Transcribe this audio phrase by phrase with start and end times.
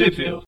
[0.00, 0.40] Whatever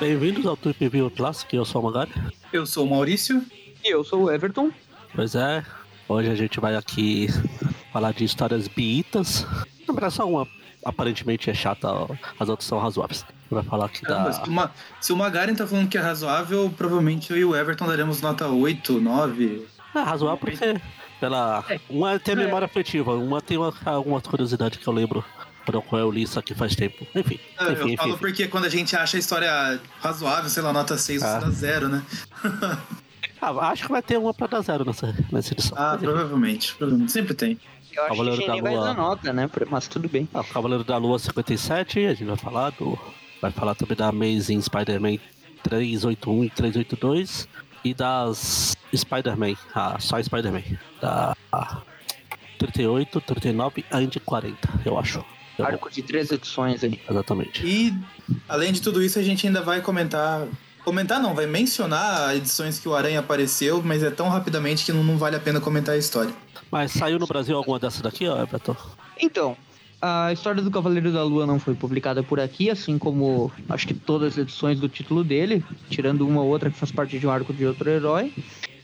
[0.00, 2.10] Bem-vindos ao Trip View Classic, eu sou o Magari.
[2.52, 3.40] Eu sou o Maurício.
[3.84, 4.72] E eu sou o Everton.
[5.14, 5.64] Pois é,
[6.08, 7.28] hoje a gente vai aqui
[7.92, 9.46] falar de histórias biitas.
[9.86, 10.44] Na verdade, só uma
[10.84, 11.88] aparentemente é chata,
[12.40, 13.24] as outras são razoáveis.
[13.48, 14.32] Vai falar aqui Caramba, da.
[14.32, 17.86] se, uma, se o Magaren tá falando que é razoável, provavelmente eu e o Everton
[17.86, 19.68] daremos nota 8, 9.
[19.94, 20.80] É razoável porque
[21.20, 21.64] pela.
[21.90, 25.24] Uma tem a memória afetiva, uma tem uma, alguma curiosidade que eu lembro
[25.86, 27.06] quando eu li isso aqui faz tempo.
[27.14, 27.96] Enfim, Ah, enfim, eu enfim.
[27.98, 28.18] falo enfim.
[28.20, 31.34] porque quando a gente acha a história razoável, sei lá, nota 6 Ah.
[31.34, 32.02] ou dá 0, né?
[33.40, 35.78] Ah, acho que vai ter uma pra dar zero nessa, nessa edição.
[35.78, 37.12] Ah, Mas, provavelmente, provavelmente.
[37.12, 37.56] Sempre tem.
[37.92, 38.84] Eu acho Cavaleiro que a da gente vai Lua.
[38.86, 39.48] dar nota, né?
[39.70, 40.28] Mas tudo bem.
[40.34, 42.98] Ah, Cavaleiro da Lua 57, a gente vai falar do.
[43.40, 45.18] Vai falar também da Amazing Spider-Man
[45.62, 47.48] 381 e 382
[47.90, 50.62] e das Spider-Man, ah, só Spider-Man,
[51.00, 51.34] da
[52.58, 53.84] 38, 39
[54.16, 55.24] e 40, eu acho.
[55.58, 57.00] Eu- Arco de três edições aí.
[57.08, 57.66] Exatamente.
[57.66, 57.92] E,
[58.48, 60.46] além de tudo isso, a gente ainda vai comentar.
[60.84, 65.02] Comentar não, vai mencionar edições que o Aranha apareceu, mas é tão rapidamente que não,
[65.04, 66.32] não vale a pena comentar a história.
[66.70, 68.76] Mas saiu no Brasil alguma dessas daqui, ó, Everton?
[69.20, 69.56] Então,
[70.00, 73.94] a história do Cavaleiro da Lua não foi publicada por aqui, assim como acho que
[73.94, 77.30] todas as edições do título dele, tirando uma ou outra que faz parte de um
[77.30, 78.32] arco de outro herói.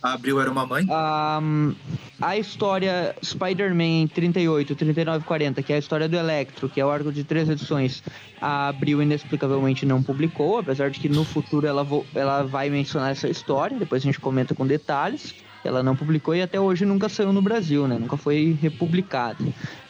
[0.02, 0.84] A Abril era uma mãe.
[0.90, 1.72] Ahn,
[2.20, 6.90] a história Spider-Man 38, 39 40, que é a história do Electro, que é o
[6.90, 8.02] arco de três edições,
[8.38, 13.28] a Abril inexplicavelmente não publicou, apesar de que no futuro ela, ela vai mencionar essa
[13.28, 15.34] história, depois a gente comenta com detalhes.
[15.64, 17.98] Ela não publicou e até hoje nunca saiu no Brasil, né?
[17.98, 19.38] Nunca foi republicada.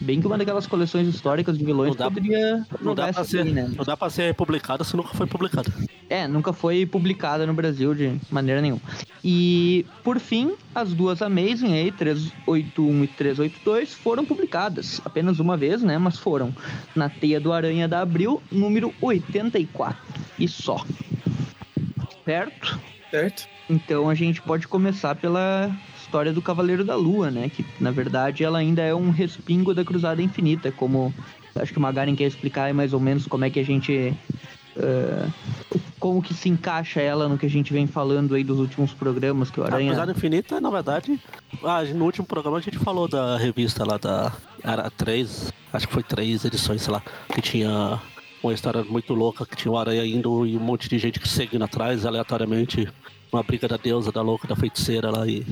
[0.00, 3.42] Bem que uma daquelas coleções históricas de vilões Não dá- poderia Não dá, pra ser,
[3.42, 3.70] aí, né?
[3.76, 5.72] não dá pra ser publicada se nunca foi publicada.
[6.08, 8.80] É, nunca foi publicada no Brasil de maneira nenhuma.
[9.24, 15.00] E, por fim, as duas Amazing aí, 381 e 382, foram publicadas.
[15.04, 15.98] Apenas uma vez, né?
[15.98, 16.54] Mas foram.
[16.94, 19.96] Na Teia do Aranha da Abril, número 84.
[20.38, 20.84] E só.
[22.24, 22.78] Certo?
[23.14, 23.48] Certo?
[23.70, 27.48] Então a gente pode começar pela história do Cavaleiro da Lua, né?
[27.48, 31.14] Que na verdade ela ainda é um respingo da Cruzada Infinita, como
[31.54, 34.12] acho que o Magaren quer explicar mais ou menos como é que a gente.
[34.76, 35.28] eh,
[36.00, 39.48] como que se encaixa ela no que a gente vem falando aí dos últimos programas
[39.48, 39.90] que o A Aranha.
[39.90, 41.18] Cruzada Infinita, na verdade,
[41.62, 44.32] ah, no último programa a gente falou da revista lá da.
[44.62, 47.02] Era três, acho que foi três edições, sei lá,
[47.32, 48.00] que tinha
[48.48, 51.64] uma história muito louca, que tinha o Aranha indo e um monte de gente seguindo
[51.64, 52.88] atrás, aleatoriamente,
[53.32, 55.44] uma briga da deusa, da louca, da feiticeira lá e.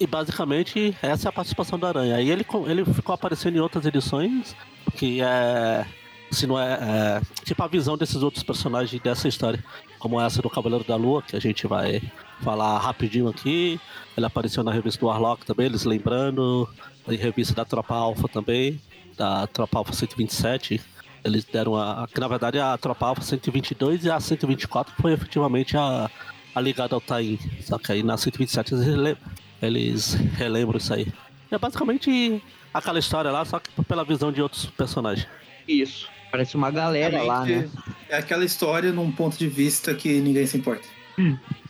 [0.00, 2.16] E basicamente essa é a participação do Aranha.
[2.16, 4.54] Aí ele, ele ficou aparecendo em outras edições,
[4.96, 5.86] que é.
[6.30, 9.62] Se não é, é, Tipo a visão desses outros personagens dessa história.
[10.00, 12.02] Como essa do Cavaleiro da Lua, que a gente vai
[12.42, 13.80] falar rapidinho aqui.
[14.16, 16.68] Ele apareceu na revista do Warlock também, eles lembrando.
[17.06, 18.80] Em revista da Tropa Alpha também,
[19.16, 20.80] da Tropa Alpha 127.
[21.24, 22.06] Eles deram a.
[22.12, 26.10] Que na verdade a Tropa Alpha 122 e a 124 foi efetivamente a,
[26.54, 27.38] a ligada ao Tain.
[27.62, 29.16] Só que aí na 127 eles, rele-
[29.62, 31.06] eles relembram isso aí.
[31.50, 32.42] É basicamente
[32.72, 35.26] aquela história lá, só que pela visão de outros personagens.
[35.66, 36.08] Isso.
[36.30, 37.68] Parece uma galera lá, né?
[38.08, 40.84] É aquela história num ponto de vista que ninguém se importa.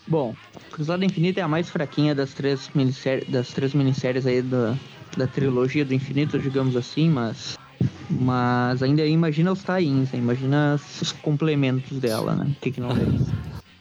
[0.09, 0.35] Bom,
[0.73, 4.75] Cruzada Infinita é a mais fraquinha das três minisséries, das três minisséries aí da,
[5.17, 7.59] da trilogia do infinito, digamos assim, mas
[8.11, 10.19] mas ainda imagina os tains, né?
[10.19, 12.47] imagina os complementos dela, né?
[12.57, 12.95] O que que não é?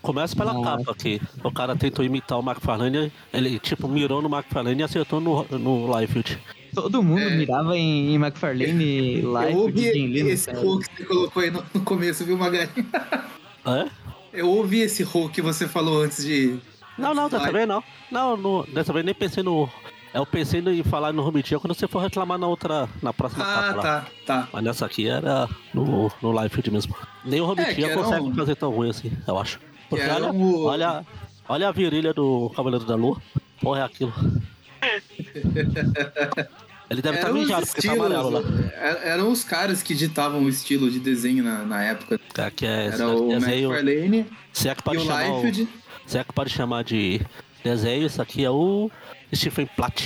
[0.02, 1.22] Começa pela Não, capa aqui.
[1.44, 5.98] O cara tentou imitar o McFarlane, ele tipo mirou no McFarlane e acertou no, no
[6.00, 6.38] Liefeld.
[6.76, 7.38] Todo mundo É.
[7.38, 10.60] mirava em, em McFarlane Live eu ouvi esse cara.
[10.60, 12.70] rook que você colocou aí no, no começo, viu, Magari?
[13.66, 13.88] É?
[14.34, 16.58] Eu ouvi esse rook que você falou antes de.
[16.98, 17.84] Não, não, dessa vez não.
[18.12, 19.70] Não, no, dessa vez nem pensei no.
[20.14, 22.88] Eu pensei em falar no Romitinha quando você for reclamar na outra.
[23.02, 24.48] na próxima Ah, capa tá, tá.
[24.54, 26.96] Mas nessa aqui era no, no Liefeld mesmo.
[27.26, 29.60] Nem o É, Romitinha era consegue um- fazer tão ruim assim, eu acho.
[29.90, 31.04] Porque olha, um- olha,
[31.50, 33.20] olha a virilha do Cavaleiro da Lua.
[33.60, 34.14] Porra, é aquilo.
[36.90, 38.42] Ele deve estar os mijado porque tá amarelo lá.
[38.76, 42.20] é- Eram os caras que ditavam o estilo de desenho na, na época.
[42.38, 45.36] É, que é, Era o desenho, McFarlane se é que e pode o chamar o,
[45.44, 45.68] Liefeld.
[46.06, 47.20] se é que pode chamar de
[47.64, 48.92] desenho, isso aqui é o
[49.36, 50.04] Stephen Platt.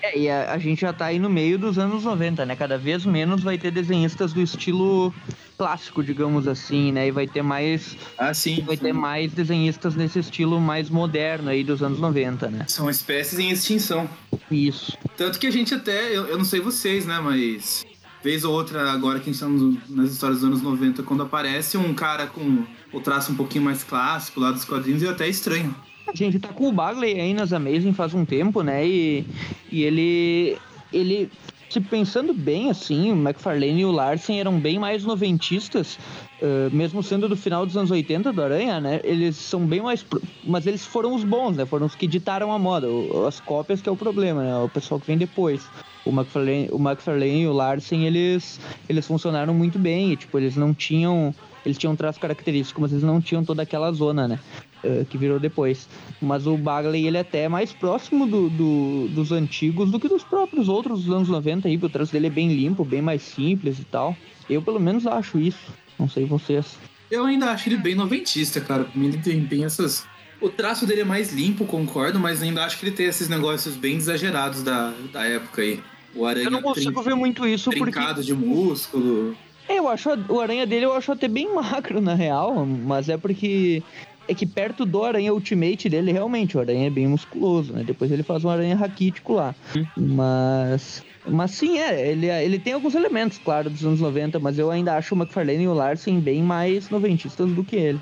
[0.00, 2.54] É, e a, a gente já tá aí no meio dos anos 90, né?
[2.54, 5.12] Cada vez menos vai ter desenhistas do estilo
[5.56, 7.08] clássico, digamos assim, né?
[7.08, 8.62] E vai ter mais Ah, sim.
[8.64, 12.64] vai ter mais desenhistas nesse estilo mais moderno aí dos anos 90, né?
[12.68, 14.08] São espécies em extinção.
[14.50, 14.96] Isso.
[15.16, 17.84] Tanto que a gente até, eu, eu não sei vocês, né, mas
[18.22, 21.24] vez ou outra, agora que a gente tá nos- nas histórias dos anos 90, quando
[21.24, 25.28] aparece um cara com o traço um pouquinho mais clássico lá dos quadrinhos, eu até
[25.28, 25.74] estranho.
[26.08, 28.86] A gente tá com o Bagley aí nas Amazing faz um tempo, né?
[28.86, 29.26] E,
[29.70, 30.56] e ele.
[30.92, 31.30] ele
[31.68, 35.98] se pensando bem, assim, o McFarlane e o Larsen eram bem mais noventistas,
[36.40, 39.00] uh, mesmo sendo do final dos anos 80 do Aranha, né?
[39.04, 40.02] Eles são bem mais.
[40.02, 40.22] Pro...
[40.44, 41.66] Mas eles foram os bons, né?
[41.66, 42.88] Foram os que ditaram a moda.
[42.88, 44.56] O, as cópias que é o problema, né?
[44.56, 45.68] O pessoal que vem depois.
[46.06, 48.58] O McFarlane, o McFarlane e o Larsen, eles,
[48.88, 50.12] eles funcionaram muito bem.
[50.12, 51.34] E, tipo, eles não tinham.
[51.66, 54.38] Eles tinham traços característicos, mas eles não tinham toda aquela zona, né?
[54.84, 55.88] Uh, que virou depois.
[56.22, 60.22] Mas o Bagley, ele é até mais próximo do, do, dos antigos do que dos
[60.22, 63.80] próprios outros dos anos 90 aí, o traço dele é bem limpo, bem mais simples
[63.80, 64.16] e tal.
[64.48, 65.72] Eu, pelo menos, acho isso.
[65.98, 66.78] Não sei vocês.
[67.10, 68.84] Eu ainda acho ele bem noventista, cara.
[68.84, 70.06] Pra mim, ele tem bem essas...
[70.40, 73.74] O traço dele é mais limpo, concordo, mas ainda acho que ele tem esses negócios
[73.74, 75.80] bem exagerados da, da época aí.
[76.14, 77.82] O aranha Eu não consigo ver muito isso porque...
[77.82, 79.36] trincado de músculo.
[79.68, 83.16] É, eu acho o aranha dele eu acho até bem magro, na real, mas é
[83.16, 83.82] porque
[84.28, 87.82] é que perto do Aranha Ultimate dele, realmente, o Aranha é bem musculoso, né?
[87.82, 89.54] Depois ele faz um Aranha raquítico lá.
[89.96, 91.02] Mas.
[91.26, 94.96] Mas sim, é, ele, ele tem alguns elementos, claro, dos anos 90, mas eu ainda
[94.96, 98.00] acho o McFarlane e o Larsen bem mais noventistas do que ele.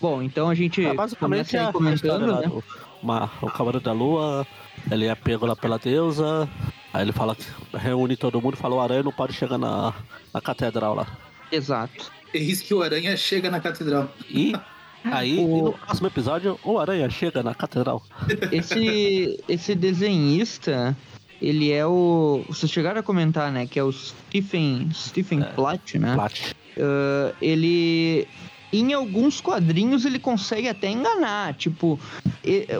[0.00, 2.48] Bom, então a gente É, basicamente começa é aí a comentando, né?
[2.48, 2.64] do-
[3.02, 4.44] uma- o Cavaleiro da Lua,
[4.90, 6.48] ele é pego lá pela deusa,
[6.92, 9.94] aí ele fala que reúne todo mundo e fala, o aranha não pode chegar na,
[10.32, 11.06] na catedral lá.
[11.52, 12.10] Exato.
[12.32, 14.12] Eis que o aranha chega na catedral.
[14.28, 14.52] E
[15.04, 18.02] aí, O- no próximo episódio, o aranha chega na catedral.
[18.52, 20.96] Esse, esse desenhista,
[21.40, 22.44] ele é o.
[22.48, 23.66] Vocês chegaram a comentar, né?
[23.66, 26.14] Que é o Stephen, Stephen Platt, né?
[26.14, 26.52] Plat.
[26.78, 28.26] Ah, ele.
[28.72, 31.54] Em alguns quadrinhos ele consegue até enganar.
[31.54, 31.98] Tipo,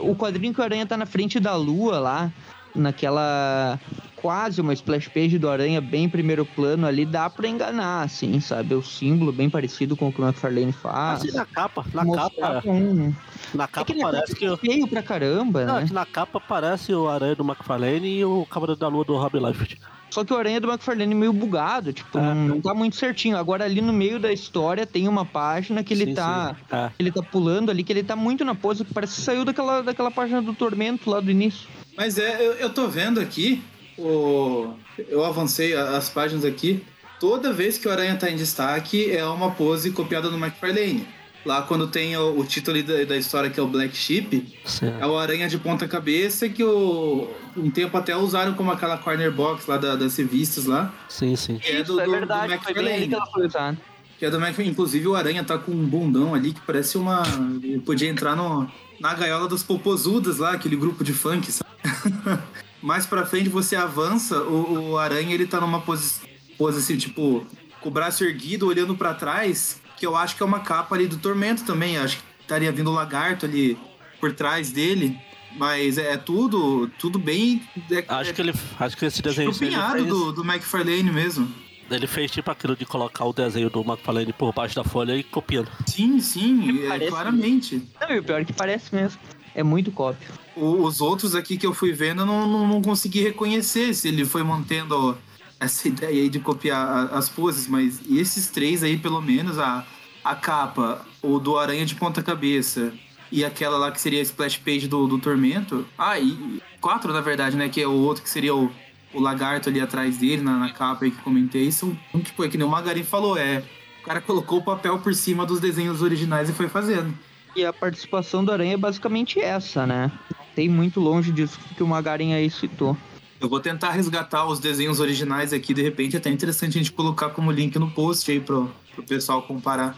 [0.03, 2.31] o quadrinho que o Aranha tá na frente da lua lá,
[2.75, 3.79] naquela.
[4.21, 8.73] Quase uma splash page do Aranha, bem primeiro plano ali, dá pra enganar, assim, sabe?
[8.73, 11.19] O símbolo bem parecido com o que o McFarlane faz.
[11.21, 13.13] Assim, na capa, na capa, um...
[13.53, 14.49] na É capa que ele parece é que...
[14.49, 15.85] o- feio pra caramba, Não, né?
[15.87, 19.37] que na capa parece o aranha do McFarlane e o Cavaleiro da Lua do Rob
[19.37, 19.79] Liefeld.
[20.09, 22.21] Só que o Aranha do McFarlane é meio bugado, tipo, É.
[22.21, 23.35] não, não tá muito certinho.
[23.35, 26.55] Agora ali no meio da história tem uma página que ele Sim, tá.
[26.57, 26.75] sim.
[26.75, 26.91] É.
[26.97, 29.81] Ele tá pulando ali, que ele tá muito na pose, que parece que saiu daquela,
[29.81, 31.67] daquela página do Tormento lá do início.
[31.97, 33.61] Mas é, eu, eu tô vendo aqui,
[33.97, 34.73] o,
[35.09, 36.83] eu avancei as páginas aqui.
[37.19, 41.07] Toda vez que o Aranha tá em destaque, é uma pose copiada do McFarlane.
[41.45, 44.91] Lá quando tem o, o título da, da história, que é o Black Sheep, Sim.
[44.99, 49.31] é o Aranha de ponta cabeça, que o, um tempo até usaram como aquela corner
[49.31, 50.91] box lá da- das revistas lá.
[51.07, 51.59] Sim, sim.
[51.59, 53.13] Que é do, do, do McFarlane.
[53.13, 53.77] ela foi usada.
[54.17, 54.71] Que é do McFarlane.
[54.71, 57.21] Inclusive o Aranha tá com um bundão ali que parece uma.
[57.63, 58.67] ele Podia entrar no,
[58.99, 61.69] na gaiola dos popozudas lá, aquele grupo de funk, sabe?
[62.85, 66.21] Mais pra frente você avança, o, o Aranha ele tá numa pose,
[66.55, 67.43] pose assim, tipo,
[67.81, 71.07] com o braço erguido, olhando pra trás, que eu acho que é uma capa ali
[71.07, 71.97] do Tormento também.
[71.97, 73.75] Acho que estaria vindo o lagarto ali
[74.19, 75.17] por trás dele.
[75.57, 77.67] Mas é tudo, tudo bem.
[77.89, 78.53] É, Acho é que ele.
[78.79, 81.51] Acho que esse desenho ele fez, do, do McFarlane mesmo.
[81.89, 85.23] ele fez tipo aquilo de colocar o desenho do McFarlane por baixo da folha e
[85.23, 85.71] copiando.
[85.87, 87.81] Sim, sim, é, claramente.
[87.99, 89.19] Não, e o pior é que parece mesmo.
[89.55, 90.27] É muito cópia.
[90.55, 94.25] Os outros aqui que eu fui vendo, eu não, não, não consegui reconhecer se ele
[94.25, 95.17] foi mantendo
[95.59, 99.85] essa ideia aí de copiar as poses, mas esses três aí, pelo menos, a,
[100.23, 102.93] a capa, o do Aranha de Ponta Cabeça
[103.31, 105.85] e aquela lá que seria a splash page do, do Tormento.
[105.97, 107.69] Ah, e quatro, na verdade, né?
[107.69, 108.71] Que é o outro que seria o,
[109.13, 111.71] o lagarto ali atrás dele, na, na capa aí que comentei.
[111.71, 113.63] São, tipo, é que nem o Magarin falou, é.
[114.01, 117.13] O cara colocou o papel por cima dos desenhos originais e foi fazendo.
[117.55, 120.11] E a participação do Aranha é basicamente essa, né?
[120.55, 122.97] Tem muito longe disso que o Magarin aí citou.
[123.39, 126.91] Eu vou tentar resgatar os desenhos originais aqui, de repente é até interessante a gente
[126.91, 129.95] colocar como link no post aí pro, pro pessoal comparar.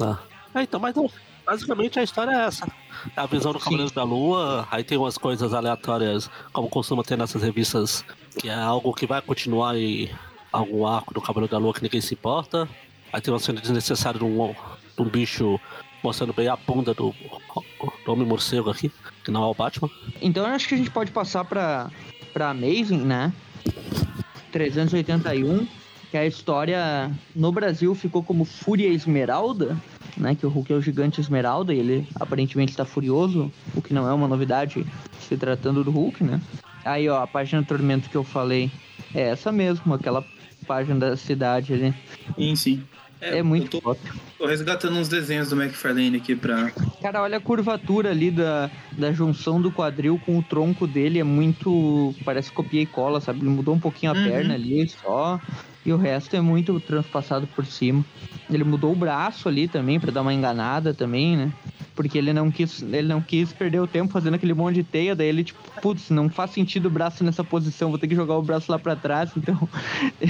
[0.00, 0.18] Ah.
[0.54, 0.94] É, então, mas
[1.44, 2.66] basicamente a história é essa.
[3.16, 3.64] É a visão do Sim.
[3.64, 8.04] Cavaleiro da Lua, aí tem umas coisas aleatórias, como costuma ter nessas revistas,
[8.38, 10.10] que é algo que vai continuar em
[10.52, 12.68] algum arco do Cavaleiro da Lua que ninguém se importa.
[13.12, 14.54] Aí tem uma cena desnecessária de um,
[14.96, 15.60] de um bicho
[16.04, 17.14] mostrando bem a bunda do,
[18.04, 18.92] do Homem Morcego aqui,
[19.24, 19.88] que não é o Batman.
[20.20, 21.90] Então eu acho que a gente pode passar pra,
[22.32, 23.32] pra Amazing, né?
[24.52, 25.66] 381,
[26.10, 29.76] que a história no Brasil ficou como Fúria Esmeralda,
[30.14, 30.34] né?
[30.34, 34.06] Que o Hulk é o gigante Esmeralda e ele aparentemente está furioso, o que não
[34.06, 34.86] é uma novidade
[35.18, 36.40] se tratando do Hulk, né?
[36.84, 38.70] Aí, ó, a página do Tormento que eu falei
[39.14, 40.22] é essa mesmo, aquela
[40.66, 41.94] página da cidade ali.
[42.36, 42.82] Sim, sim.
[43.24, 44.10] É, muito Eu tô, top.
[44.38, 46.70] tô resgatando uns desenhos do McFarlane aqui pra.
[47.00, 51.24] Cara, olha a curvatura ali da, da junção do quadril com o tronco dele, é
[51.24, 52.14] muito.
[52.24, 53.40] Parece copia e cola, sabe?
[53.40, 54.24] Ele mudou um pouquinho a Uhum.
[54.24, 55.40] perna ali só.
[55.84, 58.04] E o resto é muito transpassado por cima.
[58.50, 61.52] Ele mudou o braço ali também, pra dar uma enganada também, né?
[61.94, 65.14] Porque ele não quis, ele não quis perder o tempo fazendo aquele monte de teia,
[65.14, 68.36] daí ele tipo, putz, não faz sentido o braço nessa posição, vou ter que jogar
[68.36, 69.68] o braço lá para trás, então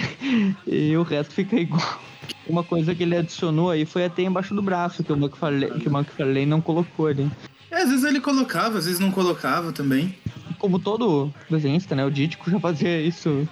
[0.66, 2.00] e o resto fica igual.
[2.47, 5.80] Uma coisa que ele adicionou aí foi a teia embaixo do braço, que o McFarlane,
[5.80, 7.30] que o McFarlane não colocou ali.
[7.71, 10.14] É, às vezes ele colocava, às vezes não colocava também.
[10.59, 12.05] Como todo desenhista, né?
[12.05, 13.47] O Dítico já fazia isso.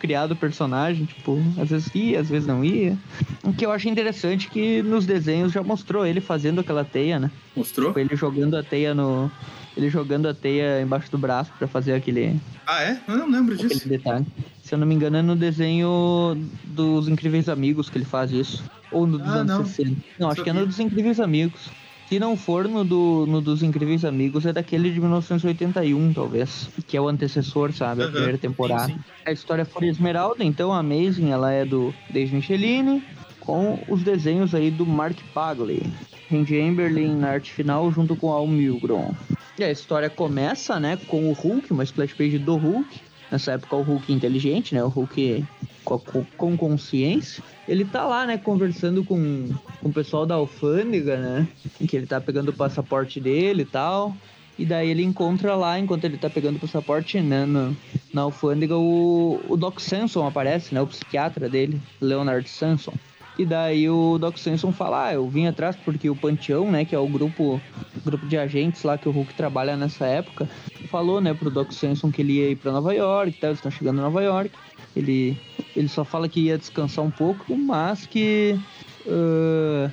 [0.00, 2.96] Criado o personagem, tipo, às vezes ia, às vezes não ia.
[3.42, 7.18] O que eu acho interessante é que nos desenhos já mostrou ele fazendo aquela teia,
[7.18, 7.30] né?
[7.56, 7.92] Mostrou?
[7.98, 9.30] Ele jogando a teia no.
[9.76, 13.00] Ele jogando a teia embaixo do braço pra fazer aquele, Ah, é?
[13.06, 13.88] Eu não lembro aquele disso.
[13.88, 14.26] detalhe.
[14.62, 18.64] Se eu não me engano, é no desenho dos Incríveis Amigos que ele faz isso.
[18.90, 19.64] Ou no dos Ah, anos não.
[19.64, 19.96] 60.
[20.18, 21.70] Não, acho que é no dos Incríveis Amigos.
[22.08, 26.70] Se não for no, do, no dos Incríveis Amigos, é daquele de 1981, talvez.
[26.86, 28.02] Que é o antecessor, sabe?
[28.02, 28.86] A primeira temporada.
[28.86, 29.00] sim, sim.
[29.26, 33.04] A história foi Esmeralda, então a Amazing, ela é do Dave Michelini,
[33.40, 35.82] com os desenhos aí do Mark Pagley.
[36.30, 39.12] Randy Amberlin na arte final, junto com Al Milgrom.
[39.58, 43.00] E a história começa, né, com o Hulk, uma splash page do Hulk.
[43.30, 45.44] Nessa época o Hulk inteligente, né, o Hulk
[45.84, 45.98] com,
[46.36, 47.42] com- consciência.
[47.66, 49.48] Ele tá lá, né, conversando com,
[49.82, 51.48] com o pessoal da alfândega, né,
[51.80, 54.14] em que ele tá pegando o passaporte dele e tal.
[54.58, 57.76] E daí ele encontra lá, enquanto ele tá pegando o passaporte, né, no-
[58.12, 62.92] na alfândega, o, o Doc Samson aparece, né, o psiquiatra dele, Leonard Samson.
[63.38, 66.94] E daí o Doc Samson fala, ah, eu vim atrás porque o Panteão, né, que
[66.94, 67.60] é o grupo,
[68.04, 70.48] grupo de agentes lá que o Hulk trabalha nessa época,
[70.90, 73.70] falou, né, pro Doc Samson que ele ia ir pra Nova York, tá, eles estão
[73.70, 74.50] chegando em Nova York.
[74.96, 75.38] Ele,
[75.76, 78.58] ele só fala que ia descansar um pouco, mas que
[79.06, 79.90] ah,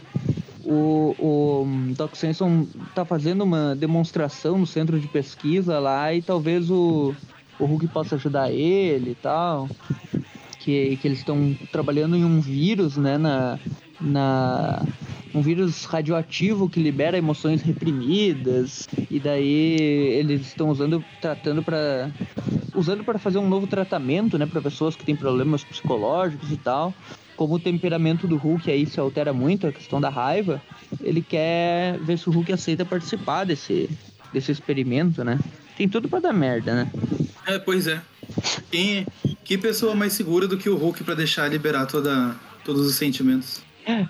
[0.65, 6.71] o, o Doc Samson tá fazendo uma demonstração no centro de pesquisa lá e talvez
[6.71, 7.15] o,
[7.59, 9.69] o Hulk possa ajudar ele e tal.
[10.65, 13.59] Que, que eles estão trabalhando em um vírus, né, na,
[14.01, 14.83] na
[15.31, 19.77] um vírus radioativo que libera emoções reprimidas e daí
[20.17, 22.09] eles estão usando tratando para
[22.73, 26.91] usando para fazer um novo tratamento, né, para pessoas que têm problemas psicológicos e tal.
[27.37, 30.59] Como o temperamento do Hulk aí se altera muito, a questão da raiva,
[30.99, 33.87] ele quer ver se o Hulk aceita participar desse
[34.33, 35.39] desse experimento, né?
[35.77, 36.91] Tem tudo para dar merda, né?
[37.45, 38.01] É, pois é.
[38.71, 39.05] Quem,
[39.45, 42.35] que pessoa mais segura do que o Hulk pra deixar liberar toda,
[42.65, 43.63] todos os sentimentos?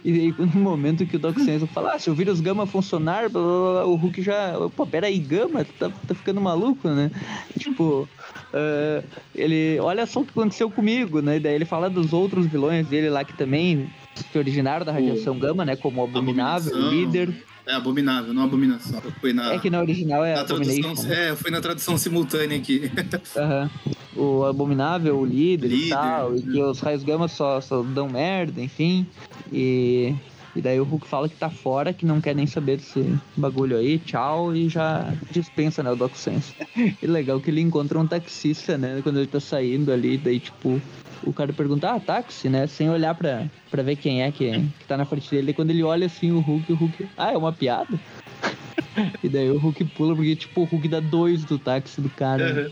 [0.04, 3.30] E aí, no momento que o Doc Samson fala, ah, se o vírus gama funcionar,
[3.30, 4.54] blá, blá, blá, o Hulk já.
[4.76, 5.66] Pô, peraí, gama?
[5.66, 7.12] Tu tá, tá ficando maluco, né?
[7.60, 8.08] Tipo,
[8.54, 9.04] ah,
[9.36, 9.78] ele.
[9.82, 11.36] Olha só o que aconteceu comigo, né?
[11.36, 13.90] E daí ele fala dos outros vilões dele lá que também
[14.32, 15.76] se originaram da radiação gama, né?
[15.76, 17.30] Como o Abominável, o líder.
[17.68, 19.02] É abominável, não abominação.
[19.20, 20.94] Foi na, É que na original é na tradução.
[21.06, 21.30] né?
[21.32, 22.92] É, foi na tradução simultânea aqui.
[23.36, 23.70] Aham.
[24.16, 28.08] O Abominável, o líder, e Líder, tal, e que os raios gama só, só dão
[28.08, 29.06] merda, enfim.
[29.52, 30.14] E,
[30.56, 33.78] e daí o Hulk fala que tá fora, que não quer nem saber desse bagulho
[33.78, 36.54] aí, tchau, e já dispensa, né, o Doc Sense.
[37.02, 40.82] E legal que ele encontra um taxista, né, quando ele tá saindo ali, daí tipo.
[41.24, 42.68] O cara pergunta, ah, táxi, né?
[42.68, 45.52] Sem olhar pra, pra ver quem é que, que tá na frente dele.
[45.52, 47.08] E quando ele olha assim o Hulk, o Hulk.
[47.18, 47.88] Ah, é uma piada?
[49.24, 52.54] E daí o Hulk pula, porque tipo, o Hulk dá dois do táxi do cara.
[52.54, 52.72] né?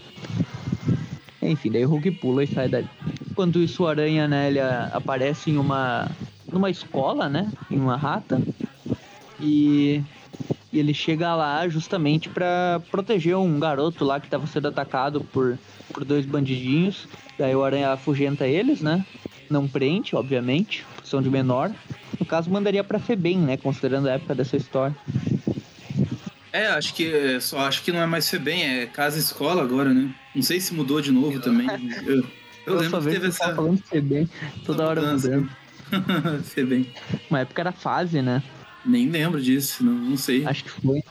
[1.41, 2.87] Enfim, daí o Hulk pula e sai dali.
[3.29, 6.07] Enquanto isso, o Aranha, né, ele aparece em uma.
[6.53, 7.51] Numa escola, né?
[7.69, 8.41] Em uma rata.
[9.39, 10.01] E.
[10.71, 15.55] E ele chega lá justamente pra proteger um garoto lá que tava sendo atacado por,
[15.93, 17.07] por dois bandidinhos.
[17.37, 19.05] Daí o Aranha afugenta eles, né?
[19.51, 21.71] Não prende, obviamente, são de menor.
[22.19, 23.55] No caso, mandaria pra Febem, né?
[23.55, 24.95] Considerando a época dessa história.
[26.51, 30.11] É, acho que só acho que não é mais Febem, é casa escola agora, né?
[30.33, 31.67] Não sei se mudou de novo também.
[32.03, 32.25] Eu,
[32.65, 33.53] eu lembro só que teve essa.
[33.53, 34.27] falando Febem,
[34.65, 35.29] toda hora mudança.
[35.29, 35.62] mudando.
[36.43, 36.87] Febem.
[37.29, 38.41] Uma época era fase, né?
[38.85, 40.45] Nem lembro disso, não, não sei.
[40.45, 41.01] Acho que foi.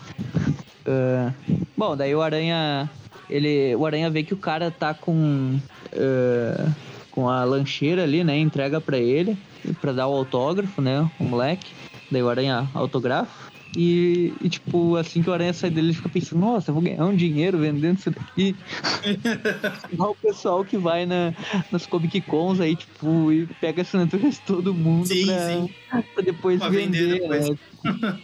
[0.86, 1.32] Ah,
[1.76, 2.90] bom, daí o Aranha.
[3.30, 3.74] Ele.
[3.76, 5.58] O Aranha vê que o cara tá com.
[5.94, 6.70] ah,
[7.10, 8.38] com a lancheira ali, né?
[8.38, 9.36] Entrega pra ele.
[9.80, 11.08] Pra dar o autógrafo, né?
[11.20, 11.72] O moleque.
[12.10, 13.51] Daí o Aranha autografa.
[13.76, 16.82] E, e, tipo, assim que o Aranha sai dele, ele fica pensando, nossa, eu vou
[16.82, 18.54] ganhar um dinheiro vendendo isso daqui.
[19.92, 21.32] Igual o pessoal que vai na,
[21.70, 25.70] nas Comic Cons aí, tipo, e pega assinaturas de todo mundo Sim, pra, sim.
[26.14, 27.20] pra depois Pra vender vender.
[27.20, 27.48] depois.
[27.48, 27.56] né?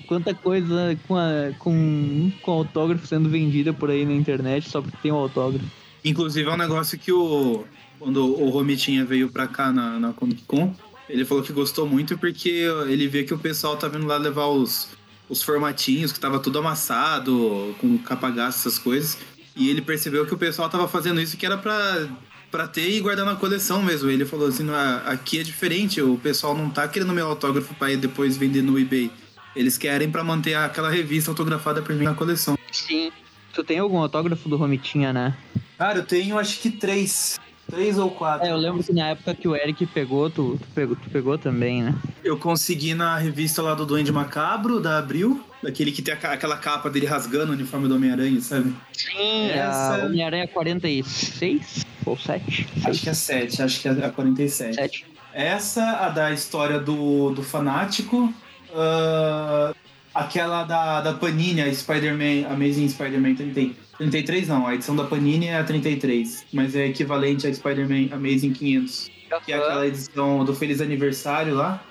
[0.06, 4.98] Quanta coisa com, a, com, com autógrafo sendo vendida por aí na internet só porque
[5.02, 5.64] tem um autógrafo.
[6.04, 7.64] Inclusive é um negócio que o.
[7.98, 10.72] Quando o Romitinha veio pra cá na, na Comic Con,
[11.08, 14.46] ele falou que gostou muito porque ele vê que o pessoal tá vindo lá levar
[14.46, 14.88] os,
[15.28, 19.18] os formatinhos, que tava tudo amassado, com capa-gasto, essas coisas.
[19.54, 22.08] E ele percebeu que o pessoal tava fazendo isso que era pra,
[22.50, 24.08] pra ter e guardar na coleção mesmo.
[24.08, 27.92] Ele falou assim: "Ah, aqui é diferente, o pessoal não tá querendo meu autógrafo pra
[27.92, 29.10] ir depois vender no eBay.
[29.56, 32.56] Eles querem pra manter aquela revista autografada por mim na coleção.
[32.70, 33.10] Sim.
[33.52, 35.36] Tu tem algum autógrafo do Romitinha, né?
[35.76, 37.38] Cara, eu tenho acho que três.
[37.70, 38.46] Três ou quatro.
[38.46, 41.36] É, eu lembro que na época que o Eric pegou, tu, tu pegou, tu pegou
[41.38, 41.94] também, né?
[42.24, 45.44] Eu consegui na revista lá do Duende Macabro, da Abril.
[45.62, 48.72] Daquele que tem a- aquela capa dele rasgando o uniforme do Homem-Aranha, sabe?
[48.92, 52.66] Sim, Essa- a Homem-Aranha 46 ou 7?
[52.84, 54.74] Acho que é 7, acho que é a 47.
[54.76, 55.04] 7.
[55.34, 58.32] Essa, a da história do, do fanático.
[58.74, 59.74] ah,
[60.14, 65.46] aquela da, da Panini, a Spider-Man, Amazing Spider-Man 30, 33 não, a edição da Panini
[65.46, 69.10] é a 33, mas é equivalente a Spider-Man Amazing 500,
[69.44, 71.82] que é aquela edição do Feliz Aniversário lá.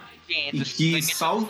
[0.54, 1.48] E que salvo-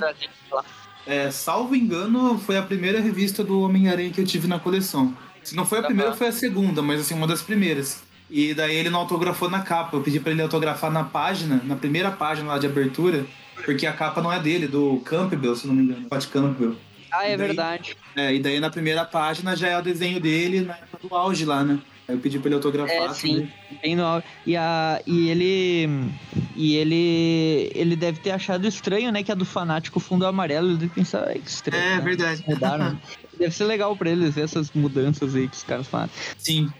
[1.06, 5.16] É, salvo engano, foi a primeira revista do Homem-Aranha que eu tive na coleção.
[5.44, 8.04] Se não foi a primeira, foi a segunda, mas assim, uma das primeiras.
[8.30, 9.96] E daí ele não autografou na capa.
[9.96, 13.26] Eu pedi pra ele autografar na página, na primeira página lá de abertura,
[13.64, 16.08] porque a capa não é dele, do Campbell, se não me engano.
[16.10, 16.76] Pat Campbell.
[17.12, 17.98] Ah, é daí- verdade.
[18.16, 21.46] É, e daí na primeira página já é o desenho dele na época do auge
[21.46, 21.80] lá, né?
[22.08, 22.96] Aí eu pedi pra ele autografar.
[22.96, 23.34] É, sim.
[23.34, 23.54] também.
[23.84, 24.24] Bem no...
[24.46, 25.02] e, a...
[25.06, 26.10] e ele.
[26.56, 27.72] E ele.
[27.76, 29.24] Ele deve ter achado estranho, né?
[29.24, 30.70] Que a do fanático fundo amarelo.
[30.70, 31.84] Ele deve pensar, "Ai, que estranho.
[31.84, 32.02] É né?
[32.02, 32.44] verdade.
[32.48, 32.98] Mudaram.
[33.38, 36.10] deve ser legal pra eles ver essas mudanças aí que os caras fazem.
[36.38, 36.72] Sim.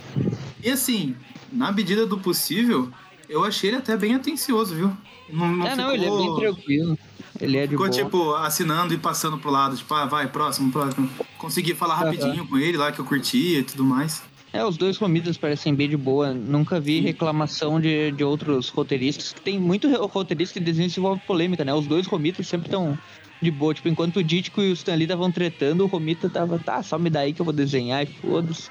[0.64, 1.16] E assim,
[1.52, 2.92] na medida do possível,
[3.30, 4.92] eu achei ele até bem atencioso, viu?
[5.30, 5.86] Não, não é, ficou...
[5.86, 7.00] não, ele é bem tranquilo.
[7.40, 8.04] Ele é de Ficou, boa.
[8.04, 11.10] tipo, assinando e passando pro lado, tipo, ah, vai, próximo, próximo.
[11.38, 14.24] Consegui falar rapidinho com ele lá, que eu curtia e tudo mais.
[14.52, 16.34] É, os dois romitas parecem bem de boa.
[16.34, 19.34] Nunca vi reclamação de, de outros roteiristas.
[19.44, 21.74] Tem muito roteirista que desenho se envolve polêmica, né?
[21.74, 22.98] Os dois romitas sempre estão
[23.42, 23.74] de boa.
[23.74, 26.98] Tipo, enquanto o Dítico e o Stan Lee estavam tretando, o romita tava, tá, só
[26.98, 28.70] me dá aí que eu vou desenhar e foda-se.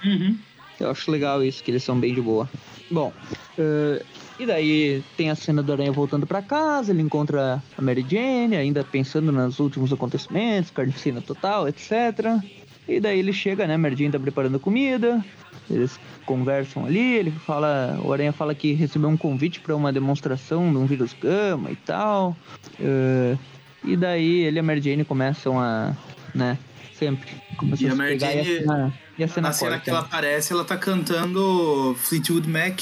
[0.80, 2.48] Eu acho legal isso, que eles são bem de boa.
[2.90, 3.12] Bom,
[3.58, 4.04] eh,
[4.38, 8.56] e daí tem a cena do Aranha voltando pra casa, ele encontra a Mary Jane,
[8.56, 12.40] ainda pensando nos últimos acontecimentos, carnificina total, etc.
[12.88, 15.24] E daí ele chega, né, a Mary Jane tá preparando comida,
[15.70, 20.70] eles conversam ali, ele fala, o Aranha fala que recebeu um convite pra uma demonstração
[20.70, 22.36] de um vírus gama e tal.
[22.80, 23.36] eh,
[23.84, 25.94] e daí ele e a Mary Jane começam a,
[26.34, 26.58] né,
[26.98, 29.52] sempre, começam E a se Mary pegar e a Jane- cena, e a cena Na
[29.52, 30.06] cena que ela né?
[30.06, 32.80] aparece, ela tá cantando Fleetwood Mac,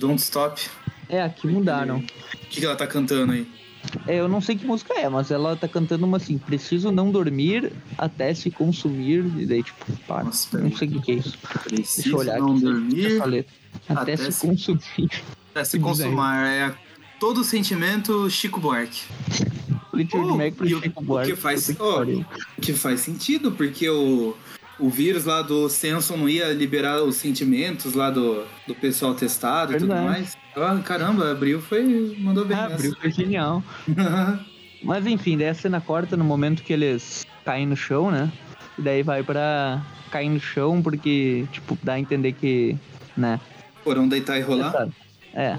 [0.00, 0.60] Don't Stop.
[1.08, 1.98] É, aqui mudaram.
[1.98, 2.02] O
[2.48, 3.46] que, que ela tá cantando aí?
[4.06, 7.10] É, eu não sei que música é, mas ela tá cantando uma assim, preciso não
[7.10, 9.24] dormir até se consumir.
[9.38, 10.24] E daí, tipo, para.
[10.24, 11.38] Nossa, não sei o que, que é isso.
[11.42, 12.60] Deixa Preciso eu olhar não aqui.
[12.62, 13.20] dormir.
[13.88, 15.10] Até, até se, se- consumir.
[15.52, 16.46] pra se consumar.
[16.46, 16.74] É
[17.18, 19.02] todo sentimento Chico Buarque.
[19.90, 21.32] Fleetwood Oh, Mac pro o- Chico o Buarque.
[21.32, 22.24] que faz- oh.
[22.60, 24.36] Que faz sentido, porque o,
[24.80, 29.72] o vírus lá do Samson não ia liberar os sentimentos lá do, do pessoal testado
[29.72, 30.06] e tudo Verdade.
[30.08, 30.36] mais.
[30.56, 32.16] Ah, caramba, abriu foi.
[32.18, 32.74] mandou bem Ah, nessa.
[32.74, 33.62] abriu, foi genial.
[34.82, 38.30] Mas enfim, daí a cena corta no momento que eles caem no chão, né?
[38.78, 42.76] E daí vai pra cair no chão porque, tipo, dá a entender que,
[43.16, 43.38] né?
[43.84, 44.72] Foram deitar e rolar.
[44.72, 44.92] sabe?
[45.32, 45.56] É.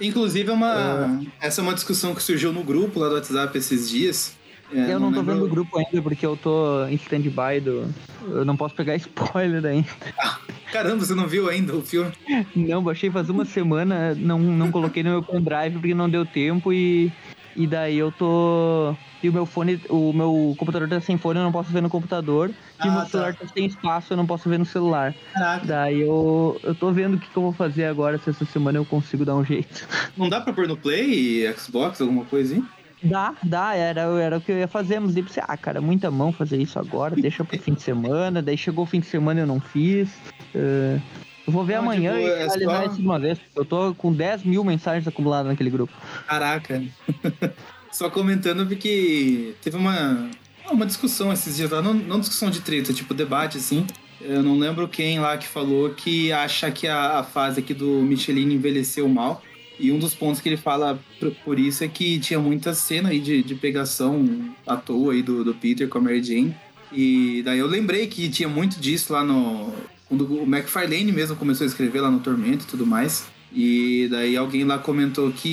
[0.00, 3.88] Inclusive, é uma, essa é uma discussão que surgiu no grupo lá do WhatsApp esses
[3.90, 4.36] dias.
[4.72, 7.92] É, eu não, tô lembro- vendo o grupo ainda porque eu tô em stand-by do.
[8.22, 9.88] Eu não posso pegar spoiler ainda.
[10.72, 12.12] Caramba, você não viu ainda o filme?
[12.54, 16.72] Não, baixei faz uma semana, não, não coloquei no meu pendrive porque não deu tempo
[16.72, 17.10] e.
[17.56, 18.94] E daí eu tô.
[19.20, 21.90] E o meu fone, o meu computador tá sem fone, eu não posso ver no
[21.90, 22.50] computador.
[22.50, 23.06] e Ah, o meu tá.
[23.08, 25.12] celular tá sem espaço, eu não posso ver no celular.
[25.32, 25.66] Caraca.
[25.66, 28.78] Daí eu, eu tô vendo o que, que eu vou fazer agora, se essa semana
[28.78, 29.88] eu consigo dar um jeito.
[30.16, 32.64] Não dá pra pôr no Play, Xbox, alguma coisa assim?
[33.02, 36.10] Dá, dá, era, era o que eu ia fazer, mas daí pensei, ah, cara, muita
[36.10, 39.40] mão fazer isso agora, deixa pro fim de semana, daí chegou o fim de semana
[39.40, 40.08] e eu não fiz.
[40.54, 40.98] Eh,
[41.46, 43.64] eu vou ver Não, amanhã tipo, e é finalizar só- isso de uma vez, eu
[43.64, 45.92] tô com 10 mil mensagens acumuladas naquele grupo.
[46.26, 46.82] Caraca.
[47.90, 50.28] Só comentando porque teve uma,
[50.70, 53.86] uma discussão esses dias lá, não, não discussão de treta, tipo debate assim.
[54.20, 57.86] Eu não lembro quem lá que falou que acha que a, a fase aqui do
[58.02, 59.42] Michelin envelheceu mal.
[59.78, 60.98] E um dos pontos que ele fala
[61.44, 65.44] por, isso é que tinha muita cena aí de, de pegação à toa aí do,
[65.44, 66.54] do Peter com a Mary Jane.
[66.92, 69.72] E daí eu lembrei que tinha muito disso lá no.
[70.08, 73.26] Quando o McFarlane mesmo começou a escrever lá no Tormento e tudo mais.
[73.52, 75.48] E daí alguém lá comentou que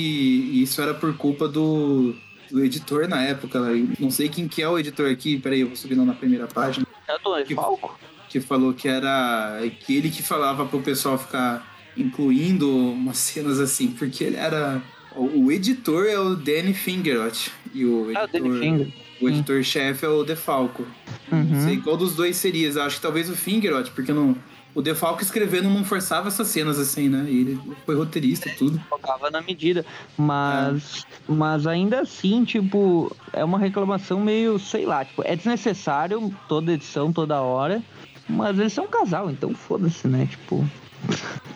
[0.62, 2.14] isso era por culpa do,
[2.50, 3.60] do editor na época.
[4.00, 6.86] Não sei quem que é o editor aqui, peraí, eu vou subir na primeira página.
[7.08, 7.98] É do Que- Falco?
[8.28, 9.60] Que falou que era.
[9.86, 14.80] que ele que falava pro pessoal ficar incluindo umas cenas assim, porque ele era.
[15.14, 17.50] O, o editor é o Danny Fingerot.
[17.74, 18.88] E o Ah, o editor, Danny Finger.
[19.20, 20.86] o editor-chefe é o DeFalco.
[21.30, 21.64] Não Uhum.
[21.64, 22.70] sei qual dos dois seria.
[22.84, 24.36] Acho que talvez o Fingerot, porque no,
[24.74, 27.24] o Defalco escrevendo não forçava essas cenas assim, né?
[27.28, 28.78] Ele foi roteirista e tudo.
[28.90, 29.84] Colocava na medida.
[30.18, 36.72] Mas, mas ainda assim, tipo, é uma reclamação meio, sei lá, tipo, é desnecessário toda
[36.74, 37.82] edição, toda hora.
[38.28, 40.26] Mas eles são um casal, então foda-se, né?
[40.30, 40.68] Tipo.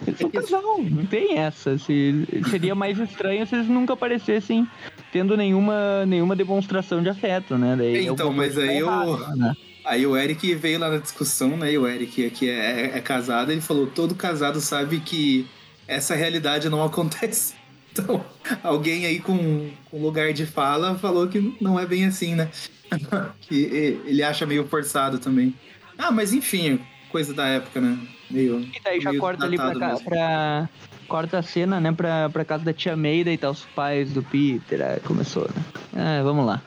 [0.07, 1.77] Eles são um casal, não tem essa.
[1.79, 4.67] Se, seria mais estranho se eles nunca aparecessem
[5.13, 7.75] tendo nenhuma, nenhuma demonstração de afeto, né?
[7.77, 9.55] Daí Então, alguma mas aí tá o- errada, né?
[9.85, 11.73] Aí o Eric veio lá na discussão, né?
[11.73, 15.47] E o Eric aqui é, é casado, ele falou: todo casado sabe que
[15.89, 17.55] essa realidade não acontece.
[17.93, 18.25] Então,
[18.63, 22.49] alguém aí com, com lugar de fala falou que não é bem assim, né?
[23.43, 25.53] que ele acha meio forçado também.
[25.99, 26.79] Ah, mas enfim,
[27.11, 27.99] coisa da época, né?
[28.31, 28.61] Meio.
[28.61, 30.05] E daí já meio corta ali pra, mesmo.
[30.05, 30.69] pra.
[31.09, 34.23] Corta a cena, né, pra, pra casa da tia May, daí tá os pais do
[34.23, 34.81] Peter.
[34.81, 35.65] Aí começou, né?
[35.97, 36.63] Ah, vamos lá.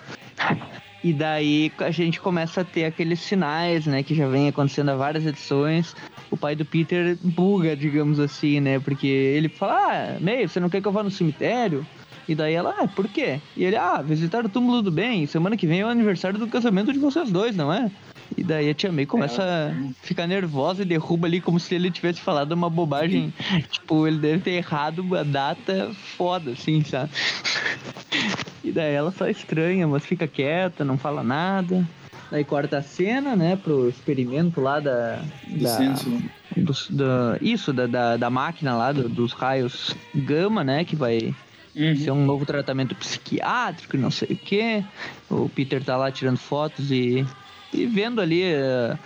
[1.01, 4.95] E daí a gente começa a ter aqueles sinais, né, que já vem acontecendo há
[4.95, 5.95] várias edições.
[6.29, 8.79] O pai do Peter buga, digamos assim, né?
[8.79, 11.86] Porque ele fala: Ah, May, você não quer que eu vá no cemitério?
[12.27, 13.39] E daí ela, ah, por quê?
[13.56, 15.25] E ele, ah, visitar o túmulo do bem.
[15.25, 17.91] Semana que vem é o aniversário do casamento de vocês dois, não é?
[18.38, 21.91] E daí a tia May começa a ficar nervosa e derruba ali como se ele
[21.91, 23.34] tivesse falado uma bobagem.
[23.72, 27.12] tipo, ele deve ter errado a data foda, assim, sabe?
[28.63, 31.88] e daí ela só estranha, mas fica quieta, não fala nada.
[32.32, 35.19] Daí corta a cena, né, pro experimento lá da.
[35.48, 36.22] Do da senso.
[36.58, 41.34] dos- da- isso, da, da, da máquina lá, do- dos raios gama, né, que vai
[41.76, 41.96] Uhum.
[41.96, 44.84] ser um novo tratamento psiquiátrico e não sei o que.
[45.30, 47.26] O Peter tá lá tirando fotos e,
[47.74, 48.98] e vendo ali eh,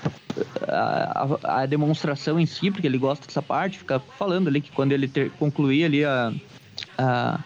[0.68, 4.72] a, a- a demonstração em si, porque ele gosta dessa parte, fica falando ali que
[4.72, 6.34] quando ele ter, concluir ali a,
[6.98, 7.40] a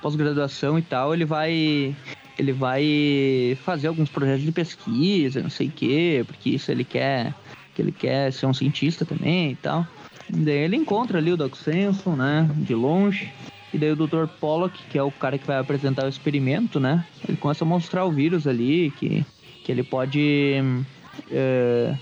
[0.00, 1.94] pós-graduação e tal, ele vai
[2.36, 7.32] ele vai fazer alguns projetos de pesquisa, não sei o que, porque isso ele quer
[7.74, 9.86] que ele quer ser um cientista também e tal.
[10.28, 13.32] Daí ele encontra ali o Doc Samson, né, de longe.
[13.72, 14.26] E daí o Dr.
[14.40, 17.04] Pollock, que é o cara que vai apresentar o experimento, né?
[17.28, 19.26] Ele começa a mostrar o vírus ali, que,
[19.64, 20.62] que ele pode.
[21.30, 21.94] eh,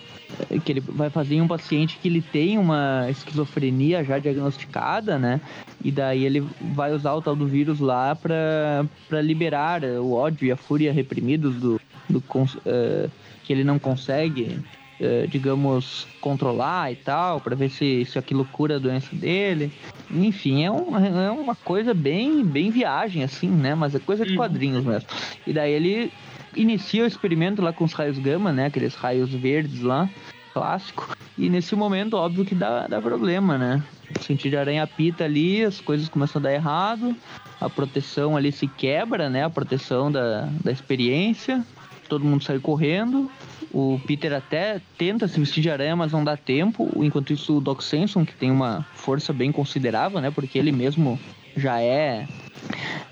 [0.65, 5.41] que ele vai fazer em um paciente que ele tem uma esquizofrenia já diagnosticada, né?
[5.85, 6.45] E daí ele
[6.75, 10.93] vai usar o tal do vírus lá pra, pra liberar o ódio e a fúria
[10.93, 12.23] reprimidos do, do
[12.65, 13.09] eh,
[13.45, 14.59] que ele não consegue,
[15.01, 19.71] eh, digamos, controlar e tal, pra ver se, se aquilo cura a doença dele.
[20.11, 23.75] Enfim, é, um, é uma coisa bem, bem viagem, assim, né?
[23.75, 25.09] Mas é coisa de quadrinhos mesmo.
[25.47, 26.13] E daí ele
[26.55, 28.67] inicia o experimento lá com os raios gama, né?
[28.67, 30.09] Aqueles raios verdes lá,
[30.53, 31.17] clássico.
[31.37, 33.83] E nesse momento, óbvio que dá, dá problema, né?
[34.19, 37.17] O sentido de aranha pita ali, as coisas começam a dar errado.
[37.61, 39.45] A proteção ali se quebra, né?
[39.45, 41.65] A proteção da, da experiência.
[42.09, 43.31] Todo mundo sai correndo.
[43.73, 46.91] O Peter até tenta se vestir de aranha, mas não dá tempo.
[46.97, 50.31] Enquanto isso, o Doc Samson, que tem uma força bem considerável, né?
[50.31, 51.19] Porque ele mesmo
[51.57, 52.27] já é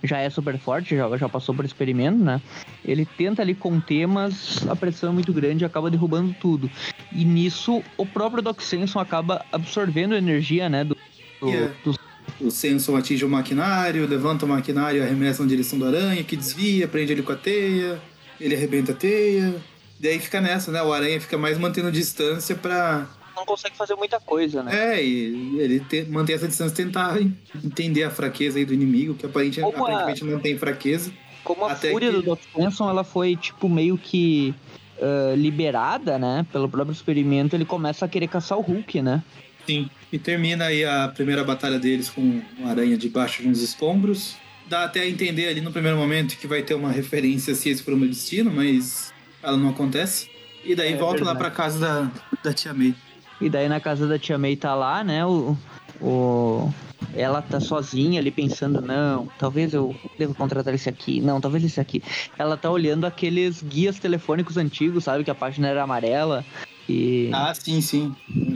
[0.02, 2.40] já é super forte, já, já passou por experimento, né?
[2.84, 6.70] Ele tenta ali conter, mas a pressão é muito grande e acaba derrubando tudo.
[7.12, 10.84] E nisso, o próprio Doc Samson acaba absorvendo energia, né?
[10.84, 10.96] Do,
[11.40, 11.74] do- Yeah.
[11.84, 11.96] dos
[12.40, 16.88] O Samson atinge o maquinário, levanta o maquinário, arremessa na direção do aranha, que desvia,
[16.88, 18.00] prende ele com a teia,
[18.40, 19.54] ele arrebenta a teia.
[19.98, 20.82] Daí fica nessa, né?
[20.82, 23.06] O aranha fica mais mantendo distância pra.
[23.40, 24.94] Não consegue fazer muita coisa, né?
[24.96, 27.32] É, e ele te- manter essa distância e tentar en-
[27.64, 31.10] entender a fraqueza aí do inimigo, que aparente- Como a- aparentemente não tem fraqueza.
[31.42, 34.54] Como a Até fúria que- do Doc Samson, ela foi, tipo, meio que
[35.02, 36.44] ah, liberada, né?
[36.52, 39.22] Pelo próprio experimento, ele começa a querer caçar o Hulk, né?
[39.66, 39.88] Sim.
[40.12, 44.36] E termina aí a primeira batalha deles com o aranha debaixo de uns escombros.
[44.68, 47.82] Dá até a entender ali no primeiro momento que vai ter uma referência se esse
[47.82, 49.10] for o meu destino, mas
[49.42, 50.28] ela não acontece.
[50.62, 51.38] E daí É volta lá verdade.
[51.38, 52.10] pra casa da,
[52.42, 52.94] da tia May.
[53.40, 55.24] E daí na casa da tia May tá lá, né?
[55.24, 55.56] O,
[56.00, 56.68] o,
[57.14, 61.80] ela tá sozinha ali pensando, não, talvez eu devo contratar esse aqui, não, talvez esse
[61.80, 62.02] aqui.
[62.38, 65.24] Ela tá olhando aqueles guias telefônicos antigos, sabe?
[65.24, 66.44] Que a página era amarela.
[66.88, 68.14] E, Ah, sim, sim.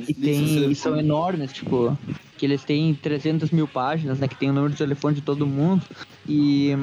[0.08, 1.96] e, tem, e são enormes, tipo,
[2.36, 4.28] que eles têm 300 mil páginas, né?
[4.28, 5.82] Que tem o número de telefone de todo mundo.
[6.28, 6.74] E.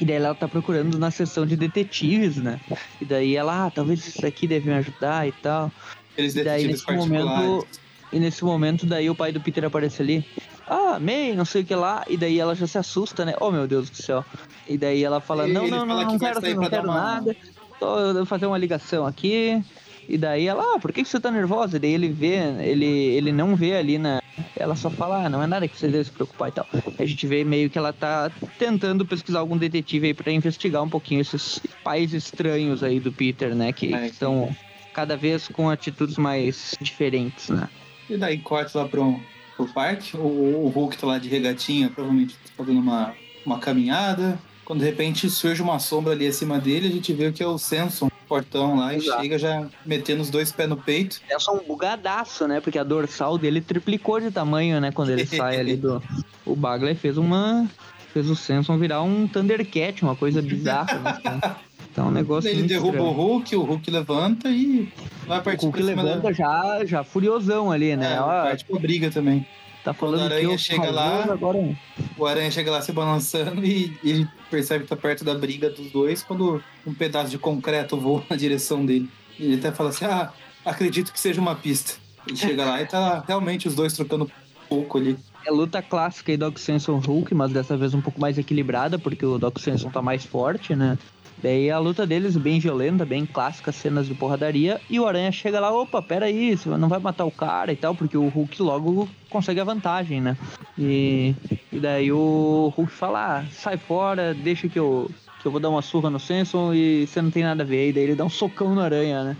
[0.00, 2.60] e daí ela tá procurando na seção de detetives, né?
[3.00, 5.70] E daí ela, ah, talvez isso aqui deve me ajudar e tal.
[6.18, 7.66] Aqueles E daí, nesse momento,
[8.12, 10.24] e nesse momento, daí o pai do Peter aparece ali.
[10.66, 12.04] Ah, May, não sei o que lá.
[12.08, 13.34] E daí ela já se assusta, né?
[13.40, 14.24] Oh, meu Deus do céu.
[14.68, 17.36] E daí ela fala, Ele- não, não, fala não, não quero, não quero uma- nada.
[17.78, 19.62] Tô eu vou fazer uma ligação aqui.
[20.08, 21.76] E daí ela, ah, por que, que você tá nervosa?
[21.76, 24.20] E daí ele vê, ele, ele não vê ali na.
[24.56, 26.66] Ela só fala, ah, não é nada que você deve se preocupar e tal.
[26.98, 28.28] A gente vê meio que ela tá
[28.58, 33.54] tentando pesquisar algum detetive aí pra investigar um pouquinho esses pais estranhos aí do Peter,
[33.54, 33.72] né?
[33.72, 34.54] Que É, estão
[34.98, 37.68] cada vez com atitudes mais diferentes, né?
[38.10, 39.20] E daí corta lá pro,
[39.56, 40.16] pro parque.
[40.16, 43.14] O, o Hulk tá lá de regatinha, provavelmente fazendo uma,
[43.46, 44.36] uma caminhada.
[44.64, 47.56] Quando de repente surge uma sombra ali acima dele, a gente vê que é o
[47.56, 49.22] Samson, portão lá, e Exato.
[49.22, 51.20] chega já metendo os dois pés no peito.
[51.30, 52.60] É só um bugadaço, né?
[52.60, 54.90] Porque a dorsal dele triplicou de tamanho, né?
[54.90, 56.02] Quando ele sai ali do.
[56.44, 57.70] O Bagley fez uma.
[58.12, 60.98] Fez o Samson virar um Thundercat, uma coisa bizarra.
[60.98, 61.56] Né?
[61.98, 62.48] Então, um negócio.
[62.48, 63.10] Ele derruba estranho.
[63.10, 64.92] o Hulk, o Hulk levanta e
[65.26, 68.14] vai partir O Hulk cima da- levanta já, já furiosão ali, né?
[68.14, 69.44] É, Ó, parte pra briga também.
[69.84, 71.76] tá falando quando que aranha eu chega lá- Agora...
[72.16, 75.90] O Aranha chega lá se balançando e ele percebe que tá perto da briga dos
[75.90, 79.08] dois quando um pedaço de concreto voa na direção dele.
[79.38, 80.30] Ele até fala assim: Ah,
[80.64, 81.94] acredito que seja uma pista.
[82.26, 84.30] Ele chega lá e tá realmente os dois trocando
[84.68, 85.16] pouco ali.
[85.46, 89.24] É luta clássica aí Doc Samson Hulk, mas dessa vez um pouco mais equilibrada, porque
[89.24, 90.98] o Doc Samson tá mais forte, né?
[91.42, 94.80] Daí a luta deles bem violenta, bem clássica, cenas de porradaria.
[94.90, 97.94] E o Aranha chega lá, opa, peraí, você não vai matar o cara e tal,
[97.94, 100.36] porque o Hulk logo consegue a vantagem, né?
[100.76, 101.34] E,
[101.72, 105.08] e daí o Hulk fala, ah, sai fora, deixa que eu,
[105.40, 107.90] que eu vou dar uma surra no Samson e você não tem nada a ver.
[107.90, 109.36] E daí ele dá um socão no Aranha, né?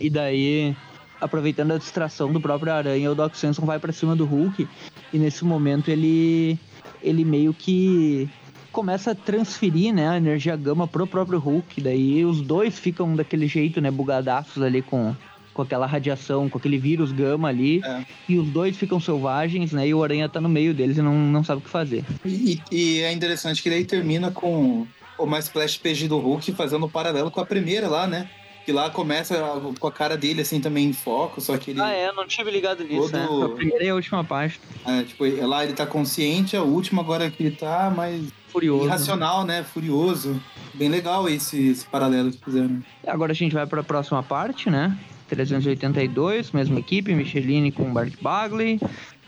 [0.00, 0.74] E daí,
[1.20, 4.66] aproveitando a distração do próprio Aranha, o Doc Samson vai pra cima do Hulk.
[5.12, 6.58] E nesse momento ele,
[7.02, 8.30] ele meio que
[8.74, 11.80] começa a transferir né, a energia gama pro próprio Hulk.
[11.80, 15.14] Daí os dois ficam daquele jeito, né, bugadaços ali com,
[15.54, 17.80] com aquela radiação, com aquele vírus gama ali.
[17.84, 18.04] É.
[18.28, 19.86] E os dois ficam selvagens, né?
[19.86, 22.04] E o Aranha tá no meio deles e não, não sabe o que fazer.
[22.26, 24.84] E, e é interessante que daí termina com
[25.16, 28.28] o mais splash page do Hulk fazendo um paralelo com a primeira lá, né?
[28.64, 29.36] Que lá começa
[29.78, 31.80] com a cara dele assim também em foco, só que ele.
[31.82, 33.26] Ah, é, não tive ligado nisso, né?
[33.26, 34.62] Todo- A primeira e a última página.
[34.86, 38.86] é, tipo, lá ele tá consciente, a última agora que ele tá mais Furioso.
[38.86, 39.62] irracional, né?
[39.64, 40.40] Furioso.
[40.72, 42.82] Bem legal esse, esse paralelo que fizeram.
[43.06, 44.96] Agora a gente vai para a próxima parte, né?
[45.28, 48.80] 382, mesma equipe, Micheline com Bart Bagley,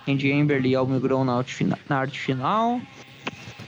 [0.09, 1.45] Andy Amberley e Almir Grown na
[1.89, 2.81] na arte final.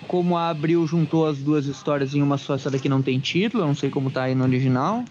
[0.07, 3.63] Como a Abril juntou as duas histórias em uma só, essa daqui não tem título,
[3.63, 5.05] eu não sei como tá aí no original.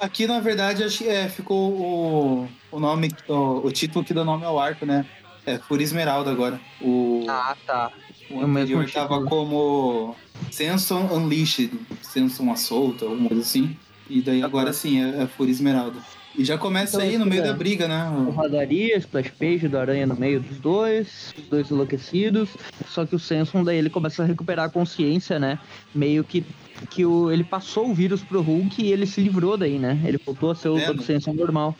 [0.00, 4.24] Aqui, na verdade, acho que é, ficou o, o nome, o, o título que dá
[4.24, 5.04] nome ao arco, né?
[5.44, 6.60] É Fúria Esmeralda agora.
[6.80, 7.90] O, Ah, tá.
[8.30, 10.14] o é anterior tava como
[10.50, 13.76] Samson Unleashed, Samson Assolta, alguma coisa assim.
[14.08, 15.98] E daí agora sim, é, é Fúria Esmeralda.
[16.38, 17.46] E já começa Então, aí no meio é.
[17.46, 18.10] da briga, né?
[18.26, 22.48] Porradaria, splash page do Aranha no meio dos dois, os dois enlouquecidos.
[22.88, 25.58] Só que o Samson daí ele começa a recuperar a consciência, né?
[25.92, 26.44] Meio que
[26.90, 30.00] que o, ele passou o vírus pro Hulk e ele se livrou daí, né?
[30.04, 30.94] Ele voltou a ser o Vendo?
[30.94, 31.76] Doc Samson normal.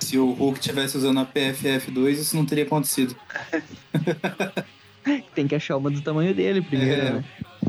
[0.00, 3.14] Se o Hulk tivesse usando a PFF2, isso não teria acontecido.
[5.32, 7.10] Tem que achar uma do tamanho dele primeiro, É.
[7.12, 7.24] né?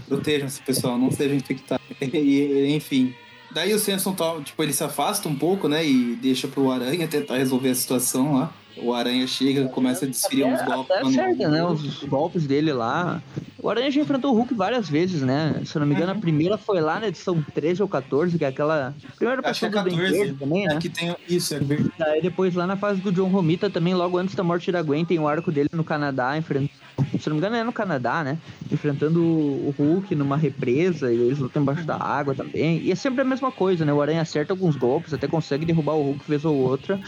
[0.08, 1.86] Protejam-se, pessoal, não sejam infectados.
[2.02, 3.14] E, enfim.
[3.54, 5.86] Daí o Samson, tipo, ele se afasta um pouco, né?
[5.86, 8.54] E deixa pro Aranha tentar resolver a situação lá.
[8.78, 10.92] O Aranha chega, começa a desferir uns golpes.
[10.92, 11.64] Até acerta, né?
[11.64, 13.22] Os golpes dele lá.
[13.60, 15.62] O Aranha já enfrentou o Hulk várias vezes, né?
[15.64, 18.44] Se eu não me engano, a primeira foi lá na edição 13 ou 14, que
[18.44, 18.96] é aquela.
[19.16, 19.96] Primeira que é do 14.
[19.96, 20.76] Duende também, né?
[20.76, 21.94] Aqui tem isso, é verdade.
[21.98, 25.06] Daí depois lá na fase do John Romita também, logo antes da morte da Gwen,
[25.06, 26.72] tem o arco dele no Canadá, enfrentando.
[27.20, 28.38] Se não me engano, é no Canadá, né?
[28.72, 32.82] Enfrentando o Hulk numa represa e eles lutam embaixo da água também.
[32.84, 33.94] E é sempre a mesma coisa, né?
[33.94, 37.00] O Aranha acerta alguns golpes, até consegue derrubar o Hulk vez ou outra,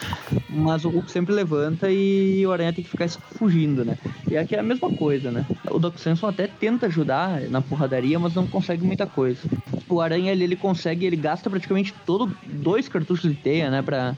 [0.50, 3.98] mas o Hulk sempre levanta e o Aranha tem que ficar fugindo, né?
[4.30, 5.46] E aqui é a mesma coisa, né?
[5.70, 9.42] O Doc Samson até tenta ajudar na porradaria, mas não consegue muita coisa.
[9.88, 13.82] O Aranha, ele, ele consegue, ele gasta praticamente todo dois cartuchos de teia, né?
[13.82, 14.16] Pra,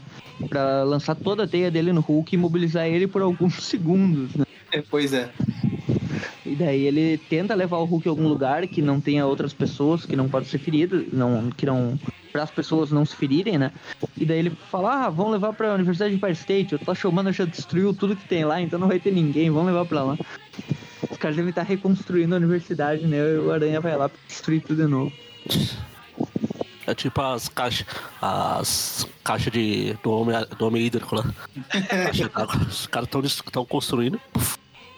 [0.49, 4.46] pra lançar toda a teia dele no Hulk e mobilizar ele por alguns segundos, né?
[4.71, 5.30] É, pois é.
[6.45, 10.06] E daí ele tenta levar o Hulk a algum lugar que não tenha outras pessoas,
[10.06, 11.99] que não pode ser ferido, não, que não.
[12.32, 13.71] para as pessoas não se ferirem, né?
[14.15, 17.34] E daí ele fala: ah, vamos levar pra Universidade de Empire State, o Tocha Humana
[17.34, 20.17] já destruiu tudo que tem lá, então não vai ter ninguém, vamos levar pra lá.
[21.10, 23.17] Os caras devem estar reconstruindo a universidade, né?
[23.17, 25.12] E o Aranha vai lá destruir tudo de novo.
[26.88, 27.86] É tipo as caixas.
[28.21, 31.26] As caixas de, do, homem, do homem hídrico lá.
[31.69, 32.56] Caixa d'água.
[32.65, 34.19] Os caras estão construindo.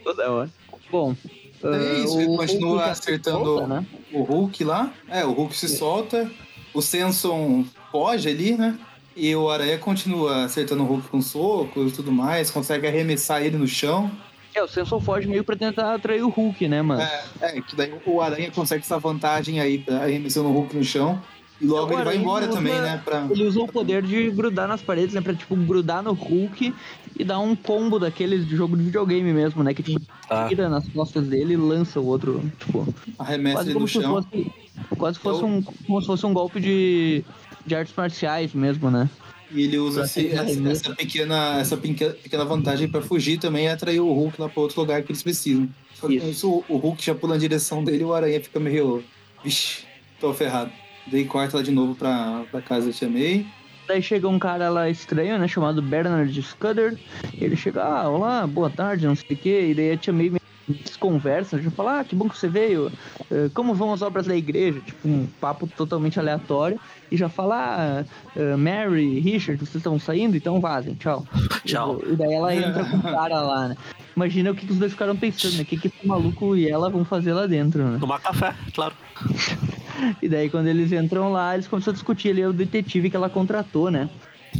[0.03, 0.49] Toda hora.
[0.91, 1.15] Bom.
[1.63, 3.85] É ah, isso, o ele continua se acertando solta, né?
[4.13, 4.93] o Hulk lá.
[5.09, 6.29] É, o Hulk se solta.
[6.73, 8.77] O Samson foge ali, né?
[9.15, 12.51] E o Aranha continua acertando o Hulk com socos e tudo mais.
[12.51, 14.09] Consegue arremessar ele no chão.
[14.53, 17.01] É, o Samson foge meio pra tentar atrair o Hulk, né, mano?
[17.01, 20.83] É, é, que daí o Aranha consegue essa vantagem aí, tá arremessando o Hulk no
[20.83, 21.21] chão.
[21.61, 23.01] E logo o ele vai embora usa- também, né?
[23.03, 23.27] Pra...
[23.29, 25.19] Ele usa o poder de grudar nas paredes, né?
[25.21, 26.73] Pra, tipo, grudar no Hulk
[27.17, 29.73] e dar um combo daqueles de jogo de videogame mesmo, né?
[29.73, 30.45] Que, tipo, Ah.
[30.47, 32.87] tira nas costas dele e lança o outro, tipo...
[33.17, 34.23] Arremessa Quase ele como no se chão.
[34.23, 34.51] fosse...
[34.97, 37.23] Quase fosse Eu- um, como se fosse um golpe de,
[37.65, 39.09] de artes marciais mesmo, né?
[39.51, 43.99] E ele usa esse- essa, essa pequena, essa pequena, vantagem pra fugir também e atrair
[43.99, 45.67] o Hulk lá pra outro lugar que eles precisam.
[45.95, 46.31] Só que com Isso.
[46.31, 49.03] isso, o- o Hulk já pula na direção dele e o Aranha fica meio.
[49.43, 49.83] Vixe,
[50.21, 50.71] tô ferrado.
[51.11, 53.45] Daí corta lá de novo pra, pra casa da Tia May.
[53.87, 55.47] Daí chega um cara lá estranho, né?
[55.47, 56.95] Chamado Bernard Scudder.
[57.33, 59.67] Ele chega, ah, olá, boa tarde, não sei o quê.
[59.71, 60.31] E daí a tia May
[60.67, 62.91] desconversa, já fala, ah, que bom que você veio.
[63.31, 64.79] Eh, Como vão as obras da igreja?
[64.81, 66.79] Tipo, um papo totalmente aleatório.
[67.11, 70.37] E já fala, ah, eh, Mary, Richard, vocês estão saindo?
[70.37, 71.25] Então vazem, tchau.
[71.65, 71.99] Tchau.
[72.05, 73.77] E daí ela entra com o cara lá, né?
[74.15, 75.63] Imagina o que, que os dois ficaram pensando, né?
[75.63, 77.97] O que, que esse maluco e ela vão fazer lá dentro, né?
[77.99, 78.93] Tomar café, claro.
[80.21, 83.29] E daí quando eles entram lá, eles começam a discutir ali o detetive que ela
[83.29, 84.09] contratou, né?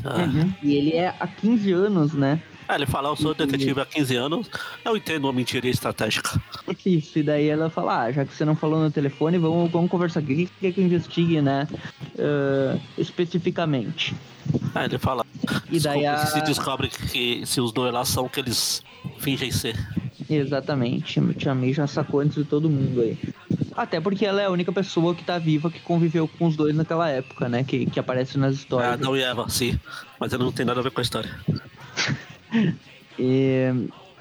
[0.03, 0.25] Ah.
[0.61, 2.41] E ele é há 15 anos, né?
[2.67, 4.49] É, ele fala, eu sou detetive há 15 anos,
[4.85, 6.39] eu entendo uma mentiria estratégica.
[6.85, 9.89] Isso, e daí ela fala, ah, já que você não falou no telefone, vamos, vamos
[9.89, 10.33] conversar aqui.
[10.33, 11.67] O que quer que eu investigue, né?
[12.19, 14.15] ah, especificamente.
[14.75, 15.25] Aí ele fala,
[15.71, 16.17] E daí a...
[16.27, 18.83] se descobre que se os dois lá são o que eles
[19.17, 19.75] fingem ser.
[20.29, 23.17] Exatamente, a Tia May já sacou antes de todo mundo aí.
[23.75, 26.75] Até porque ela é a única pessoa que tá viva que conviveu com os dois
[26.75, 27.63] naquela época, né?
[27.63, 28.93] Que, que aparece nas Ah, histórias.
[28.93, 29.79] Adão e Eva, sim.
[30.19, 31.29] Mas ele não tem nada a ver com a história.
[33.21, 33.67] E,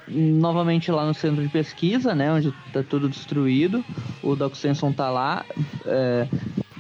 [0.09, 3.85] novamente lá no centro de pesquisa, né, onde tá tudo destruído,
[4.23, 5.45] o Doc Samson tá lá,
[5.87, 6.27] é,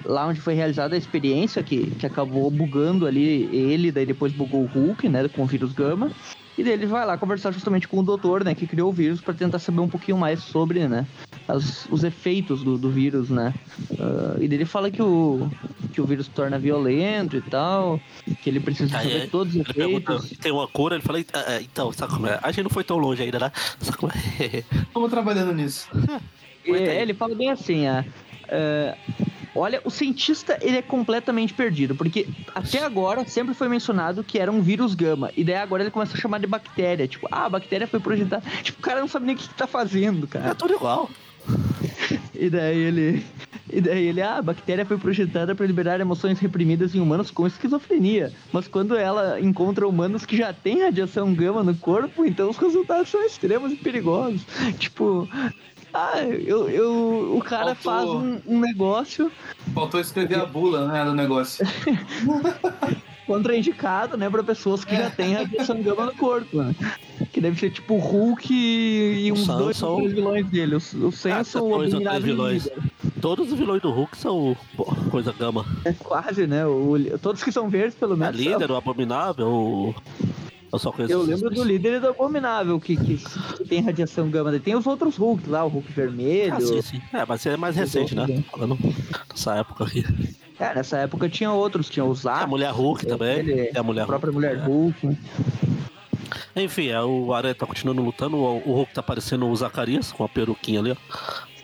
[0.04, 4.62] lá onde foi realizada a experiência que, que acabou bugando ali ele, daí depois bugou
[4.62, 6.10] o Hulk, né, com o vírus Gama.
[6.58, 9.20] E daí ele vai lá conversar justamente com o doutor, né, que criou o vírus
[9.20, 11.06] para tentar saber um pouquinho mais sobre, né,
[11.46, 13.54] as- os efeitos do, do vírus, né.
[13.98, 15.48] Ah, e daí ele fala que o,
[15.92, 18.00] que o vírus se torna violento e tal,
[18.42, 20.28] que ele precisa Aí saber é- todos os Ele pergunta efeitos.
[20.30, 22.40] se tem uma cura, ele fala, "Ah, é, então, sabe como é?
[22.42, 23.52] A gente não foi tão longe ainda, né?
[23.80, 24.64] Sabe como é?
[24.88, 25.88] Estamos trabalhando nisso.
[26.70, 28.04] É, ele fala bem assim, ah,
[28.48, 28.94] é,
[29.58, 34.50] olha, o cientista ele é completamente perdido, porque até agora sempre foi mencionado que era
[34.50, 37.48] um vírus gama, e daí agora ele começa a chamar de bactéria, tipo, ah, a
[37.50, 40.28] bactéria foi projetada, tipo, o cara não sabe nem o que, que tá fazendo, É
[40.28, 40.54] cara.
[40.54, 41.10] tudo igual.
[42.34, 43.26] E daí ele,
[43.70, 47.46] e daí ele, ah, a bactéria foi projetada para liberar emoções reprimidas em humanos com
[47.48, 52.56] esquizofrenia, mas quando ela encontra humanos que já têm radiação gama no corpo, então os
[52.56, 54.42] resultados são extremos e perigosos.
[54.78, 55.28] Tipo,
[55.92, 59.30] ah, eu, eu, o cara Faltou- faz um, um negócio
[59.74, 61.66] Faltou escrever a bula, né, do negócio.
[63.26, 66.74] contraindicado, né, para pessoas que já têm radiação gama no corpo, né?
[67.30, 69.92] Que deve ser tipo o Hulk e, e O uns dois Samson.
[69.92, 70.74] ou três vilões dele.
[70.76, 72.68] O, o Ah, Samson, o dois Abominável vilões.
[73.20, 75.66] Todos os vilões do Hulk são pô, coisa gama.
[75.84, 76.64] É quase, né?
[76.64, 78.36] O- todos que são verdes, pelo A menos.
[78.36, 79.94] líder, o abominável, o.
[80.72, 84.58] Eu só conheço Eu lembro do líder do Abominável, que, que, que tem radiação gama.
[84.58, 86.54] Tem os outros Hulk lá, o Hulk vermelho.
[86.54, 87.00] Ah, sim, sim.
[87.12, 88.22] É, mas é mais recente, né?
[88.22, 88.78] outros, Falando
[89.30, 90.04] nessa época aqui.
[90.60, 93.38] É, nessa época tinha outros, tinha o a Zap, mulher Hulk também.
[93.38, 94.46] ele- Tem a mulher a própria Hulk.
[94.46, 95.18] mulher Hulk.
[96.56, 98.36] Enfim, é, o Aranha tá continuando lutando.
[98.36, 100.96] O, o Hulk tá parecendo o Zacarias com a peruquinha ali, ó.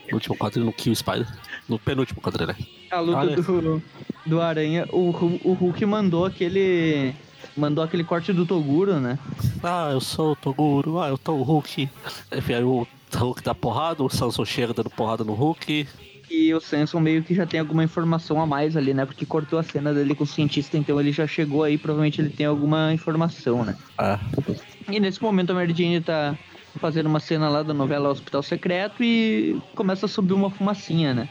[0.09, 1.27] No último quadrinho, no Kill Spider.
[1.67, 2.55] No penúltimo quadrinho, né?
[2.91, 3.35] A luta Olha.
[3.35, 3.83] do,
[4.25, 5.09] do Aranha, o,
[5.43, 7.13] o Hulk mandou aquele.
[7.55, 9.17] Mandou aquele corte do Toguro, né?
[9.63, 11.89] Ah, eu sou o Toguro, ah, eu tô o Hulk.
[12.35, 15.87] Enfim, aí o Hulk dá porrada, o Samson chega dando porrada no Hulk.
[16.29, 19.05] E o Samson meio que já tem alguma informação a mais ali, né?
[19.05, 22.29] Porque cortou a cena dele com o cientista, então ele já chegou aí, provavelmente ele
[22.29, 23.75] tem alguma informação, né?
[23.97, 24.19] Ah,
[24.89, 26.37] E nesse momento a Mary Jane tá
[26.79, 31.29] fazendo uma cena lá da novela Hospital Secreto e começa a subir uma fumacinha, né?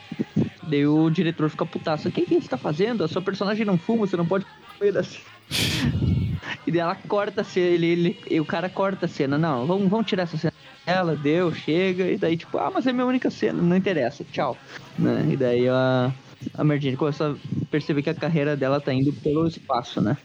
[0.68, 2.09] Daí o diretor fica putaço.
[2.09, 3.05] O que, que você tá fazendo?
[3.05, 4.46] A sua personagem não fuma, você não pode
[4.79, 5.18] comer assim.
[6.66, 9.37] E daí ela corta a cena, ele, ele, e o cara corta a cena.
[9.37, 10.53] Não, vamos, vamos tirar essa cena.
[10.87, 14.57] Ela deu, chega, e daí tipo, ah, mas é minha única cena, não interessa, tchau.
[14.98, 15.29] Né?
[15.31, 16.12] E daí a,
[16.55, 20.16] a Mary Jane começa a perceber que a carreira dela tá indo pelo espaço, né?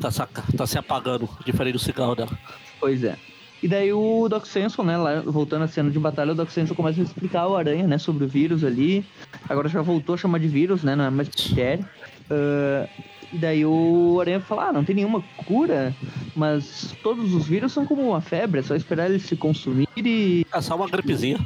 [0.00, 2.36] tá, saca, tá se apagando, diferente do cigarro dela.
[2.80, 3.16] Pois é.
[3.62, 6.74] E daí o Doc Samson, né, lá, voltando à cena de batalha, o Doc Samson
[6.74, 9.04] começa a explicar ao Aranha, né, sobre o vírus ali.
[9.48, 11.88] Agora já voltou a chamar de vírus, né, não é mais bactéria.
[12.28, 12.88] Ah,
[13.32, 15.94] e daí o Aranha fala, ah, não tem nenhuma cura,
[16.34, 20.44] mas todos os vírus são como uma febre, é só esperar eles se consumir e...
[20.52, 21.38] É só uma gripezinha.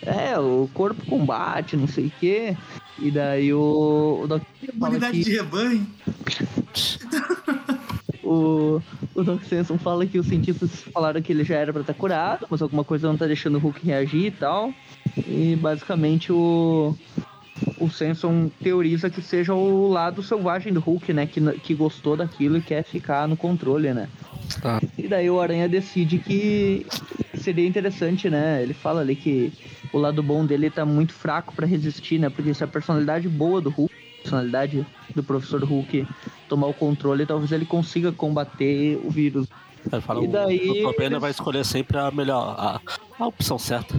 [0.00, 2.56] É, o corpo combate, não sei o quê.
[2.98, 5.24] E daí o, o Doc Imunidade que...
[5.24, 5.86] de rebanho.
[8.26, 8.80] O,
[9.14, 12.46] o Doc Samson fala que os cientistas falaram que ele já era pra estar curado,
[12.50, 14.72] mas alguma coisa não tá deixando o Hulk reagir e tal.
[15.16, 16.96] E basicamente o,
[17.78, 21.26] o Samson teoriza que seja o lado selvagem do Hulk, né?
[21.26, 24.08] Que, que gostou daquilo e quer ficar no controle, né?
[24.60, 24.80] Tá.
[24.98, 26.84] E daí o Aranha decide que
[27.38, 28.62] seria interessante, né?
[28.62, 29.52] Ele fala ali que
[29.92, 32.28] o lado bom dele tá muito fraco pra resistir, né?
[32.28, 36.06] Porque se a personalidade boa do Hulk personalidade do professor Hulk
[36.48, 39.46] tomar o controle, talvez ele consiga combater o vírus.
[39.92, 42.80] Ele fala, E daí- o, Banner vai escolher sempre a melhor, a,
[43.18, 43.94] a opção certa.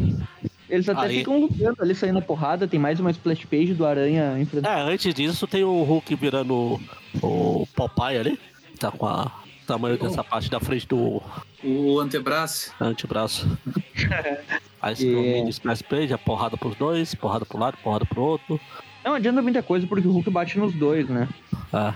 [0.68, 2.68] Eles até Aí- ficam lutando ali, saindo na porrada.
[2.68, 4.76] Tem mais uma splash page do Aranha enfrentando.
[4.76, 6.82] É, antes disso tem o Hulk virando
[7.22, 8.40] o Popeye ali.
[8.80, 9.26] Tá com a
[9.64, 11.22] o tamanho dessa parte da frente do
[11.64, 12.72] O antebraço.
[12.82, 13.48] antebraço.
[14.82, 15.12] Aí se É.
[15.12, 18.60] tem um mini splash page, a porrada pros dois, porrada pro lado, porrada pro outro.
[19.06, 21.30] Não adianta muita coisa porque o Hulk bate nos dois, né?
[21.72, 21.94] É.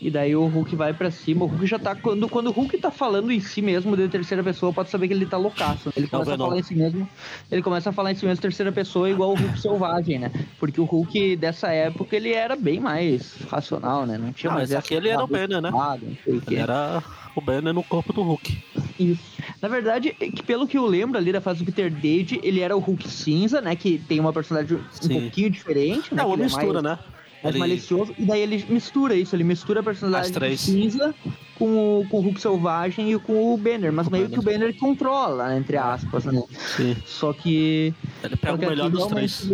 [0.00, 1.46] E daí o Hulk vai pra cima.
[1.46, 1.94] O Hulk já tá.
[1.94, 5.14] Quando, quando o Hulk tá falando em si mesmo de terceira pessoa, pode saber que
[5.14, 5.90] ele tá loucaço.
[5.96, 6.48] Ele começa a Venom.
[6.48, 7.08] falar em si mesmo.
[7.50, 10.30] Ele começa a falar em si mesmo terceira pessoa, igual o Hulk selvagem, né?
[10.60, 14.18] Porque o Hulk dessa época ele era bem mais racional, né?
[14.18, 15.70] Não tinha Não, mais esse essa aqui ele era o Banner, né?
[15.70, 16.54] espada, não sei o quê.
[16.54, 17.02] Ele era
[17.34, 18.58] o Banner no corpo do Hulk.
[18.98, 19.20] Isso.
[19.60, 22.60] Na verdade, é que pelo que eu lembro ali da fase do Peter David, ele
[22.60, 23.74] era o Hulk cinza, né?
[23.74, 25.20] Que tem uma personalidade um Sim.
[25.22, 26.22] pouquinho diferente, né?
[26.22, 26.98] É uma mistura, mais, né?
[27.42, 28.14] mais Ele- malicioso.
[28.18, 31.14] E daí ele mistura isso, ele mistura a personalidade cinza
[31.58, 33.92] com o, com o Hulk selvagem e com o Banner.
[33.92, 34.40] Mas O meio Banner.
[34.42, 36.42] que o Banner controla, né, entre aspas, né?
[36.76, 36.96] Sim.
[37.04, 37.92] Só que.
[38.22, 39.46] Ele pega o melhor dos três.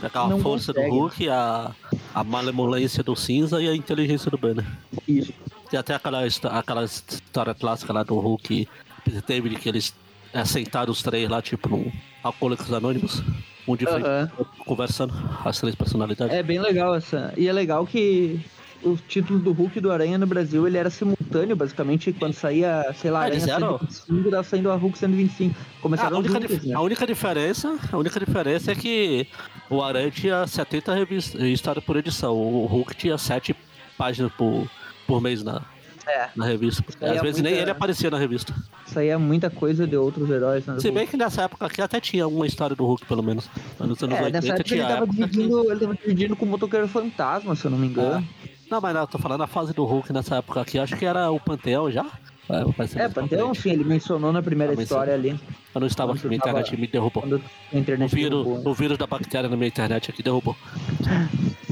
[0.00, 0.90] Pega a força consegue.
[0.90, 1.70] do Hulk, a,
[2.14, 4.64] a malemolência do cinza e a inteligência do Banner.
[5.08, 5.32] Isso.
[5.70, 8.68] Tem até aquela, aquela história clássica lá do Hulk e
[9.04, 9.94] Peter David, que eles
[10.32, 11.90] aceitaram os três lá, tipo, num
[12.22, 13.22] Alcoólicos Anônimos.
[13.68, 14.06] Um de frente,
[14.38, 15.12] outro conversando,
[15.44, 16.32] as três personalidades.
[16.32, 17.34] É bem legal essa.
[17.36, 18.40] E é legal que
[18.80, 22.84] o título do Hulk e do Aranha no Brasil ele era simultâneo, basicamente, quando saía,
[22.94, 23.78] sei lá, Ah, Aranha eram?
[23.78, 25.56] 125, tava saindo a Hulk 125.
[25.58, 26.74] Ah, Começaram a, única, juntos, né?
[26.74, 29.26] a única diferença, a única diferença é que
[29.68, 33.56] o Aranha tinha 70 revistas, história por edição, o Hulk tinha 7
[33.98, 34.68] páginas por,
[35.06, 35.62] por mês na,
[36.06, 36.84] É, na revista.
[37.00, 38.54] aí Às é vezes nem muita- ele aparecia na revista.
[38.86, 40.74] saía muita coisa de outros heróis, né?
[40.78, 40.98] Se Hulk.
[40.98, 43.48] bem que nessa época aqui até tinha uma história do Hulk, pelo menos.
[43.78, 46.48] Mas É, 80 nessa época ele tava, época que- dividindo, ele tava dividindo com o
[46.48, 48.26] Motoqueiro Fantasma, se eu não me engano.
[48.70, 50.78] Não, mas não, eu tô falando a fase do Hulk nessa época aqui.
[50.78, 52.04] Acho que era o Panteão já.
[52.48, 52.62] É,
[53.02, 55.30] É, Panteão, sim, ele mencionou na primeira Ah, história ali,
[55.74, 57.20] Eu não estava aqui, minha tava- internet me derrubou.
[57.24, 58.70] quando a O internet vírus, derrubou.
[58.72, 60.56] o vírus da bactéria na minha internet aqui derrubou.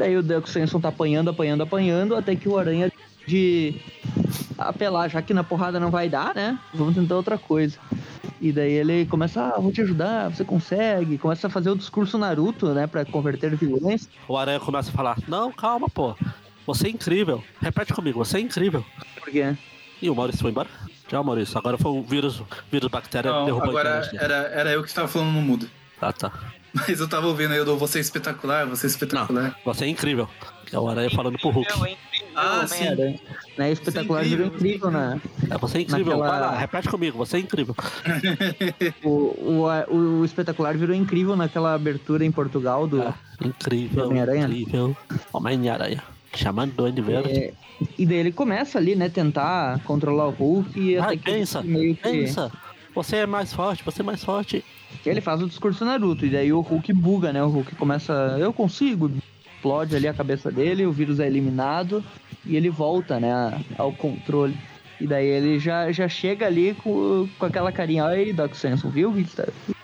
[0.00, 2.90] Daí o Duck Samson tá apanhando, apanhando, apanhando, até que o Aranha
[3.26, 3.74] de
[4.56, 6.58] apelar, já que na porrada não vai dar, né?
[6.72, 7.76] Vamos tentar outra coisa.
[8.40, 11.18] E daí ele começa, ah, vou te ajudar, você consegue.
[11.18, 14.08] Começa a fazer o discurso Naruto, né, pra converter vilões.
[14.26, 16.16] O Aranha começa a falar: Não, calma, pô.
[16.66, 17.44] Você é incrível.
[17.60, 18.82] Repete comigo, você é incrível.
[19.16, 19.54] Porque
[20.00, 20.70] E o Maurício foi embora?
[21.08, 21.58] Tchau, Maurício.
[21.58, 22.42] Agora foi o vírus,
[22.72, 24.24] vírus bactéria Não, derrubou a agora internet.
[24.24, 25.68] era, era eu que estava falando no mudo.
[26.00, 26.32] Ah, tá.
[26.72, 29.56] Mas eu tava ouvindo aí, eu dou você é espetacular, você é espetacular.
[29.64, 30.28] Você é incrível.
[30.72, 31.68] É o Aranha falando pro Hulk.
[32.36, 32.76] Ah, sim.
[32.86, 33.20] Homem-Aranha,
[33.58, 35.20] né, espetacular é virou incrível, incrível, né?
[35.50, 36.16] É, você é incrível.
[36.18, 37.74] Naquela- Vai lá, repete comigo, você é incrível.
[39.02, 43.02] O, o, o espetacular virou incrível naquela abertura em Portugal do.
[43.02, 44.46] Ah, incrível, Homem-Aranha?
[44.46, 44.96] incrível.
[45.32, 46.02] Homem-Aranha.
[46.34, 47.30] Chamando do Andy Verde.
[47.32, 47.52] É,
[47.98, 51.62] e daí ele começa ali, né, tentar controlar o Hulk e Vai, até que pensa,
[51.62, 52.52] meio que, pensa.
[52.94, 54.64] Você é mais forte, você é mais forte.
[55.02, 57.42] Que ele faz o discurso Naruto e daí o Hulk buga, né?
[57.42, 59.10] O Hulk começa, eu consigo,
[59.54, 62.02] explode ali a cabeça dele, o vírus é eliminado
[62.44, 64.56] e ele volta, né, ao controle.
[65.00, 69.12] E daí ele já, já chega ali com, com aquela carinha, aí, Doc Samson, viu?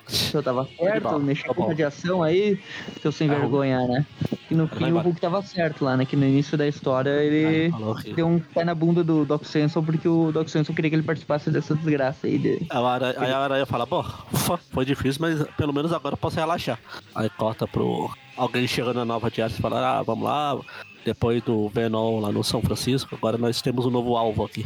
[0.07, 2.59] Tá- Eu tava certo, mexeu tá com radiação aí,
[3.03, 4.07] seu sem Tá vergonha, né?
[4.51, 4.99] E no Vai fim o.
[5.01, 6.05] Hulk tava certo lá, né?
[6.05, 7.73] Que no início da história ele
[8.15, 11.03] deu um pé na bunda do Doc Samson porque o Doc Samson queria que ele
[11.03, 12.49] participasse dessa desgraça aí de.
[12.49, 14.05] Aí a aranha, aí a aranha fala, pô,
[14.73, 16.79] foi difícil, mas pelo menos agora eu posso relaxar.
[17.15, 20.59] Aí corta pro alguém chegando na Nova Jersey e fala, ah, vamos lá,
[21.05, 24.65] depois do Venom lá no São Francisco, agora nós temos um novo alvo aqui.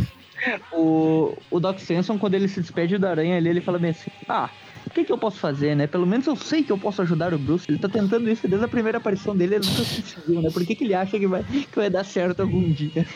[0.72, 4.10] O, o Doc Samson, quando ele se despede da aranha ali, ele fala bem assim:
[4.28, 4.48] Ah,
[4.90, 5.86] o que, que eu posso fazer, né?
[5.86, 7.64] Pelo menos eu sei que eu posso ajudar o Bruce.
[7.68, 10.50] Ele tá tentando isso desde a primeira aparição dele, ele nunca conseguiu, né?
[10.50, 13.06] Por que, que ele acha que vai, que vai dar certo algum dia?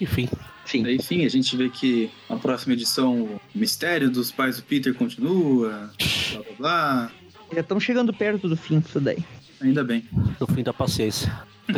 [0.00, 0.28] Enfim,
[0.64, 0.82] Sim.
[0.82, 4.94] Daí, Enfim, a gente vê que na próxima edição o mistério dos pais do Peter
[4.94, 5.90] continua,
[6.32, 7.12] blá blá blá.
[7.54, 9.18] Já estamos chegando perto do fim disso daí.
[9.60, 10.04] Ainda bem.
[10.38, 11.32] no fim da paciência.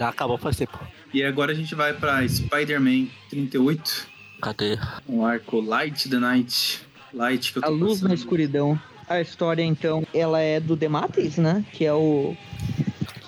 [0.00, 0.78] Acabou faz tempo.
[1.12, 4.08] E agora a gente vai pra Spider-Man 38,
[4.42, 4.78] Cadê?
[5.08, 6.80] um arco Light the Night.
[7.14, 8.08] Light que eu tô A luz passando.
[8.08, 8.80] na escuridão.
[9.08, 11.64] A história, então, ela é do Demates, né?
[11.72, 12.34] Que é o.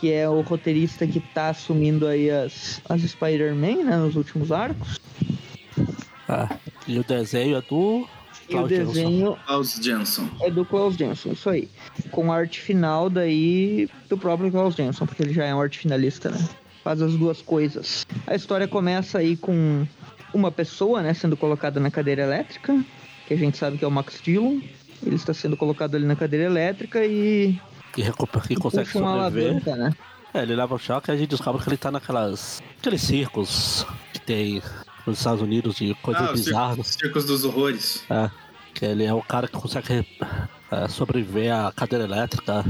[0.01, 3.97] Que é o roteirista que tá assumindo aí as, as Spider-Man, né?
[3.97, 5.01] Nos últimos arcos.
[6.29, 6.49] Ah,
[6.87, 8.07] e o desenho é do.
[8.49, 10.29] E o Klaus desenho Klaus Jansson.
[10.41, 11.69] é do Klaus Jensen, isso aí.
[12.13, 15.79] Com a arte final daí do próprio Klaus Jensen, porque ele já é um arte
[15.79, 16.39] finalista, né?
[16.85, 18.07] Faz as duas coisas.
[18.27, 19.85] A história começa aí com
[20.33, 22.85] uma pessoa, né, sendo colocada na cadeira elétrica,
[23.27, 24.61] que a gente sabe que é o Max Dillon.
[25.05, 27.59] Ele está sendo colocado ali na cadeira elétrica e
[27.93, 29.51] Que, recupera, que consegue puxa uma sobreviver.
[29.51, 29.93] alavanca, né?
[30.35, 32.63] É, ele leva o choque e a gente descobre que ele tá naquelas.
[32.79, 34.63] aqueles circos que tem
[35.07, 36.87] nos Estados Unidos de coisas Ah, os bizarras.
[36.87, 38.05] circos, circos dos horrores.
[38.11, 38.31] É,
[38.75, 40.07] que ele é o cara que consegue
[40.71, 42.65] é, sobreviver à cadeira elétrica.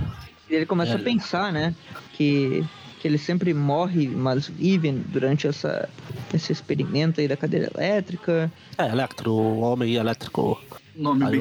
[0.49, 0.97] E ele começa É.
[0.97, 1.75] a pensar, né?
[2.13, 2.65] Que,
[3.01, 5.89] que ele sempre morre, mas vive durante essa,
[6.33, 8.51] esse experimento aí da cadeira elétrica.
[8.79, 10.61] É, Electro, o homem elétrico.
[10.95, 11.41] Nome Aí bem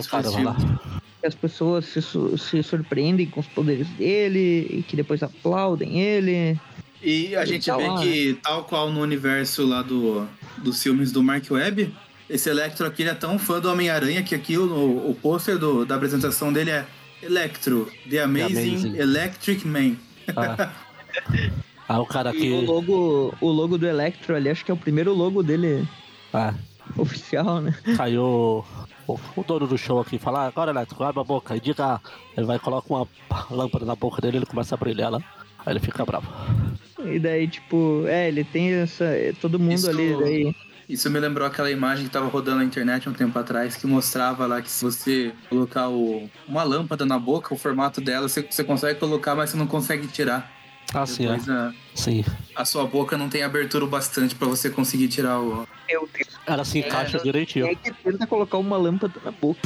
[1.26, 6.60] as pessoas se, se surpreendem com os poderes dele e que depois aplaudem ele.
[7.02, 10.28] E a gente Tá vê lá, que, tal qual no universo lá do,
[10.60, 11.92] dos filmes do Mark Webb,
[12.30, 15.86] esse Electro aqui ele é tão fã do Homem-Aranha que aqui o, o pôster do-
[15.86, 16.86] da apresentação dele é
[17.24, 18.98] Electro, The Amazing, Amazing.
[18.98, 19.96] Electric Man.
[20.28, 20.70] É.
[21.88, 22.66] Aí o cara E o que.
[22.66, 25.88] logo, o logo do Electro ali, acho que é o primeiro logo dele
[26.34, 26.54] É,
[26.98, 27.74] oficial, né?
[27.98, 28.66] caiu
[29.08, 32.02] o, o dono do show aqui fala, "Ah, agora Elétrico, abre a boca e diga.
[32.36, 33.08] Ele vai coloca uma
[33.52, 35.20] lâmpada na boca dele ele começa a brilhar lá.
[35.66, 36.28] Aí ele fica bravo.
[37.04, 39.06] E daí, tipo, é, ele tem essa.
[39.42, 40.56] Todo mundo Isso- ali, daí.
[40.88, 44.46] Isso me lembrou aquela imagem que tava rodando na internet um tempo atrás, que mostrava
[44.46, 48.64] lá que se você colocar o- uma lâmpada na boca, o formato dela, você, você
[48.64, 50.52] consegue colocar, mas você não consegue tirar.
[50.94, 51.36] Ah, sim, é.
[51.52, 52.24] A, Sim.
[52.56, 55.68] a sua boca não tem abertura o bastante pra você conseguir tirar o.
[55.88, 56.30] Meu Deus.
[56.46, 57.66] Ela se encaixa É, direitinho.
[57.68, 59.60] É que tenta colocar uma lâmpada na boca?